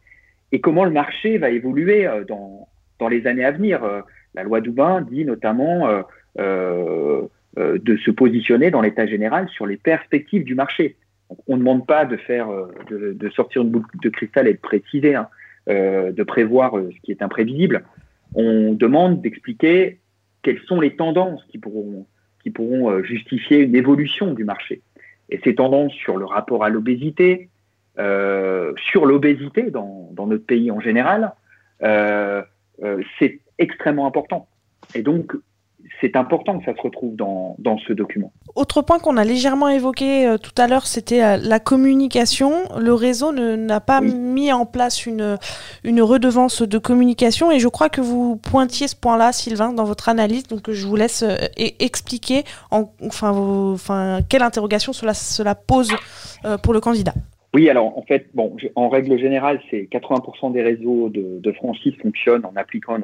et 0.52 0.60
comment 0.60 0.84
le 0.84 0.90
marché 0.90 1.38
va 1.38 1.50
évoluer 1.50 2.06
euh, 2.06 2.24
dans, 2.24 2.68
dans 2.98 3.08
les 3.08 3.26
années 3.26 3.44
à 3.44 3.52
venir. 3.52 3.80
La 4.34 4.42
loi 4.42 4.60
Doubin 4.60 5.00
dit 5.02 5.24
notamment 5.24 5.88
de 6.36 7.96
se 7.96 8.10
positionner 8.10 8.70
dans 8.70 8.80
l'état 8.80 9.06
général 9.06 9.48
sur 9.48 9.66
les 9.66 9.76
perspectives 9.76 10.44
du 10.44 10.54
marché. 10.54 10.96
on 11.46 11.54
ne 11.54 11.60
demande 11.60 11.86
pas 11.86 12.04
de 12.04 12.16
faire, 12.16 12.48
de, 12.90 13.30
sortir 13.30 13.62
une 13.62 13.70
boucle 13.70 13.96
de 14.02 14.08
cristal 14.08 14.48
et 14.48 14.52
de 14.52 14.58
préciser, 14.58 15.14
hein, 15.14 15.28
de 15.68 16.22
prévoir 16.24 16.74
ce 16.74 17.00
qui 17.02 17.12
est 17.12 17.22
imprévisible. 17.22 17.84
On 18.34 18.74
demande 18.74 19.22
d'expliquer 19.22 19.98
quelles 20.48 20.64
sont 20.66 20.80
les 20.80 20.96
tendances 20.96 21.44
qui 21.50 21.58
pourront, 21.58 22.06
pourront 22.54 23.02
justifier 23.02 23.58
une 23.58 23.76
évolution 23.76 24.32
du 24.32 24.44
marché 24.44 24.80
et 25.30 25.40
ces 25.44 25.54
tendances 25.54 25.92
sur 25.92 26.16
le 26.16 26.24
rapport 26.24 26.64
à 26.64 26.70
l'obésité, 26.70 27.50
euh, 27.98 28.72
sur 28.90 29.06
l'obésité 29.06 29.70
dans, 29.70 30.12
notre 30.16 30.46
pays 30.46 30.70
en 30.70 30.80
général, 30.80 31.34
euh, 31.82 32.42
euh, 32.82 33.02
c'est 33.18 33.40
extrêmement 33.58 34.06
important. 34.06 34.48
Et 34.94 35.02
donc, 35.02 35.34
c'est 36.00 36.16
important 36.16 36.58
que 36.58 36.64
ça 36.64 36.74
se 36.76 36.80
retrouve 36.80 37.16
dans, 37.16 37.56
dans 37.58 37.78
ce 37.78 37.92
document. 37.92 38.32
Autre 38.54 38.82
point 38.82 38.98
qu'on 38.98 39.16
a 39.16 39.24
légèrement 39.24 39.68
évoqué 39.68 40.26
euh, 40.26 40.38
tout 40.38 40.52
à 40.56 40.66
l'heure, 40.66 40.86
c'était 40.86 41.22
euh, 41.22 41.36
la 41.36 41.60
communication. 41.60 42.52
Le 42.78 42.92
réseau 42.94 43.32
n'a 43.32 43.80
pas 43.80 44.00
mis 44.00 44.52
en 44.52 44.66
place 44.66 45.06
une, 45.06 45.38
une 45.84 46.02
redevance 46.02 46.62
de 46.62 46.78
communication 46.78 47.50
et 47.50 47.58
je 47.58 47.68
crois 47.68 47.88
que 47.88 48.00
vous 48.00 48.36
pointiez 48.36 48.88
ce 48.88 48.96
point-là, 48.96 49.32
Sylvain, 49.32 49.72
dans 49.72 49.84
votre 49.84 50.08
analyse. 50.08 50.44
Donc 50.44 50.70
je 50.70 50.86
vous 50.86 50.96
laisse 50.96 51.22
euh, 51.22 51.36
expliquer 51.56 52.44
en, 52.70 52.90
enfin, 53.04 53.30
enfin, 53.30 54.20
quelle 54.28 54.42
interrogation 54.42 54.92
cela, 54.92 55.14
cela 55.14 55.54
pose 55.54 55.90
pour 56.62 56.72
le 56.72 56.80
candidat. 56.80 57.14
Oui, 57.54 57.68
alors 57.70 57.96
en 57.96 58.02
fait, 58.02 58.28
bon, 58.34 58.56
en 58.74 58.88
règle 58.88 59.18
générale, 59.18 59.60
c'est 59.70 59.88
80% 59.90 60.52
des 60.52 60.62
réseaux 60.62 61.08
de, 61.08 61.40
de 61.40 61.52
franchise 61.52 61.94
fonctionnent 62.00 62.44
en 62.44 62.52
appliquant 62.56 62.98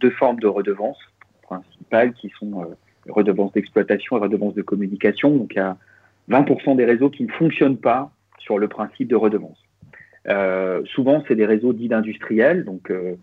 deux 0.00 0.10
formes 0.10 0.40
de 0.40 0.46
redevance 0.46 0.96
principales 1.60 2.12
qui 2.14 2.30
sont 2.38 2.62
euh, 2.62 3.12
redevances 3.12 3.52
d'exploitation 3.52 4.16
et 4.16 4.20
redevances 4.20 4.54
de 4.54 4.62
communication. 4.62 5.36
Donc 5.36 5.52
il 5.54 5.58
y 5.58 5.60
a 5.60 5.76
20% 6.30 6.76
des 6.76 6.84
réseaux 6.84 7.10
qui 7.10 7.24
ne 7.24 7.32
fonctionnent 7.32 7.78
pas 7.78 8.10
sur 8.38 8.58
le 8.58 8.68
principe 8.68 9.08
de 9.08 9.16
redevance. 9.16 9.58
Euh, 10.28 10.82
souvent, 10.86 11.22
c'est 11.28 11.34
des 11.34 11.46
réseaux 11.46 11.72
dits 11.72 11.92
industriels, 11.92 12.64
donc 12.64 12.90
euh, 12.90 13.14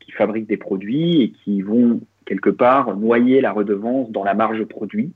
qui 0.00 0.12
fabriquent 0.12 0.48
des 0.48 0.56
produits 0.56 1.22
et 1.22 1.30
qui 1.30 1.62
vont 1.62 2.00
quelque 2.26 2.50
part 2.50 2.96
noyer 2.96 3.40
la 3.40 3.52
redevance 3.52 4.10
dans 4.10 4.24
la 4.24 4.34
marge 4.34 4.62
produit, 4.64 5.12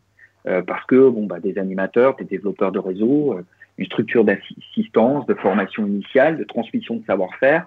parce 0.66 0.84
que 0.86 1.08
bon, 1.08 1.26
bah, 1.26 1.38
des 1.38 1.56
animateurs, 1.58 2.16
des 2.16 2.24
développeurs 2.24 2.72
de 2.72 2.78
réseaux, 2.78 3.38
une 3.78 3.84
structure 3.84 4.24
d'assistance, 4.24 5.24
de 5.26 5.34
formation 5.34 5.86
initiale, 5.86 6.36
de 6.36 6.44
transmission 6.44 6.96
de 6.96 7.04
savoir-faire, 7.04 7.66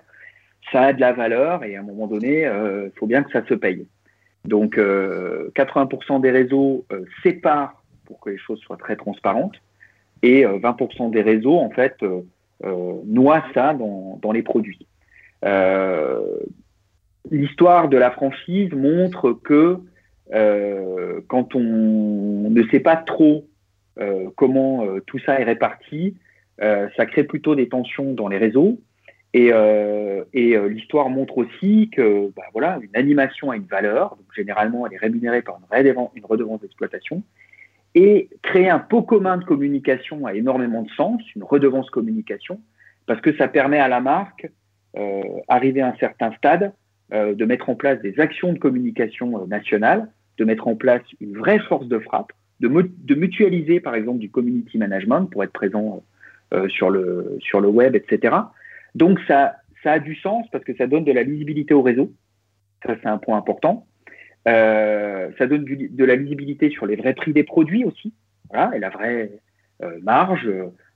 ça 0.72 0.82
a 0.82 0.94
de 0.94 1.00
la 1.00 1.14
valeur 1.14 1.64
et 1.64 1.78
à 1.78 1.82
un 1.82 1.84
moment 1.84 2.08
donné, 2.08 2.42
il 2.42 2.92
faut 2.96 3.06
bien 3.06 3.24
que 3.24 3.32
ça 3.32 3.46
se 3.46 3.54
paye. 3.54 3.86
Donc, 4.46 4.78
80% 4.78 4.80
euh, 4.80 6.20
des 6.20 6.32
réseaux 6.32 6.86
euh, 6.92 7.06
séparent 7.24 7.84
pour 8.06 8.20
que 8.20 8.30
les 8.30 8.38
choses 8.38 8.60
soient 8.60 8.78
très 8.78 8.96
transparentes, 8.96 9.56
et 10.22 10.44
20% 10.44 11.08
euh, 11.08 11.10
des 11.10 11.22
réseaux, 11.22 11.58
en 11.58 11.70
fait, 11.70 11.98
noient 13.06 13.44
ça 13.54 13.74
dans, 13.74 14.32
les 14.32 14.44
produits. 14.44 14.88
L'histoire 17.32 17.90
de 17.90 17.98
la 17.98 18.12
franchise 18.12 18.72
montre 18.72 19.34
que 19.34 19.80
quand 21.28 21.56
on 21.56 22.50
ne 22.50 22.64
sait 22.70 22.80
pas 22.80 22.96
trop 22.96 23.48
comment 24.36 24.86
tout 25.06 25.20
ça 25.20 25.40
est 25.40 25.44
réparti, 25.44 26.16
ça 26.60 27.06
crée 27.06 27.24
plutôt 27.24 27.56
des 27.56 27.68
tensions 27.68 28.14
dans 28.14 28.28
les 28.28 28.38
réseaux 28.38 28.80
et, 29.36 29.52
euh, 29.52 30.24
euh, 30.34 30.70
l'histoire 30.70 31.10
montre 31.10 31.38
aussi 31.38 31.90
que 31.92 32.32
bah, 32.38 32.44
voilà, 32.54 32.80
une 32.82 32.96
animation 32.96 33.52
a 33.52 33.58
une 33.58 33.66
valeur, 33.66 34.12
donc 34.12 34.28
généralement 34.34 34.88
elle 34.88 34.94
est 34.94 34.98
rémunérée 34.98 35.42
par 35.42 35.60
une, 35.60 36.26
redevance 36.26 36.62
d'exploitation, 36.62 37.22
et 37.96 38.30
créer 38.42 38.70
un 38.70 38.80
pot 38.80 39.02
commun 39.02 39.36
de 39.36 39.44
communication 39.44 40.26
a 40.26 40.36
énormément 40.36 40.84
de 40.84 40.90
sens, 40.92 41.22
une 41.36 41.44
redevance 41.44 41.90
communication, 41.90 42.62
parce 43.08 43.20
que 43.20 43.36
ça 43.36 43.50
permet 43.50 43.78
à 43.78 43.90
la 43.90 44.00
marque, 44.00 44.50
euh, 44.98 45.22
à 45.50 45.58
un 45.58 45.96
certain 46.00 46.32
stade, 46.38 46.72
euh, 47.12 47.36
de 47.36 47.44
mettre 47.44 47.70
en 47.70 47.76
place 47.76 48.02
des 48.02 48.18
actions 48.22 48.54
de 48.54 48.58
communication 48.58 49.46
nationales, 49.48 50.08
de 50.38 50.46
mettre 50.46 50.70
en 50.70 50.78
place 50.78 51.04
une 51.20 51.38
vraie 51.38 51.60
force 51.60 51.88
de 51.88 52.00
frappe, 52.00 52.32
de, 52.62 52.70
de 52.70 53.16
mutualiser 53.16 53.82
par 53.82 53.96
exemple 53.96 54.20
du 54.20 54.30
community 54.30 54.78
management 54.78 55.26
pour 55.26 55.44
être 55.44 55.52
présent 55.52 56.04
sur, 56.70 56.90
le, 56.90 57.38
sur 57.42 57.60
le 57.60 57.68
web, 57.68 57.96
etc. 57.96 58.34
Donc 58.96 59.20
ça, 59.28 59.58
ça 59.84 59.94
a 59.94 60.00
du 60.00 60.16
sens 60.16 60.48
parce 60.52 60.64
que 60.64 60.76
ça 60.76 60.88
donne 60.88 61.04
de 61.04 61.12
la 61.12 61.24
lisibilité 61.24 61.74
au 61.74 61.82
réseau. 61.82 62.12
Ça, 62.86 62.96
c'est 63.02 63.08
un 63.08 63.18
point 63.18 63.38
important. 63.38 63.86
Euh, 64.48 65.30
ça 65.38 65.48
donne 65.48 65.66
de 65.66 66.06
la 66.06 66.16
lisibilité 66.16 66.70
sur 66.70 66.86
les 66.86 66.96
vrais 66.96 67.14
prix 67.14 67.34
des 67.34 67.44
produits 67.44 67.84
aussi. 67.86 68.14
Voilà, 68.50 68.76
et 68.76 68.80
la 68.80 68.90
vraie, 68.90 69.32
marge, 70.02 70.50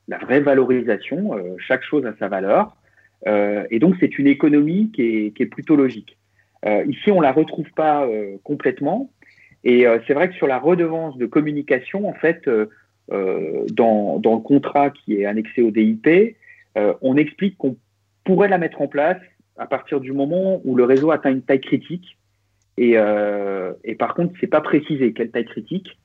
la 0.07 0.17
vraie 0.17 0.39
valorisation, 0.39 1.35
chaque 1.57 1.83
chose 1.83 2.05
a 2.05 2.13
sa 2.19 2.27
valeur. 2.27 2.77
et 3.25 3.79
donc, 3.79 3.95
c'est 3.99 4.17
une 4.17 4.27
économie 4.27 4.91
qui 4.91 5.01
est, 5.01 5.31
qui 5.35 5.43
est 5.43 5.47
plutôt 5.47 5.75
logique. 5.75 6.17
ici, 6.65 7.11
on 7.11 7.21
la 7.21 7.31
retrouve 7.31 7.69
pas 7.75 8.07
complètement. 8.43 9.09
Et 9.63 9.85
c'est 10.05 10.13
vrai 10.13 10.29
que 10.29 10.35
sur 10.35 10.47
la 10.47 10.59
redevance 10.59 11.17
de 11.17 11.25
communication, 11.25 12.07
en 12.07 12.13
fait, 12.13 12.47
dans, 13.09 14.19
dans, 14.19 14.35
le 14.35 14.41
contrat 14.41 14.91
qui 14.91 15.19
est 15.19 15.25
annexé 15.25 15.63
au 15.63 15.71
DIP, 15.71 16.37
on 17.01 17.17
explique 17.17 17.57
qu'on 17.57 17.75
pourrait 18.29 18.47
la 18.47 18.59
mettre 18.59 18.79
en 18.79 18.87
place 18.87 19.17
à 19.57 19.65
partir 19.65 19.99
du 19.99 20.11
moment 20.11 20.61
où 20.63 20.75
le 20.75 20.83
réseau 20.83 21.09
atteint 21.09 21.31
une 21.31 21.41
taille 21.41 21.61
critique. 21.61 22.15
Et, 22.77 22.93
euh, 22.95 23.73
et 23.83 23.95
par 23.95 24.13
contre, 24.13 24.35
c'est 24.39 24.45
pas 24.45 24.61
précisé 24.61 25.13
quelle 25.13 25.31
taille 25.31 25.45
critique. 25.45 25.97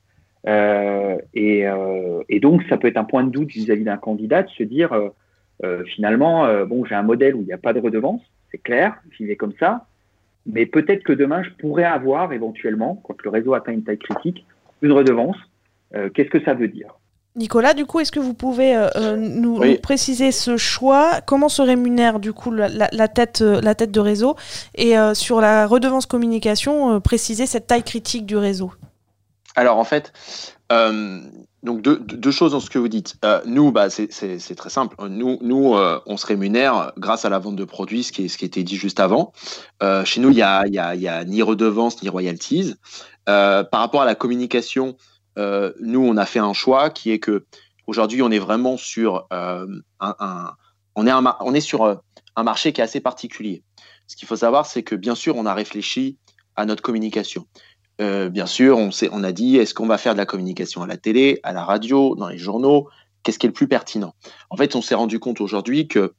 Euh, 0.47 1.17
et, 1.35 1.67
euh, 1.67 2.23
et, 2.27 2.39
donc, 2.39 2.63
ça 2.67 2.77
peut 2.77 2.87
être 2.87 2.97
un 2.97 3.03
point 3.03 3.23
de 3.23 3.29
doute 3.29 3.51
vis-à-vis 3.51 3.83
d'un 3.83 3.97
candidat 3.97 4.41
de 4.41 4.49
se 4.49 4.63
dire 4.63 4.89
finalement, 5.85 6.65
bon, 6.65 6.83
j'ai 6.83 6.95
un 6.95 7.03
modèle 7.03 7.35
où 7.35 7.41
il 7.41 7.45
n'y 7.45 7.53
a 7.53 7.59
pas 7.59 7.73
de 7.73 7.79
redevance, 7.79 8.21
c'est 8.51 8.57
clair, 8.57 8.95
j'y 9.11 9.25
vais 9.25 9.35
comme 9.35 9.53
ça. 9.59 9.85
Mais 10.47 10.65
peut-être 10.65 11.03
que 11.03 11.13
demain, 11.13 11.43
je 11.43 11.49
pourrais 11.51 11.85
avoir 11.85 12.33
éventuellement, 12.33 13.01
quand 13.03 13.21
le 13.23 13.29
réseau 13.29 13.53
atteint 13.53 13.71
une 13.71 13.83
taille 13.83 13.99
critique, 13.99 14.45
une 14.81 14.91
redevance. 14.91 15.37
Qu'est-ce 16.13 16.29
que 16.29 16.43
ça 16.43 16.55
veut 16.55 16.67
dire? 16.67 16.97
Nicolas, 17.35 17.73
du 17.73 17.85
coup, 17.85 17.99
est-ce 17.99 18.13
que 18.13 18.19
vous 18.19 18.33
pouvez 18.33 18.75
euh, 18.75 18.87
euh, 18.95 19.15
nous, 19.17 19.59
préciser 19.81 20.31
ce 20.31 20.55
choix? 20.55 21.19
Comment 21.25 21.49
se 21.49 21.61
rémunère 21.61 22.19
du 22.19 22.31
coup 22.31 22.49
la, 22.51 22.69
tête, 23.09 23.41
euh, 23.41 23.59
la 23.59 23.75
tête 23.75 23.91
de 23.91 23.99
réseau? 23.99 24.35
Et 24.75 24.95
sur 25.13 25.41
la 25.41 25.67
redevance 25.67 26.05
communication, 26.05 26.99
préciser 27.01 27.45
cette 27.45 27.67
taille 27.67 27.83
critique 27.83 28.25
du 28.25 28.37
réseau? 28.37 28.71
Alors 29.55 29.77
en 29.77 29.83
fait, 29.83 30.13
donc 30.69 31.81
deux, 31.81 32.31
choses 32.31 32.53
dans 32.53 32.59
ce 32.59 32.69
que 32.69 32.79
vous 32.79 32.87
dites. 32.87 33.15
nous, 33.45 33.71
bah, 33.71 33.89
c'est 33.89 34.55
très 34.55 34.69
simple. 34.69 34.95
Nous, 35.09 35.37
nous 35.41 35.75
on 36.05 36.17
se 36.17 36.25
rémunère 36.25 36.93
grâce 36.97 37.25
à 37.25 37.29
la 37.29 37.39
vente 37.39 37.57
de 37.57 37.65
produits, 37.65 38.03
ce 38.03 38.11
qui, 38.13 38.25
est, 38.25 38.27
ce 38.29 38.37
qui 38.37 38.45
était 38.45 38.63
dit 38.63 38.77
juste 38.77 38.99
avant. 39.01 39.33
chez 40.05 40.21
nous, 40.21 40.29
il 40.29 40.35
n'y 40.35 40.41
a, 40.41 40.65
y 40.67 40.79
a, 40.79 40.95
y 40.95 41.07
a, 41.07 41.25
ni 41.25 41.41
redevance 41.41 42.01
ni 42.01 42.07
royalties. 42.09 42.75
par 43.25 43.67
rapport 43.71 44.01
à 44.01 44.05
la 44.05 44.15
communication, 44.15 44.95
euh, 45.37 45.73
nous, 45.79 46.01
on 46.01 46.17
a 46.17 46.25
fait 46.25 46.39
un 46.39 46.53
choix 46.53 46.89
qui 46.89 47.11
est 47.11 47.19
que 47.19 47.45
aujourd'hui, 47.87 48.21
on 48.21 48.31
est 48.31 48.39
vraiment 48.39 48.77
sur 48.77 49.27
euh, 49.33 49.67
un, 49.99 50.51
on 50.95 51.07
est, 51.07 51.11
on 51.41 51.53
est 51.53 51.61
sur 51.61 51.83
euh, 51.83 51.95
un 52.35 52.43
marché 52.43 52.73
qui 52.73 52.81
est 52.81 52.83
assez 52.83 53.01
particulier. 53.01 53.63
Ce 54.07 54.15
qu'il 54.15 54.27
faut 54.27 54.35
savoir, 54.35 54.65
c'est 54.65 54.83
que 54.83 54.95
bien 54.95 55.15
sûr, 55.15 55.35
on 55.35 55.45
a 55.45 55.53
réfléchi 55.53 56.17
à 56.55 56.65
notre 56.65 56.81
communication. 56.81 57.47
bien 57.99 58.45
sûr, 58.45 58.77
on, 58.77 58.89
on 59.11 59.23
a 59.23 59.31
dit 59.31 59.57
est-ce 59.57 59.73
qu'on 59.73 59.87
va 59.87 59.97
faire 59.97 60.13
de 60.13 60.19
la 60.19 60.25
communication 60.25 60.83
à 60.83 60.87
la 60.87 60.97
télé, 60.97 61.39
à 61.43 61.53
la 61.53 61.63
radio, 61.63 62.15
dans 62.15 62.29
les 62.29 62.37
journaux? 62.37 62.87
Qu'est-ce 63.23 63.39
qui 63.39 63.47
est 63.47 63.49
le 63.49 63.53
plus 63.53 63.67
pertinent? 63.67 64.13
En 64.49 64.57
fait, 64.57 64.75
on 64.75 64.81
s'est 64.81 64.95
rendu 64.95 65.19
compte 65.19 65.41
aujourd'hui 65.41 65.87
que 65.87 66.13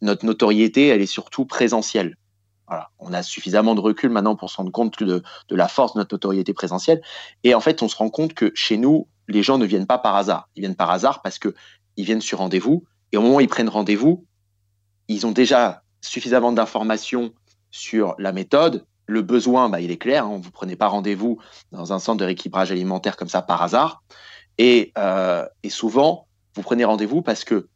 notre 0.00 0.24
notoriété, 0.24 0.88
elle 0.88 1.02
est 1.02 1.06
surtout 1.06 1.44
présentielle. 1.44 2.16
On 2.98 3.12
a 3.12 3.22
suffisamment 3.22 3.74
de 3.74 3.80
recul 3.80 4.10
maintenant 4.10 4.36
pour 4.36 4.50
se 4.50 4.56
rendre 4.56 4.72
compte 4.72 5.02
de, 5.02 5.22
la 5.50 5.68
force 5.68 5.94
de 5.94 5.98
notre 5.98 6.14
notoriété 6.14 6.52
présentielle. 6.52 7.02
Et 7.44 7.54
en 7.54 7.60
fait, 7.60 7.82
on 7.82 7.88
se 7.88 7.96
rend 7.96 8.10
compte 8.10 8.34
que 8.34 8.52
chez 8.54 8.76
nous, 8.76 9.08
les 9.28 9.42
gens 9.42 9.58
ne 9.58 9.64
viennent 9.64 9.86
pas 9.86 9.98
par 9.98 10.16
hasard. 10.16 10.48
Ils 10.56 10.60
viennent 10.60 10.74
par 10.74 10.90
hasard 10.90 11.22
parce 11.22 11.38
qu'ils 11.38 11.54
viennent 11.96 12.20
sur 12.20 12.38
rendez-vous. 12.38 12.84
Et 13.12 13.16
au 13.16 13.22
moment 13.22 13.36
où 13.36 13.40
ils 13.40 13.48
prennent 13.48 13.68
rendez-vous, 13.68 14.26
ils 15.08 15.26
ont 15.26 15.32
déjà 15.32 15.82
suffisamment 16.00 16.52
d'informations 16.52 17.32
sur 17.70 18.14
la 18.18 18.32
méthode. 18.32 18.86
Le 19.06 19.22
besoin, 19.22 19.68
bah, 19.68 19.80
il 19.80 19.90
est 19.90 19.98
clair. 19.98 20.24
Hein. 20.24 20.38
vous 20.38 20.46
ne 20.46 20.52
prenez 20.52 20.76
pas 20.76 20.88
rendez-vous 20.88 21.38
dans 21.70 21.92
un 21.92 21.98
centre 21.98 22.18
de 22.18 22.24
rééquilibrage 22.24 22.72
alimentaire 22.72 23.16
comme 23.16 23.28
ça 23.28 23.42
par 23.42 23.62
hasard. 23.62 24.02
Euh, 24.60 25.46
et 25.62 25.70
souvent, 25.70 26.26
vous 26.54 26.62
prenez 26.62 26.84
rendez-vous 26.84 27.22
parce 27.22 27.44
que 27.44 27.68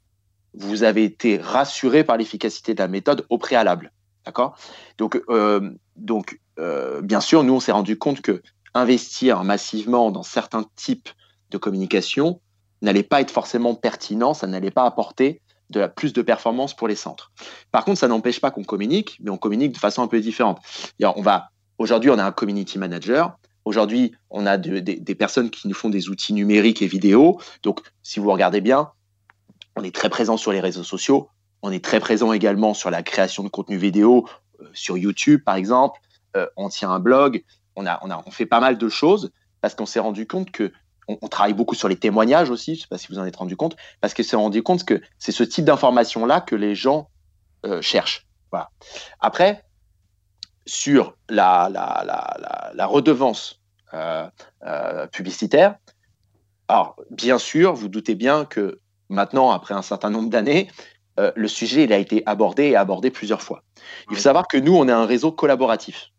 vous 0.55 0.83
avez 0.83 1.05
été 1.05 1.37
rassuré 1.37 2.05
par 2.05 2.17
l'efficacité 2.17 2.75
de 2.75 2.81
la 2.81 2.89
méthode 2.89 3.27
au 3.29 3.39
préalable. 3.39 3.93
D'accord? 4.27 4.57
Donc, 4.99 5.23
euh, 5.29 5.71
donc 5.97 6.41
euh, 6.59 7.01
bien 7.01 7.21
sûr, 7.21 7.45
nous, 7.45 7.55
on 7.55 7.61
s'est 7.61 7.73
rendu 7.73 7.97
compte 7.97 8.21
que 8.21 8.43
investir 8.75 9.45
massivement 9.45 10.11
dans 10.11 10.23
certains 10.23 10.65
types 10.75 11.09
de 11.51 11.59
communication 11.59 12.41
n'allait 12.83 13.03
pas 13.03 13.21
être 13.21 13.31
forcément 13.31 13.75
pertinent, 13.75 14.35
ça 14.35 14.47
n'allait 14.47 14.71
pas 14.71 14.85
apporter 14.85 15.41
de 15.71 15.81
la 15.81 15.89
plus 15.89 16.13
de 16.13 16.23
performance 16.23 16.75
pour 16.75 16.89
les 16.89 16.95
centres. 16.95 17.33
Par 17.73 17.85
contre, 17.85 17.99
ça 17.99 18.09
n'empêche 18.09 18.41
pas 18.41 18.51
qu'on 18.51 18.65
communique, 18.65 19.19
mais 19.23 19.31
on 19.31 19.39
communique 19.39 19.73
de 19.73 19.79
façon 19.79 20.03
un 20.03 20.07
peu 20.07 20.21
différente. 20.21 20.61
On 21.01 21.23
va 21.23 21.51
aujourd'hui, 21.79 22.11
on 22.11 22.19
a 22.19 22.25
un 22.25 22.33
community 22.33 22.79
manager. 22.79 23.37
Aujourd'hui, 23.65 24.13
on 24.31 24.47
a 24.47 24.59
des 24.59 25.15
personnes 25.15 25.51
qui 25.51 25.67
nous 25.67 25.75
font 25.75 25.89
des 25.89 26.09
outils 26.09 26.35
numériques 26.35 26.83
et 26.83 26.87
vidéo. 26.87 27.41
Donc, 27.63 27.81
si 28.03 28.21
vous 28.21 28.31
regardez 28.31 28.61
bien, 28.61 28.91
on 29.75 29.83
est 29.83 29.95
très 29.95 30.09
présent 30.09 30.37
sur 30.37 30.53
les 30.53 30.61
réseaux 30.61 30.85
sociaux. 30.85 31.29
On 31.67 31.73
est 31.73 31.85
très 31.85 31.99
présent 31.99 32.33
également 32.33 32.75
sur 32.75 32.91
la 32.91 33.03
création 33.03 33.43
de 33.43 33.49
contenu 33.49 33.77
vidéo, 33.77 34.29
euh, 34.61 34.69
sur 34.73 34.97
YouTube 34.97 35.43
par 35.45 35.57
exemple. 35.57 36.01
Euh, 36.37 36.47
on 36.57 36.69
tient 36.69 36.93
un 36.93 37.01
blog. 37.01 37.43
On, 37.75 37.87
a, 37.87 37.99
on, 38.03 38.11
a, 38.11 38.23
on 38.25 38.31
fait 38.31 38.47
pas 38.47 38.61
mal 38.61 38.79
de 38.79 38.89
choses 38.89 39.33
parce 39.61 39.75
qu'on 39.75 39.85
s'est 39.85 39.99
rendu 39.99 40.29
compte 40.29 40.53
que 40.53 40.73
on, 41.09 41.27
travaille 41.27 41.55
beaucoup 41.55 41.75
sur 41.75 41.89
les 41.89 41.97
témoignages 41.97 42.51
aussi. 42.51 42.75
Je 42.75 42.79
ne 42.79 42.83
sais 42.83 42.89
pas 42.89 42.99
si 42.99 43.09
vous 43.09 43.19
en 43.19 43.25
êtes 43.25 43.35
rendu 43.35 43.57
compte, 43.57 43.77
parce 44.01 44.15
qu'on 44.15 44.23
s'est 44.23 44.37
rendu 44.37 44.63
compte 44.63 44.85
que 44.85 45.03
c'est 45.19 45.33
ce 45.33 45.43
type 45.43 45.65
d'information-là 45.65 46.41
que 46.41 46.55
les 46.55 46.77
gens 46.77 47.11
euh, 47.65 47.83
cherchent. 47.83 48.27
Après, 49.21 49.65
sur 50.67 51.15
la, 51.29 51.69
la, 51.71 52.05
la, 52.07 52.73
la 52.75 52.87
redevance 52.87 53.61
publicitaire, 55.13 55.77
alors 56.69 56.97
bien 57.11 57.39
sûr, 57.39 57.75
vous 57.75 57.89
doutez 57.89 58.15
bien 58.15 58.47
que 58.47 58.81
maintenant, 59.11 59.51
après 59.51 59.75
un 59.75 59.83
certain 59.83 60.09
nombre 60.09 60.31
d'années, 60.31 60.69
euh, 61.19 61.33
le 61.35 61.49
sujet 61.49 61.85
il 61.85 61.93
a 61.93 61.99
été 61.99 62.23
abordé 62.27 62.65
et 62.65 62.77
abordé 62.77 63.11
plusieurs 63.11 63.43
fois. 63.43 63.63
Il 64.11 64.17
faut 64.17 64.23
savoir 64.23 64.49
que 64.49 64.57
nous, 64.57 64.75
on 64.77 64.89
est 64.89 64.93
un 64.93 65.07
réseau 65.07 65.33
collaboratif. 65.33 66.11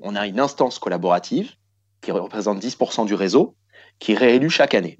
On 0.00 0.16
a 0.16 0.26
une 0.26 0.40
instance 0.40 0.78
collaborative 0.78 1.52
qui 2.00 2.10
représente 2.10 2.62
10% 2.62 3.06
du 3.06 3.14
réseau, 3.14 3.54
qui 3.98 4.12
est 4.12 4.16
réélue 4.16 4.50
chaque 4.50 4.74
année. 4.74 4.98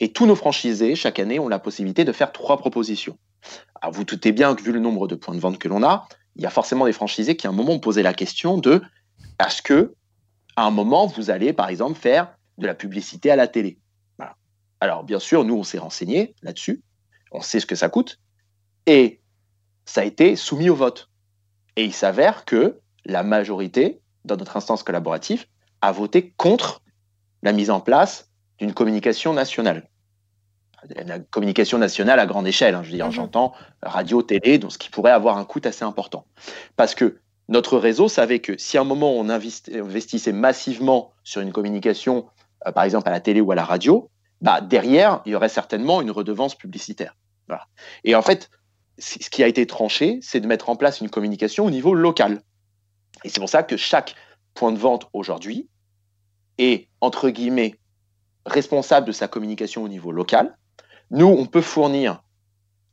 Et 0.00 0.12
tous 0.12 0.26
nos 0.26 0.36
franchisés, 0.36 0.94
chaque 0.94 1.18
année, 1.18 1.38
ont 1.38 1.48
la 1.48 1.58
possibilité 1.58 2.04
de 2.04 2.12
faire 2.12 2.32
trois 2.32 2.58
propositions. 2.58 3.18
Alors 3.80 3.94
vous 3.94 4.04
doutez 4.04 4.32
bien 4.32 4.54
que 4.54 4.62
vu 4.62 4.72
le 4.72 4.80
nombre 4.80 5.08
de 5.08 5.14
points 5.14 5.34
de 5.34 5.40
vente 5.40 5.58
que 5.58 5.68
l'on 5.68 5.82
a, 5.82 6.06
il 6.36 6.42
y 6.42 6.46
a 6.46 6.50
forcément 6.50 6.84
des 6.84 6.92
franchisés 6.92 7.36
qui 7.36 7.46
à 7.46 7.50
un 7.50 7.52
moment 7.52 7.72
ont 7.72 7.80
posé 7.80 8.02
la 8.02 8.12
question 8.12 8.58
de 8.58 8.82
est-ce 9.44 9.62
que 9.62 9.94
à 10.56 10.64
un 10.64 10.70
moment 10.70 11.06
vous 11.06 11.30
allez 11.30 11.52
par 11.52 11.68
exemple 11.68 11.98
faire 11.98 12.36
de 12.58 12.66
la 12.66 12.74
publicité 12.74 13.30
à 13.30 13.36
la 13.36 13.48
télé? 13.48 13.78
Alors 14.80 15.02
bien 15.02 15.18
sûr, 15.18 15.44
nous 15.44 15.56
on 15.56 15.64
s'est 15.64 15.78
renseigné 15.78 16.34
là-dessus 16.42 16.82
on 17.32 17.40
sait 17.40 17.60
ce 17.60 17.66
que 17.66 17.76
ça 17.76 17.88
coûte, 17.88 18.18
et 18.86 19.20
ça 19.84 20.02
a 20.02 20.04
été 20.04 20.36
soumis 20.36 20.70
au 20.70 20.74
vote. 20.74 21.08
Et 21.76 21.84
il 21.84 21.92
s'avère 21.92 22.44
que 22.44 22.80
la 23.04 23.22
majorité, 23.22 24.00
dans 24.24 24.36
notre 24.36 24.56
instance 24.56 24.82
collaborative, 24.82 25.46
a 25.80 25.92
voté 25.92 26.32
contre 26.36 26.82
la 27.42 27.52
mise 27.52 27.70
en 27.70 27.80
place 27.80 28.30
d'une 28.58 28.74
communication 28.74 29.32
nationale. 29.32 29.88
La 30.94 31.18
communication 31.18 31.78
nationale 31.78 32.20
à 32.20 32.26
grande 32.26 32.46
échelle, 32.46 32.74
hein, 32.74 32.82
je 32.82 32.90
veux 32.90 32.96
dire, 32.96 33.06
mhm. 33.06 33.12
j'entends 33.12 33.52
radio, 33.82 34.22
télé, 34.22 34.58
donc 34.58 34.72
ce 34.72 34.78
qui 34.78 34.90
pourrait 34.90 35.10
avoir 35.10 35.38
un 35.38 35.44
coût 35.44 35.60
assez 35.64 35.84
important. 35.84 36.24
Parce 36.76 36.94
que 36.94 37.18
notre 37.48 37.78
réseau 37.78 38.08
savait 38.08 38.40
que 38.40 38.56
si 38.58 38.78
à 38.78 38.82
un 38.82 38.84
moment 38.84 39.12
on 39.12 39.28
investissait 39.28 40.32
massivement 40.32 41.12
sur 41.24 41.40
une 41.40 41.52
communication, 41.52 42.26
euh, 42.66 42.72
par 42.72 42.84
exemple 42.84 43.08
à 43.08 43.12
la 43.12 43.20
télé 43.20 43.40
ou 43.40 43.50
à 43.52 43.54
la 43.54 43.64
radio, 43.64 44.10
bah, 44.40 44.60
derrière, 44.60 45.22
il 45.26 45.32
y 45.32 45.34
aurait 45.34 45.48
certainement 45.48 46.00
une 46.00 46.10
redevance 46.10 46.54
publicitaire. 46.54 47.16
Et 48.04 48.14
en 48.14 48.22
fait, 48.22 48.50
ce 48.98 49.30
qui 49.30 49.42
a 49.42 49.46
été 49.46 49.66
tranché, 49.66 50.18
c'est 50.22 50.40
de 50.40 50.46
mettre 50.46 50.68
en 50.68 50.76
place 50.76 51.00
une 51.00 51.08
communication 51.08 51.64
au 51.64 51.70
niveau 51.70 51.94
local. 51.94 52.42
Et 53.24 53.28
c'est 53.28 53.40
pour 53.40 53.48
ça 53.48 53.62
que 53.62 53.76
chaque 53.76 54.14
point 54.54 54.72
de 54.72 54.78
vente 54.78 55.08
aujourd'hui 55.12 55.68
est, 56.58 56.88
entre 57.00 57.30
guillemets, 57.30 57.76
responsable 58.44 59.06
de 59.06 59.12
sa 59.12 59.28
communication 59.28 59.82
au 59.82 59.88
niveau 59.88 60.12
local. 60.12 60.56
Nous, 61.10 61.26
on 61.26 61.46
peut 61.46 61.62
fournir 61.62 62.22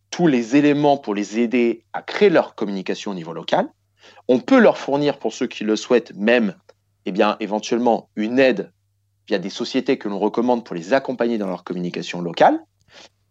tous 0.09 0.27
les 0.27 0.55
éléments 0.55 0.97
pour 0.97 1.13
les 1.13 1.39
aider 1.39 1.83
à 1.91 2.01
créer 2.01 2.29
leur 2.29 2.55
communication 2.55 3.11
au 3.11 3.15
niveau 3.15 3.33
local. 3.33 3.67
On 4.27 4.39
peut 4.39 4.59
leur 4.59 4.77
fournir, 4.77 5.19
pour 5.19 5.33
ceux 5.33 5.47
qui 5.47 5.63
le 5.63 5.75
souhaitent, 5.75 6.15
même, 6.15 6.55
eh 7.05 7.11
bien, 7.11 7.35
éventuellement, 7.39 8.09
une 8.15 8.39
aide 8.39 8.71
via 9.27 9.39
des 9.39 9.49
sociétés 9.49 9.97
que 9.97 10.07
l'on 10.07 10.19
recommande 10.19 10.63
pour 10.63 10.75
les 10.75 10.93
accompagner 10.93 11.37
dans 11.37 11.47
leur 11.47 11.63
communication 11.63 12.21
locale, 12.21 12.59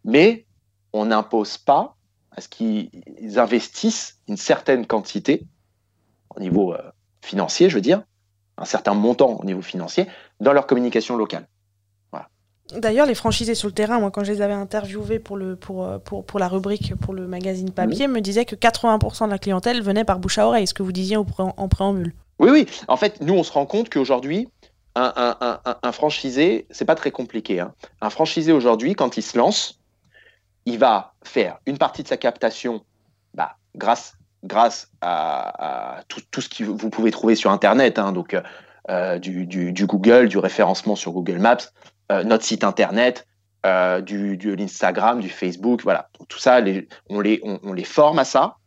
mais 0.03 0.45
on 0.93 1.05
n'impose 1.05 1.57
pas 1.57 1.95
à 2.31 2.41
ce 2.41 2.49
qu'ils 2.49 2.89
investissent 3.37 4.19
une 4.27 4.37
certaine 4.37 4.85
quantité 4.85 5.45
au 6.35 6.39
niveau 6.39 6.73
euh, 6.73 6.81
financier, 7.21 7.69
je 7.69 7.75
veux 7.75 7.81
dire, 7.81 8.03
un 8.57 8.65
certain 8.65 8.93
montant 8.93 9.37
au 9.39 9.45
niveau 9.45 9.61
financier 9.61 10.07
dans 10.39 10.53
leur 10.53 10.67
communication 10.67 11.15
locale. 11.15 11.47
D'ailleurs, 12.73 13.05
les 13.05 13.13
franchisés 13.13 13.53
sur 13.53 13.67
le 13.67 13.73
terrain, 13.73 13.99
moi, 13.99 14.09
quand 14.09 14.23
je 14.23 14.31
les 14.31 14.41
avais 14.41 14.53
interviewés 14.53 15.19
pour, 15.19 15.37
le, 15.37 15.55
pour, 15.55 15.85
euh, 15.85 15.99
pour, 15.99 16.25
pour 16.25 16.39
la 16.39 16.47
rubrique, 16.47 16.95
pour 16.95 17.13
le 17.13 17.27
magazine 17.27 17.69
papier, 17.69 18.07
me 18.07 18.21
disaient 18.21 18.45
que 18.45 18.55
80% 18.55 19.25
de 19.25 19.31
la 19.31 19.37
clientèle 19.37 19.83
venait 19.83 20.03
par 20.03 20.17
bouche 20.17 20.39
à 20.39 20.47
oreille, 20.47 20.65
ce 20.65 20.73
que 20.73 20.81
vous 20.81 20.91
disiez 20.91 21.15
en 21.15 21.67
préambule. 21.67 22.13
Oui, 22.39 22.49
oui. 22.51 22.65
En 22.87 22.97
fait, 22.97 23.21
nous, 23.21 23.35
on 23.35 23.43
se 23.43 23.51
rend 23.51 23.65
compte 23.65 23.89
qu'aujourd'hui, 23.89 24.49
un, 24.95 25.91
franchisé, 25.91 26.67
c'est 26.69 26.85
pas 26.85 26.95
très 26.95 27.11
compliqué. 27.11 27.59
Hein. 27.59 27.73
Un 28.01 28.09
franchisé 28.09 28.51
aujourd'hui, 28.51 28.95
quand 28.95 29.17
il 29.17 29.21
se 29.21 29.37
lance, 29.37 29.81
il 30.65 30.79
va 30.79 31.13
faire 31.23 31.59
une 31.65 31.77
partie 31.77 32.03
de 32.03 32.07
sa 32.07 32.17
captation 32.17 32.83
bah, 33.33 33.57
grâce, 33.75 34.13
grâce 34.43 34.89
à, 35.01 36.01
tout, 36.07 36.41
ce 36.41 36.49
que 36.49 36.63
vous 36.63 36.89
pouvez 36.89 37.11
trouver 37.11 37.35
sur 37.35 37.51
Internet, 37.51 37.99
hein. 37.99 38.11
donc 38.11 38.35
euh, 38.89 39.19
du, 39.19 39.85
Google, 39.85 40.29
du 40.29 40.37
référencement 40.37 40.95
sur 40.95 41.11
Google 41.11 41.39
Maps, 41.39 41.57
euh, 42.11 42.23
notre 42.23 42.43
site 42.43 42.63
Internet, 42.63 43.27
euh, 43.65 43.99
du, 43.99 44.37
de 44.37 44.53
l'Instagram, 44.53 45.19
du 45.19 45.29
Facebook, 45.29 45.81
voilà. 45.83 46.09
tout 46.29 46.39
ça, 46.39 46.61
on, 47.09 47.19
les, 47.19 47.41
on, 47.43 47.73
les 47.73 47.83
forme 47.83 48.19
à 48.19 48.25
ça 48.25 48.57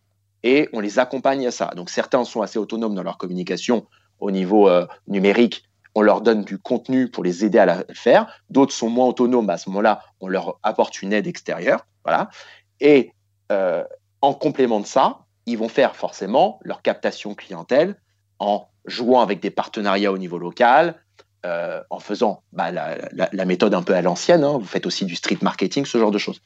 et 0.42 0.68
on 0.72 0.80
les 0.80 0.98
accompagne 0.98 1.46
à 1.46 1.50
ça. 1.50 1.70
Donc 1.74 1.88
certains 1.88 2.24
sont 2.24 2.42
assez 2.42 2.58
autonomes 2.58 2.94
dans 2.94 3.02
leur 3.02 3.16
communication 3.16 3.86
au 4.20 4.32
niveau 4.32 4.68
numérique 5.06 5.67
on 5.98 6.02
leur 6.02 6.20
donne 6.20 6.44
du 6.44 6.58
contenu 6.58 7.08
pour 7.08 7.24
les 7.24 7.44
aider 7.44 7.58
à 7.58 7.66
le 7.66 7.84
faire. 7.92 8.40
D'autres 8.50 8.72
sont 8.72 8.88
moins 8.88 9.06
autonomes. 9.06 9.50
À 9.50 9.58
ce 9.58 9.68
moment-là, 9.70 10.00
on 10.20 10.28
leur 10.28 10.60
apporte 10.62 11.02
une 11.02 11.12
aide 11.12 11.26
extérieure. 11.26 11.86
Voilà. 12.04 12.30
Et 12.78 13.12
euh, 13.50 13.82
en 14.22 14.32
complément 14.32 14.78
de 14.78 14.86
ça, 14.86 15.18
ils 15.46 15.58
vont 15.58 15.68
faire 15.68 15.96
forcément 15.96 16.60
leur 16.62 16.82
captation 16.82 17.34
clientèle 17.34 17.96
en 18.38 18.68
jouant 18.84 19.22
avec 19.22 19.40
des 19.40 19.50
partenariats 19.50 20.12
au 20.12 20.18
niveau 20.18 20.38
local, 20.38 20.94
euh, 21.44 21.82
en 21.90 21.98
faisant 21.98 22.44
bah, 22.52 22.70
la, 22.70 23.44
méthode 23.44 23.74
un 23.74 23.82
peu 23.82 23.94
à 23.94 24.00
l'ancienne. 24.00 24.44
Hein. 24.44 24.56
Vous 24.56 24.66
faites 24.66 24.86
aussi 24.86 25.04
du 25.04 25.16
street 25.16 25.38
marketing, 25.42 25.84
ce 25.84 25.98
genre 25.98 26.12
de 26.12 26.18
choses. 26.18 26.40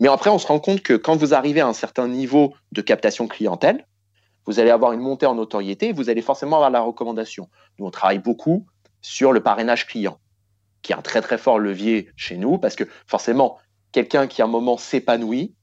Mais 0.00 0.08
après, 0.08 0.30
on 0.30 0.38
se 0.38 0.46
rend 0.46 0.60
compte 0.60 0.80
que 0.80 0.94
quand 0.94 1.14
vous 1.14 1.34
arrivez 1.34 1.60
à 1.60 1.66
un 1.66 1.74
certain 1.74 2.08
niveau 2.08 2.54
de 2.72 2.80
captation 2.80 3.28
clientèle, 3.28 3.84
vous 4.48 4.60
allez 4.60 4.70
avoir 4.70 4.92
une 4.92 5.00
montée 5.00 5.26
en 5.26 5.34
notoriété, 5.34 5.92
vous 5.92 6.08
allez 6.08 6.22
forcément 6.22 6.56
avoir 6.56 6.70
la 6.70 6.80
recommandation. 6.80 7.50
Nous, 7.78 7.84
on 7.84 7.90
travaille 7.90 8.18
beaucoup 8.18 8.66
sur 9.00 9.32
le 9.32 9.42
parrainage 9.42 9.86
client, 9.86 10.18
qui 10.82 10.92
est 10.92 10.96
un 10.96 11.02
très 11.02 11.20
très 11.20 11.38
fort 11.38 11.58
levier 11.58 12.10
chez 12.16 12.36
nous, 12.36 12.58
parce 12.58 12.76
que 12.76 12.84
forcément, 13.06 13.58
quelqu'un 13.92 14.26
qui 14.26 14.42
à 14.42 14.44
un 14.44 14.48
moment 14.48 14.76
s'épanouit, 14.76 15.54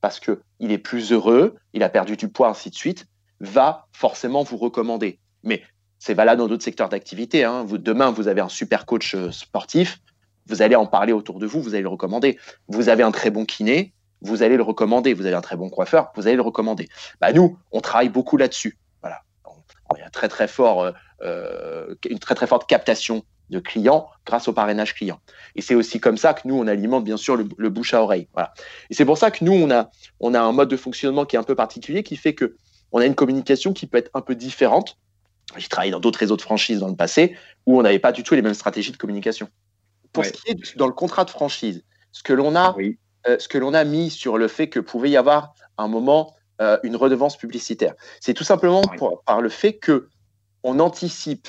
parce 0.00 0.20
qu'il 0.20 0.70
est 0.70 0.78
plus 0.78 1.12
heureux, 1.12 1.56
il 1.72 1.82
a 1.82 1.88
perdu 1.88 2.16
du 2.16 2.28
poids, 2.28 2.48
ainsi 2.48 2.70
de 2.70 2.74
suite, 2.74 3.06
va 3.40 3.86
forcément 3.92 4.42
vous 4.42 4.56
recommander. 4.56 5.18
Mais 5.42 5.62
c'est 5.98 6.14
valable 6.14 6.40
dans 6.40 6.48
d'autres 6.48 6.64
secteurs 6.64 6.88
d'activité. 6.88 7.44
Hein. 7.44 7.64
Demain, 7.68 8.10
vous 8.10 8.28
avez 8.28 8.40
un 8.40 8.48
super 8.48 8.84
coach 8.84 9.14
euh, 9.14 9.30
sportif, 9.30 10.00
vous 10.46 10.62
allez 10.62 10.76
en 10.76 10.86
parler 10.86 11.12
autour 11.12 11.38
de 11.38 11.46
vous, 11.46 11.62
vous 11.62 11.74
allez 11.74 11.82
le 11.82 11.88
recommander. 11.88 12.38
Vous 12.68 12.88
avez 12.88 13.02
un 13.02 13.12
très 13.12 13.30
bon 13.30 13.44
kiné, 13.46 13.94
vous 14.20 14.42
allez 14.42 14.56
le 14.56 14.62
recommander. 14.62 15.14
Vous 15.14 15.26
avez 15.26 15.34
un 15.34 15.40
très 15.40 15.56
bon 15.56 15.70
coiffeur, 15.70 16.12
vous 16.16 16.26
allez 16.26 16.36
le 16.36 16.42
recommander. 16.42 16.88
Bah, 17.20 17.32
nous, 17.32 17.58
on 17.72 17.80
travaille 17.80 18.08
beaucoup 18.08 18.36
là-dessus. 18.36 18.78
Voilà. 19.00 19.22
Il 19.96 20.00
y 20.00 20.02
a 20.02 20.10
très 20.10 20.28
très 20.28 20.48
fort 20.48 20.82
euh, 20.82 20.92
une 21.24 22.18
très 22.18 22.34
très 22.34 22.46
forte 22.46 22.68
captation 22.68 23.24
de 23.50 23.58
clients 23.58 24.08
grâce 24.26 24.48
au 24.48 24.52
parrainage 24.52 24.94
client. 24.94 25.20
Et 25.54 25.62
c'est 25.62 25.74
aussi 25.74 26.00
comme 26.00 26.16
ça 26.16 26.34
que 26.34 26.46
nous, 26.46 26.56
on 26.56 26.66
alimente 26.66 27.04
bien 27.04 27.16
sûr 27.16 27.36
le, 27.36 27.68
bouche 27.68 27.94
à 27.94 28.02
oreille. 28.02 28.28
Voilà. 28.32 28.54
Et 28.90 28.94
c'est 28.94 29.04
pour 29.04 29.18
ça 29.18 29.30
que 29.30 29.44
nous, 29.44 29.52
on 29.52 29.70
a, 29.70 29.90
on 30.20 30.34
a 30.34 30.40
un 30.40 30.52
mode 30.52 30.68
de 30.68 30.76
fonctionnement 30.76 31.24
qui 31.24 31.36
est 31.36 31.38
un 31.38 31.44
peu 31.44 31.54
particulier, 31.54 32.02
qui 32.02 32.16
fait 32.16 32.34
que 32.34 32.56
on 32.92 33.00
a 33.00 33.06
une 33.06 33.14
communication 33.14 33.72
qui 33.72 33.86
peut 33.86 33.98
être 33.98 34.10
un 34.14 34.20
peu 34.20 34.34
différente. 34.34 34.98
J'ai 35.56 35.68
travaillé 35.68 35.92
dans 35.92 36.00
d'autres 36.00 36.18
réseaux 36.18 36.36
de 36.36 36.42
franchise 36.42 36.78
dans 36.78 36.88
le 36.88 36.96
passé 36.96 37.36
où 37.66 37.78
on 37.78 37.82
n'avait 37.82 37.98
pas 37.98 38.12
du 38.12 38.22
tout 38.22 38.34
les 38.34 38.42
mêmes 38.42 38.54
stratégies 38.54 38.92
de 38.92 38.96
communication. 38.96 39.48
Pour 40.12 40.24
ce 40.24 40.30
qui 40.30 40.50
est 40.50 40.76
dans 40.76 40.86
le 40.86 40.92
contrat 40.92 41.24
de 41.24 41.30
franchise, 41.30 41.82
ce 42.12 42.22
que 42.22 42.32
l'on 42.32 42.54
a, 42.54 42.76
euh, 43.26 43.36
ce 43.38 43.48
que 43.48 43.58
l'on 43.58 43.74
a 43.74 43.82
mis 43.84 44.10
sur 44.10 44.38
le 44.38 44.46
fait 44.46 44.68
que 44.68 44.78
pouvait 44.78 45.10
y 45.10 45.16
avoir 45.16 45.54
un 45.76 45.88
moment 45.88 46.34
euh, 46.60 46.78
une 46.84 46.94
redevance 46.94 47.36
publicitaire, 47.36 47.94
c'est 48.20 48.32
tout 48.32 48.44
simplement 48.44 48.82
par 49.26 49.40
le 49.40 49.48
fait 49.48 49.72
que 49.72 50.08
on 50.64 50.80
anticipe 50.80 51.46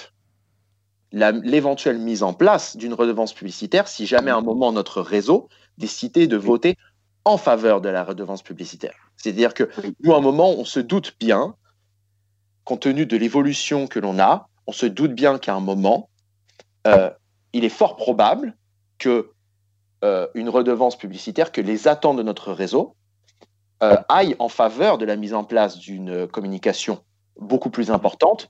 l'éventuelle 1.12 1.98
mise 1.98 2.22
en 2.22 2.34
place 2.34 2.76
d'une 2.76 2.94
redevance 2.94 3.34
publicitaire 3.34 3.88
si 3.88 4.06
jamais 4.06 4.32
à 4.32 4.36
un 4.36 4.42
moment 4.42 4.74
notre 4.74 5.02
réseau 5.02 5.48
décidait 5.78 6.28
de 6.28 6.36
voter 6.36 6.78
en 7.24 7.38
faveur 7.38 7.80
de 7.80 7.90
la 7.90 8.04
redevance 8.04 8.44
publicitaire. 8.44 9.12
C'est-à-dire 9.16 9.54
que 9.54 9.70
nous, 10.04 10.14
à 10.14 10.18
un 10.18 10.22
moment, 10.22 10.52
on 10.52 10.66
se 10.66 10.82
doute 10.82 11.16
bien, 11.20 11.56
compte 12.66 12.82
tenu 12.82 13.06
de 13.06 13.18
l'évolution 13.18 13.88
que 13.88 14.00
l'on 14.00 14.20
a, 14.20 14.50
on 14.68 14.74
se 14.74 14.86
doute 14.86 15.14
bien 15.14 15.40
qu'à 15.40 15.56
un 15.56 15.62
moment, 15.62 16.10
euh, 16.86 17.10
il 17.54 17.64
est 17.64 17.70
fort 17.70 17.96
probable 17.96 18.56
que 19.00 19.32
euh, 20.04 20.28
une 20.36 20.50
redevance 20.50 20.98
publicitaire, 20.98 21.52
que 21.54 21.62
les 21.62 21.88
attentes 21.88 22.18
de 22.18 22.24
notre 22.24 22.52
réseau 22.52 22.96
euh, 23.82 23.96
aillent 24.10 24.36
en 24.40 24.50
faveur 24.50 24.98
de 24.98 25.06
la 25.06 25.16
mise 25.16 25.34
en 25.34 25.46
place 25.46 25.78
d'une 25.78 26.28
communication 26.28 27.04
beaucoup 27.40 27.70
plus 27.70 27.90
importante 27.90 28.50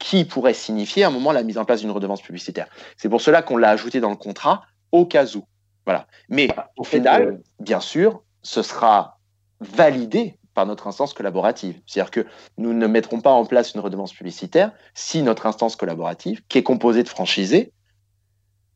qui 0.00 0.24
pourrait 0.24 0.54
signifier 0.54 1.04
à 1.04 1.08
un 1.08 1.10
moment 1.10 1.30
la 1.30 1.44
mise 1.44 1.58
en 1.58 1.64
place 1.64 1.82
d'une 1.82 1.90
redevance 1.92 2.22
publicitaire. 2.22 2.66
C'est 2.96 3.08
pour 3.08 3.20
cela 3.20 3.42
qu'on 3.42 3.58
l'a 3.58 3.70
ajouté 3.70 4.00
dans 4.00 4.10
le 4.10 4.16
contrat 4.16 4.62
au 4.90 5.06
cas 5.06 5.26
où. 5.36 5.44
Voilà. 5.84 6.06
Mais 6.28 6.48
au 6.76 6.84
final, 6.84 7.22
euh, 7.22 7.36
bien 7.60 7.80
sûr, 7.80 8.22
ce 8.42 8.62
sera 8.62 9.18
validé 9.60 10.36
par 10.54 10.66
notre 10.66 10.88
instance 10.88 11.12
collaborative. 11.12 11.80
C'est-à-dire 11.86 12.10
que 12.10 12.26
nous 12.56 12.72
ne 12.72 12.86
mettrons 12.86 13.20
pas 13.20 13.30
en 13.30 13.44
place 13.44 13.74
une 13.74 13.80
redevance 13.80 14.12
publicitaire 14.12 14.72
si 14.94 15.22
notre 15.22 15.46
instance 15.46 15.76
collaborative, 15.76 16.42
qui 16.48 16.58
est 16.58 16.62
composée 16.62 17.02
de 17.02 17.08
franchisés, 17.08 17.70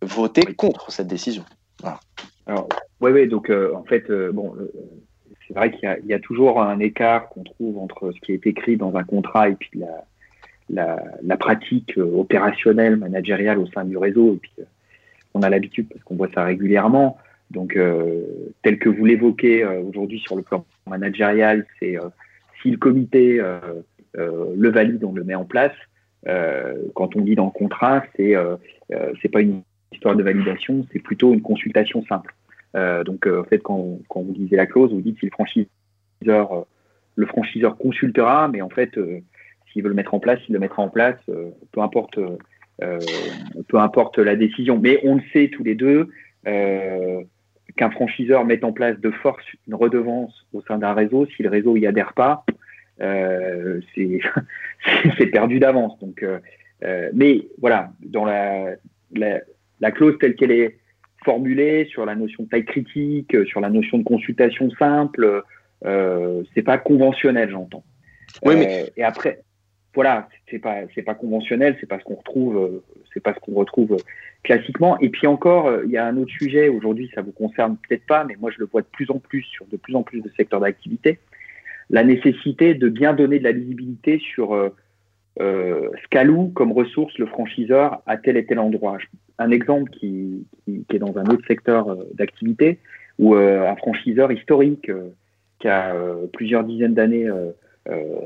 votait 0.03 0.55
contre 0.55 0.93
cette 0.93 1.09
décision. 1.09 1.45
Voilà. 1.81 2.01
Alors, 2.47 2.69
oui, 3.01 3.13
oui, 3.13 3.29
donc 3.29 3.51
euh, 3.51 3.75
en 3.75 3.85
fait, 3.85 4.11
euh, 4.11 4.31
bon, 4.31 4.55
c'est 5.49 5.55
vrai 5.55 5.71
qu'il 5.71 5.99
y, 6.05 6.09
y, 6.09 6.15
a 6.15 6.21
toujours 6.21 6.61
un 6.63 6.79
écart 6.81 7.31
qu'on 7.31 7.45
trouve 7.45 7.79
entre 7.79 8.13
ce 8.13 8.21
qui 8.21 8.33
est 8.33 8.47
écrit 8.47 8.77
dans 8.77 8.95
un 8.97 9.05
contrat 9.05 9.49
et 9.49 9.55
puis 9.55 9.71
la, 9.79 10.05
la, 10.71 11.37
pratique 11.37 11.97
euh, 11.99 12.19
opérationnelle, 12.19 12.97
managériale 12.97 13.59
au 13.59 13.67
sein 13.67 13.85
du 13.85 13.97
réseau. 13.97 14.35
Et 14.35 14.39
puis, 14.39 14.53
euh, 14.61 14.65
on 15.35 15.43
a 15.43 15.51
l'habitude 15.51 15.89
parce 15.89 16.03
qu'on 16.05 16.17
voit 16.17 16.31
ça 16.35 16.45
régulièrement. 16.45 17.19
Donc, 17.51 17.77
euh, 17.77 18.53
tel 18.63 18.79
que 18.79 18.89
vous 18.89 19.05
l'évoquez 19.05 19.65
aujourd'hui 19.65 20.21
sur 20.21 20.37
le 20.37 20.43
plan 20.43 20.65
managérial, 20.87 21.67
c'est 21.79 21.97
si 22.63 22.71
le 22.71 22.79
comité 22.79 23.41
le 24.15 24.69
valide, 24.71 25.05
on 25.05 25.13
le 25.13 25.25
met 25.25 25.35
en 25.35 25.45
place. 25.45 25.75
quand 26.25 27.17
on 27.17 27.21
dit 27.21 27.35
dans 27.35 27.47
le 27.47 27.51
contrat, 27.51 28.05
c'est 28.17 28.35
c'est 29.21 29.29
pas 29.29 29.41
une 29.41 29.63
histoire 29.93 30.17
de 30.17 30.23
validation, 30.23 30.87
c'est 30.93 31.01
plutôt 31.01 31.35
une 31.35 31.43
consultation 31.43 32.05
simple. 32.07 32.35
donc, 33.05 33.27
en 33.27 33.45
fait, 33.45 33.59
quand, 33.59 33.99
quand, 34.09 34.23
vous 34.23 34.33
lisez 34.33 34.57
la 34.57 34.67
clause, 34.67 34.93
vous 34.93 35.03
dites 35.03 35.19
si 35.19 35.27
le 35.27 35.33
franchiseur, 35.33 36.67
le 37.17 37.27
franchiseur 37.27 37.77
consultera, 37.77 38.49
mais 38.49 38.63
en 38.63 38.71
fait, 38.71 38.97
s'il 39.75 39.83
veut 39.83 39.91
le 39.91 39.95
mettre 39.95 40.15
en 40.15 40.21
place, 40.21 40.39
il 40.49 40.53
le 40.55 40.59
mettra 40.59 40.83
en 40.83 40.89
place, 40.89 41.19
euh, 41.29 41.51
peu 41.73 41.83
importe, 41.83 42.19
euh, 42.19 42.99
peu 43.69 43.79
importe 43.79 44.19
la 44.19 44.37
décision. 44.37 44.79
Mais 44.79 45.01
on 45.03 45.17
le 45.17 45.23
sait 45.33 45.51
tous 45.53 45.65
les 45.65 45.75
deux 45.75 46.09
euh, 46.47 47.21
qu'un 47.77 47.91
franchiseur 47.91 48.47
mette 48.47 48.65
en 48.65 48.73
place 48.73 48.99
de 49.01 49.11
force 49.11 49.45
une 49.67 49.75
redevance 49.75 50.47
au 50.53 50.63
sein 50.63 50.79
d'un 50.79 50.95
réseau, 50.95 51.27
si 51.27 51.43
le 51.43 51.51
réseau 51.51 51.77
y 51.77 51.87
adhère 51.87 52.15
pas, 52.15 52.47
c'est 53.01 54.21
perdu 55.33 55.59
d'avance. 55.59 55.99
Donc, 55.99 56.25
mais 57.13 57.49
voilà, 57.59 57.91
dans 58.01 58.25
la, 58.25 58.77
la, 59.13 59.91
clause 59.91 60.17
telle 60.21 60.37
qu'elle 60.37 60.53
est 60.53 60.79
formulée 61.25 61.87
sur 61.87 62.07
la 62.07 62.15
notion 62.15 62.45
de 62.45 62.49
taille 62.49 62.65
critique, 62.65 63.37
sur 63.47 63.61
la 63.61 63.69
notion 63.69 63.99
de 63.99 64.05
consultation 64.05 64.71
simple, 64.79 65.43
euh, 65.85 66.43
c'est 66.55 66.63
pas 66.63 66.79
conventionnel, 66.79 67.51
j'entends. 67.51 67.85
Oui, 68.43 68.55
mais... 68.57 68.93
et 68.97 69.05
après, 69.05 69.43
voilà, 69.95 70.29
c'est 70.51 70.59
pas 70.59 70.83
pas 71.07 71.15
conventionnel, 71.15 71.77
c'est 71.81 71.87
pas 71.87 71.99
ce 71.99 72.05
qu'on 72.05 72.17
retrouve, 72.17 72.57
euh, 72.57 72.83
c'est 73.13 73.23
pas 73.23 73.33
ce 73.33 73.39
qu'on 73.41 73.55
retrouve 73.55 73.93
euh, 73.93 74.03
classiquement. 74.43 74.99
Et 74.99 75.09
puis 75.09 75.27
encore, 75.27 75.69
euh, 75.69 75.83
il 75.85 75.93
y 75.93 75.97
a 75.97 76.07
un 76.07 76.17
autre 76.17 76.33
sujet 76.33 76.69
aujourd'hui, 76.69 77.11
ça 77.15 77.23
vous 77.23 77.33
concerne 77.33 77.77
peut-être 77.89 78.05
pas, 78.07 78.25
mais 78.25 78.37
moi 78.41 78.51
je 78.51 78.59
le 78.59 78.67
vois 78.67 78.83
de 78.83 78.87
plus 78.93 79.11
en 79.11 79.19
plus 79.19 79.43
sur 79.43 79.67
de 79.67 79.77
plus 79.77 79.95
en 79.95 80.03
plus 80.03 80.21
de 80.21 80.31
secteurs 80.37 80.61
d'activité, 80.61 81.19
la 81.91 82.03
nécessité 82.03 82.75
de 82.75 82.89
bien 82.89 83.15
donner 83.15 83.39
de 83.39 83.45
la 83.45 83.53
visibilité 83.53 84.19
sur 84.19 84.73
ce 85.39 86.09
qu'alloue 86.11 86.51
comme 86.55 86.73
ressource 86.73 87.17
le 87.19 87.27
franchiseur 87.27 88.03
à 88.07 88.17
tel 88.17 88.37
et 88.37 88.47
tel 88.47 88.59
endroit. 88.59 88.99
Un 89.39 89.51
exemple 89.51 89.91
qui, 89.91 90.47
qui, 90.65 90.85
est 90.91 90.99
dans 90.99 91.19
un 91.19 91.27
autre 91.27 91.47
secteur 91.47 91.97
d'activité 92.15 92.79
où 93.19 93.35
un 93.35 93.77
franchiseur 93.77 94.33
historique 94.33 94.91
qui 95.59 95.69
a 95.69 95.95
plusieurs 96.33 96.65
dizaines 96.65 96.95
d'années 96.95 97.29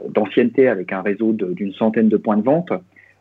d'ancienneté 0.09 0.69
avec 0.69 0.93
un 0.93 1.03
réseau 1.03 1.33
d'une 1.33 1.73
centaine 1.73 2.09
de 2.09 2.17
points 2.17 2.37
de 2.37 2.45
vente, 2.45 2.73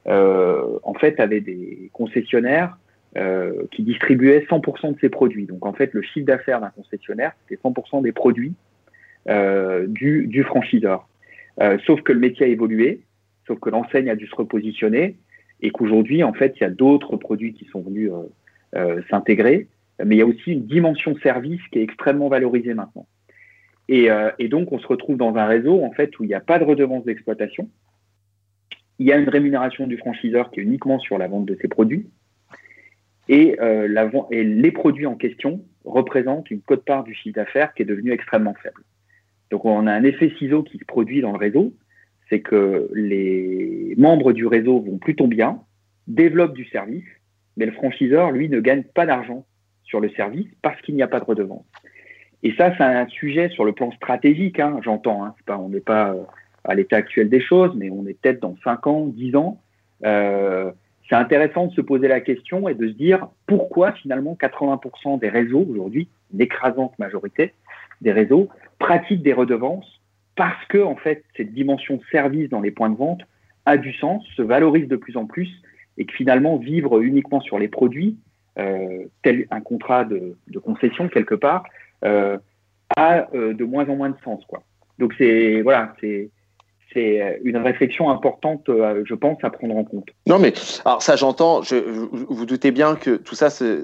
euh, 0.07 0.79
en 0.83 0.93
fait, 0.93 1.19
avait 1.19 1.41
des 1.41 1.89
concessionnaires 1.93 2.77
euh, 3.17 3.63
qui 3.71 3.83
distribuaient 3.83 4.45
100% 4.49 4.93
de 4.93 4.99
ses 4.99 5.09
produits. 5.09 5.45
Donc, 5.45 5.65
en 5.65 5.73
fait, 5.73 5.93
le 5.93 6.01
chiffre 6.01 6.25
d'affaires 6.25 6.61
d'un 6.61 6.69
concessionnaire, 6.69 7.33
c'était 7.41 7.61
100% 7.61 8.01
des 8.01 8.11
produits 8.11 8.53
du, 9.87 10.27
du, 10.27 10.43
franchiseur. 10.43 11.05
sauf 11.85 12.01
que 12.01 12.13
le 12.13 12.19
métier 12.19 12.45
a 12.45 12.49
évolué, 12.49 13.01
sauf 13.45 13.59
que 13.59 13.69
l'enseigne 13.69 14.09
a 14.09 14.15
dû 14.15 14.25
se 14.25 14.35
repositionner 14.35 15.17
et 15.59 15.71
qu'aujourd'hui, 15.71 16.23
en 16.23 16.31
fait, 16.31 16.53
il 16.55 16.61
y 16.61 16.65
a 16.65 16.69
d'autres 16.69 17.17
produits 17.17 17.53
qui 17.53 17.65
sont 17.65 17.81
venus 17.81 18.09
s'intégrer, 19.09 19.67
mais 20.05 20.15
il 20.15 20.19
y 20.19 20.21
a 20.21 20.25
aussi 20.25 20.53
une 20.53 20.65
dimension 20.65 21.17
service 21.17 21.59
qui 21.73 21.79
est 21.79 21.83
extrêmement 21.83 22.29
valorisée 22.29 22.73
maintenant. 22.73 23.05
Euh, 23.89 24.31
et, 24.39 24.47
donc, 24.47 24.71
on 24.71 24.79
se 24.79 24.87
retrouve 24.87 25.17
dans 25.17 25.35
un 25.35 25.45
réseau 25.45 25.83
en 25.83 25.91
fait 25.91 26.17
où 26.19 26.23
il 26.23 26.27
n'y 26.27 26.33
a 26.33 26.41
pas 26.41 26.59
de 26.59 26.63
redevance 26.63 27.05
d'exploitation. 27.05 27.69
Il 28.99 29.05
y 29.05 29.11
a 29.11 29.17
une 29.17 29.29
rémunération 29.29 29.87
du 29.87 29.97
franchiseur 29.97 30.51
qui 30.51 30.59
est 30.59 30.63
uniquement 30.63 30.99
sur 30.99 31.17
la 31.17 31.27
vente 31.27 31.45
de 31.45 31.57
ses 31.61 31.67
produits. 31.67 32.09
et, 33.29 33.57
et 34.31 34.43
les 34.43 34.71
produits 34.71 35.05
en 35.05 35.15
question 35.15 35.63
représentent 35.85 36.49
une 36.51 36.61
cote-part 36.61 37.03
du 37.03 37.13
chiffre 37.13 37.35
d'affaires 37.35 37.73
qui 37.73 37.83
est 37.83 37.85
devenue 37.85 38.11
extrêmement 38.11 38.55
faible. 38.55 38.83
Donc 39.51 39.65
on 39.65 39.87
a 39.87 39.93
un 39.93 40.03
effet 40.03 40.33
ciseau 40.37 40.63
qui 40.63 40.77
se 40.77 40.85
produit 40.85 41.21
dans 41.21 41.31
le 41.31 41.37
réseau, 41.37 41.73
c'est 42.29 42.41
que 42.41 42.89
les 42.93 43.93
membres 43.97 44.33
du 44.33 44.45
réseau 44.45 44.81
vont 44.81 44.97
plutôt 44.97 45.27
bien, 45.27 45.61
développent 46.07 46.55
du 46.55 46.65
service, 46.65 47.05
mais 47.55 47.65
le 47.65 47.71
franchiseur, 47.71 48.31
lui, 48.31 48.49
ne 48.49 48.59
gagne 48.59 48.83
pas 48.83 49.05
d'argent 49.05 49.45
sur 49.83 49.99
le 49.99 50.09
service 50.09 50.47
parce 50.61 50.79
qu'il 50.81 50.95
n'y 50.95 51.01
a 51.01 51.07
pas 51.07 51.19
de 51.19 51.25
redevance. 51.25 51.65
Et 52.47 52.53
ça, 52.57 52.73
c'est 52.77 52.83
un 52.83 53.05
sujet 53.07 53.49
sur 53.49 53.65
le 53.65 53.73
plan 53.73 53.91
stratégique, 53.91 54.61
hein, 54.61 54.79
j'entends. 54.81 55.25
Hein, 55.25 55.35
on 55.49 55.67
n'est 55.67 55.81
pas 55.81 56.13
euh, 56.13 56.23
à 56.63 56.75
l'état 56.75 56.95
actuel 56.95 57.27
des 57.27 57.41
choses, 57.41 57.73
mais 57.75 57.89
on 57.89 58.07
est 58.07 58.13
peut-être 58.13 58.39
dans 58.39 58.55
5 58.63 58.87
ans, 58.87 59.05
10 59.05 59.35
ans. 59.35 59.59
Euh, 60.05 60.71
c'est 61.09 61.15
intéressant 61.15 61.65
de 61.67 61.73
se 61.73 61.81
poser 61.81 62.07
la 62.07 62.21
question 62.21 62.69
et 62.69 62.73
de 62.73 62.87
se 62.87 62.93
dire 62.93 63.27
pourquoi 63.47 63.91
finalement 63.91 64.37
80% 64.39 65.19
des 65.19 65.27
réseaux 65.27 65.67
aujourd'hui, 65.69 66.07
une 66.33 66.39
écrasante 66.39 66.97
majorité 66.99 67.53
des 67.99 68.13
réseaux, 68.13 68.47
pratiquent 68.79 69.23
des 69.23 69.33
redevances 69.33 69.99
parce 70.37 70.63
que 70.69 70.81
en 70.81 70.95
fait 70.95 71.25
cette 71.35 71.53
dimension 71.53 71.99
service 72.13 72.49
dans 72.49 72.61
les 72.61 72.71
points 72.71 72.89
de 72.89 72.95
vente 72.95 73.23
a 73.65 73.75
du 73.75 73.91
sens, 73.91 74.25
se 74.37 74.41
valorise 74.41 74.87
de 74.87 74.95
plus 74.95 75.17
en 75.17 75.25
plus 75.25 75.49
et 75.97 76.05
que 76.05 76.13
finalement 76.13 76.55
vivre 76.55 77.01
uniquement 77.01 77.41
sur 77.41 77.59
les 77.59 77.67
produits, 77.67 78.17
euh, 78.57 79.03
tel 79.21 79.47
un 79.51 79.59
contrat 79.59 80.05
de 80.05 80.59
concession 80.63 81.09
quelque 81.09 81.35
part, 81.35 81.65
euh, 82.03 82.37
a 82.95 83.27
euh, 83.33 83.53
de 83.53 83.63
moins 83.63 83.87
en 83.89 83.95
moins 83.95 84.09
de 84.09 84.17
sens. 84.23 84.43
Quoi. 84.47 84.63
Donc 84.99 85.13
c'est 85.17 85.61
voilà, 85.61 85.93
c'est 85.99 86.29
c'est 86.93 87.39
une 87.43 87.57
réflexion 87.57 88.09
importante, 88.09 88.69
euh, 88.69 89.03
je 89.05 89.13
pense, 89.13 89.37
à 89.43 89.49
prendre 89.49 89.75
en 89.75 89.83
compte. 89.83 90.07
Non, 90.25 90.39
mais 90.39 90.53
alors 90.85 91.01
ça, 91.01 91.17
j'entends. 91.17 91.61
Je, 91.61 91.75
vous 91.75 92.45
doutez 92.45 92.71
bien 92.71 92.95
que 92.95 93.17
tout 93.17 93.35
ça, 93.35 93.49
c'est, 93.49 93.83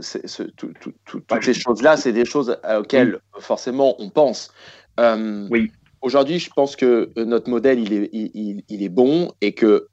tout, 0.56 0.72
tout, 0.80 0.94
toutes 1.06 1.44
ces 1.44 1.54
choses-là, 1.54 1.98
c'est 1.98 2.14
des 2.14 2.26
choses 2.26 2.58
auxquelles 2.78 3.20
forcément 3.40 3.96
on 4.00 4.10
pense. 4.10 4.54
Euh, 5.00 5.48
oui. 5.52 5.72
Aujourd'hui, 6.02 6.40
je 6.40 6.50
pense 6.50 6.76
que 6.76 7.12
notre 7.18 7.50
modèle, 7.50 7.80
il 7.80 7.94
est, 7.94 8.10
il, 8.14 8.64
il 8.68 8.84
est 8.84 8.90
bon 8.90 9.32
et 9.42 9.54
que 9.54 9.88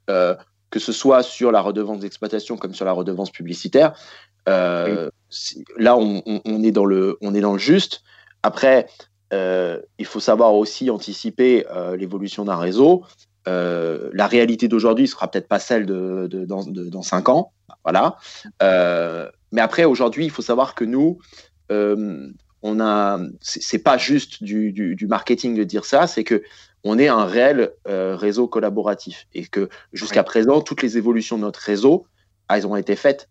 que 0.71 0.79
ce 0.79 0.93
soit 0.93 1.25
sur 1.25 1.51
la 1.51 1.61
redevance 1.61 1.99
d'exploitation 1.99 2.57
comme 2.57 2.75
sur 2.75 2.85
la 2.85 2.93
redevance 2.93 3.33
publicitaire, 3.33 3.93
euh, 4.49 5.11
là, 5.77 5.97
on, 5.97 6.23
on, 6.27 6.63
est 6.63 6.71
dans 6.71 6.85
le, 6.85 7.19
on 7.21 7.35
est 7.35 7.41
dans 7.41 7.53
le 7.53 7.59
juste. 7.59 8.03
Après, 8.43 8.87
euh, 9.33 9.81
il 9.99 10.07
faut 10.07 10.21
savoir 10.21 10.55
aussi 10.55 10.91
anticiper 10.91 11.67
euh, 11.71 11.97
l'évolution 11.97 12.45
d'un 12.45 12.57
réseau. 12.57 13.05
Euh, 13.49 14.11
la 14.13 14.27
réalité 14.27 14.69
d'aujourd'hui 14.69 15.09
sera 15.09 15.31
peut-être 15.31 15.49
pas 15.49 15.59
celle 15.59 15.87
de, 15.87 16.27
de, 16.27 16.45
dans, 16.45 16.65
de, 16.65 16.85
dans 16.85 17.03
cinq 17.03 17.29
ans, 17.29 17.53
voilà. 17.85 18.17
mais 19.53 19.61
après, 19.61 19.85
aujourd'hui, 19.85 20.25
il 20.25 20.31
faut 20.31 20.43
savoir 20.43 20.75
que 20.75 20.85
nous, 20.85 21.19
on 21.71 22.81
a, 22.81 23.19
c'est 23.41 23.83
pas 23.83 23.97
juste 23.97 24.43
du, 24.43 24.73
du, 24.73 24.95
du, 24.95 25.07
marketing 25.07 25.57
de 25.57 25.65
dire 25.65 25.85
ça, 25.85 26.07
c'est 26.07 26.25
que 26.25 26.43
on 26.85 26.99
est 26.99 27.09
un 27.09 27.25
réel 27.25 27.71
réseau 27.87 28.49
collaboratif 28.49 29.27
et 29.33 29.47
que 29.47 29.69
jusqu'à 29.93 30.23
présent, 30.23 30.61
toutes 30.61 30.83
les 30.83 30.99
évolutions 30.99 31.37
de 31.37 31.43
notre 31.43 31.61
réseau, 31.61 32.07
elles 32.51 32.67
ont 32.67 32.77
été 32.77 32.97
faites 32.97 33.29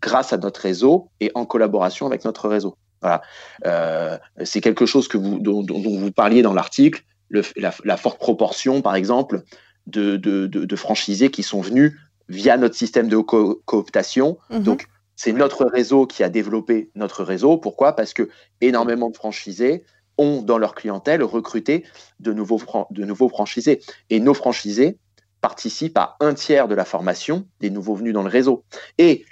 grâce 0.00 0.32
à 0.32 0.38
notre 0.38 0.60
réseau 0.60 1.08
et 1.20 1.30
en 1.34 1.44
collaboration 1.44 2.06
avec 2.06 2.24
notre 2.24 2.48
réseau. 2.48 2.76
Voilà. 3.02 3.22
Euh, 3.66 4.16
c'est 4.44 4.60
quelque 4.60 4.86
chose 4.86 5.08
que 5.08 5.18
vous, 5.18 5.38
dont, 5.38 5.64
vous 5.64 6.12
parliez 6.12 6.42
dans 6.42 6.54
l'article, 6.54 7.02
la, 7.30 7.96
forte 7.96 8.18
proportion, 8.18 8.80
par 8.80 8.94
exemple, 8.94 9.42
de, 9.86 10.16
de, 10.16 10.76
franchisés 10.76 11.30
qui 11.30 11.42
sont 11.42 11.60
venus 11.60 11.98
via 12.28 12.56
notre 12.56 12.76
système 12.76 13.08
de 13.08 13.18
cooptation. 13.18 14.38
Mhm. 14.50 14.62
Donc, 14.62 14.86
c'est 15.16 15.32
notre 15.32 15.66
réseau 15.66 16.06
qui 16.06 16.22
a 16.22 16.28
développé 16.28 16.90
notre 16.94 17.22
réseau. 17.22 17.58
Pourquoi? 17.58 17.94
Parce 17.94 18.14
que 18.14 18.28
énormément 18.60 19.10
de 19.10 19.16
franchisés 19.16 19.84
ont, 20.18 20.42
dans 20.42 20.58
leur 20.58 20.74
clientèle, 20.74 21.22
recruté 21.22 21.84
de 22.20 22.32
nouveaux, 22.32 22.60
de 22.90 23.04
nouveaux 23.04 23.28
franchisés. 23.28 23.80
Et 24.10 24.20
nos 24.20 24.34
franchisés 24.34 24.98
participent 25.40 25.98
à 25.98 26.16
un 26.20 26.34
tiers 26.34 26.68
de 26.68 26.74
la 26.74 26.84
formation 26.84 27.46
des 27.60 27.70
nouveaux 27.70 27.94
venus 27.94 28.14
dans 28.14 28.22
le 28.22 28.28
réseau. 28.28 28.64
Et 28.98 29.24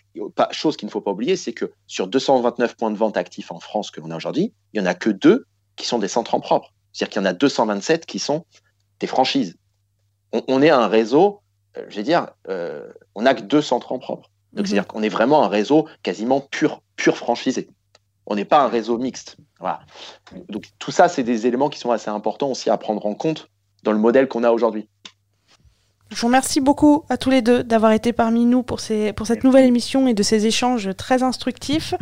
chose 0.50 0.76
qu'il 0.76 0.86
ne 0.86 0.90
faut 0.90 1.00
pas 1.00 1.12
oublier, 1.12 1.36
c'est 1.36 1.52
que 1.52 1.72
sur 1.86 2.06
229 2.06 2.76
points 2.76 2.90
de 2.90 2.96
vente 2.96 3.16
actifs 3.16 3.52
en 3.52 3.60
France 3.60 3.90
que 3.90 4.00
l'on 4.00 4.10
a 4.10 4.16
aujourd'hui, 4.16 4.52
il 4.72 4.80
n'y 4.80 4.86
en 4.86 4.90
a 4.90 4.94
que 4.94 5.10
deux 5.10 5.46
qui 5.76 5.86
sont 5.86 5.98
des 5.98 6.08
centres 6.08 6.34
en 6.34 6.40
propre. 6.40 6.72
C'est-à-dire 6.92 7.12
qu'il 7.12 7.22
y 7.22 7.24
en 7.24 7.28
a 7.28 7.32
227 7.32 8.06
qui 8.06 8.18
sont 8.18 8.44
des 8.98 9.06
franchises. 9.06 9.56
On, 10.32 10.62
est 10.62 10.70
un 10.70 10.86
réseau, 10.86 11.40
euh, 11.76 11.84
je 11.88 11.96
vais 11.96 12.02
dire, 12.02 12.28
euh, 12.48 12.92
on 13.14 13.22
n'a 13.22 13.34
que 13.34 13.42
deux 13.42 13.62
centres 13.62 13.92
en 13.92 13.98
propre. 13.98 14.30
Donc, 14.52 14.62
mhm. 14.62 14.66
c'est-à-dire 14.66 14.86
qu'on 14.86 15.02
est 15.02 15.08
vraiment 15.08 15.42
un 15.44 15.48
réseau 15.48 15.88
quasiment 16.02 16.40
pur, 16.40 16.82
pur 16.96 17.16
franchisé. 17.16 17.68
On 18.26 18.36
n'est 18.36 18.44
pas 18.44 18.60
un 18.60 18.68
réseau 18.68 18.98
mixte. 18.98 19.36
Voilà. 19.58 19.80
Donc, 20.48 20.66
tout 20.78 20.92
ça, 20.92 21.08
c'est 21.08 21.24
des 21.24 21.46
éléments 21.46 21.68
qui 21.68 21.80
sont 21.80 21.90
assez 21.90 22.10
importants 22.10 22.50
aussi 22.50 22.70
à 22.70 22.76
prendre 22.76 23.04
en 23.06 23.14
compte 23.14 23.48
dans 23.82 23.92
le 23.92 23.98
modèle 23.98 24.28
qu'on 24.28 24.44
a 24.44 24.50
aujourd'hui. 24.50 24.88
Je 26.12 26.20
vous 26.20 26.26
remercie 26.26 26.60
beaucoup 26.60 27.04
à 27.08 27.16
tous 27.16 27.30
les 27.30 27.40
deux 27.40 27.62
d'avoir 27.62 27.92
été 27.92 28.12
parmi 28.12 28.44
nous 28.44 28.64
pour, 28.64 28.80
ces, 28.80 29.12
pour 29.12 29.28
cette 29.28 29.44
nouvelle 29.44 29.64
émission 29.64 30.08
et 30.08 30.14
de 30.14 30.22
ces 30.24 30.46
échanges 30.46 30.90
très 30.96 31.22
instructifs. 31.22 31.94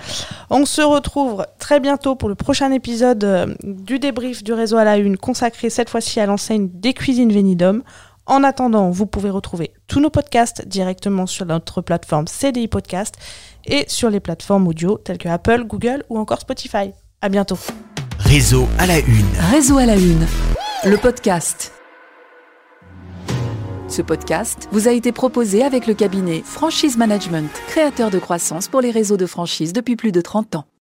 On 0.48 0.64
se 0.64 0.80
retrouve 0.80 1.46
très 1.58 1.78
bientôt 1.78 2.16
pour 2.16 2.30
le 2.30 2.34
prochain 2.34 2.72
épisode 2.72 3.22
euh, 3.24 3.54
du 3.62 3.98
débrief 3.98 4.42
du 4.42 4.54
réseau 4.54 4.78
à 4.78 4.84
la 4.84 4.96
une 4.96 5.18
consacré 5.18 5.68
cette 5.68 5.90
fois-ci 5.90 6.20
à 6.20 6.26
l'enseigne 6.26 6.70
des 6.72 6.94
cuisines 6.94 7.30
Vénidom. 7.30 7.82
En 8.24 8.44
attendant, 8.44 8.90
vous 8.90 9.06
pouvez 9.06 9.30
retrouver 9.30 9.72
tous 9.88 10.00
nos 10.00 10.10
podcasts 10.10 10.66
directement 10.66 11.26
sur 11.26 11.44
notre 11.44 11.82
plateforme 11.82 12.26
CDI 12.26 12.68
Podcast 12.68 13.14
et 13.66 13.84
sur 13.88 14.08
les 14.08 14.20
plateformes 14.20 14.68
audio 14.68 14.98
telles 14.98 15.18
que 15.18 15.28
Apple, 15.28 15.64
Google 15.64 16.04
ou 16.08 16.18
encore 16.18 16.40
Spotify. 16.40 16.92
À 17.20 17.28
bientôt. 17.28 17.58
Réseau 18.18 18.68
à 18.78 18.86
la 18.86 18.98
une. 18.98 19.26
Réseau 19.50 19.78
à 19.78 19.86
la 19.86 19.96
une. 19.96 20.26
Le 20.84 20.96
podcast. 20.96 21.77
Ce 23.88 24.02
podcast 24.02 24.68
vous 24.70 24.86
a 24.86 24.92
été 24.92 25.12
proposé 25.12 25.64
avec 25.64 25.86
le 25.86 25.94
cabinet 25.94 26.42
Franchise 26.44 26.98
Management, 26.98 27.50
créateur 27.68 28.10
de 28.10 28.18
croissance 28.18 28.68
pour 28.68 28.82
les 28.82 28.90
réseaux 28.90 29.16
de 29.16 29.24
franchise 29.24 29.72
depuis 29.72 29.96
plus 29.96 30.12
de 30.12 30.20
30 30.20 30.56
ans. 30.56 30.68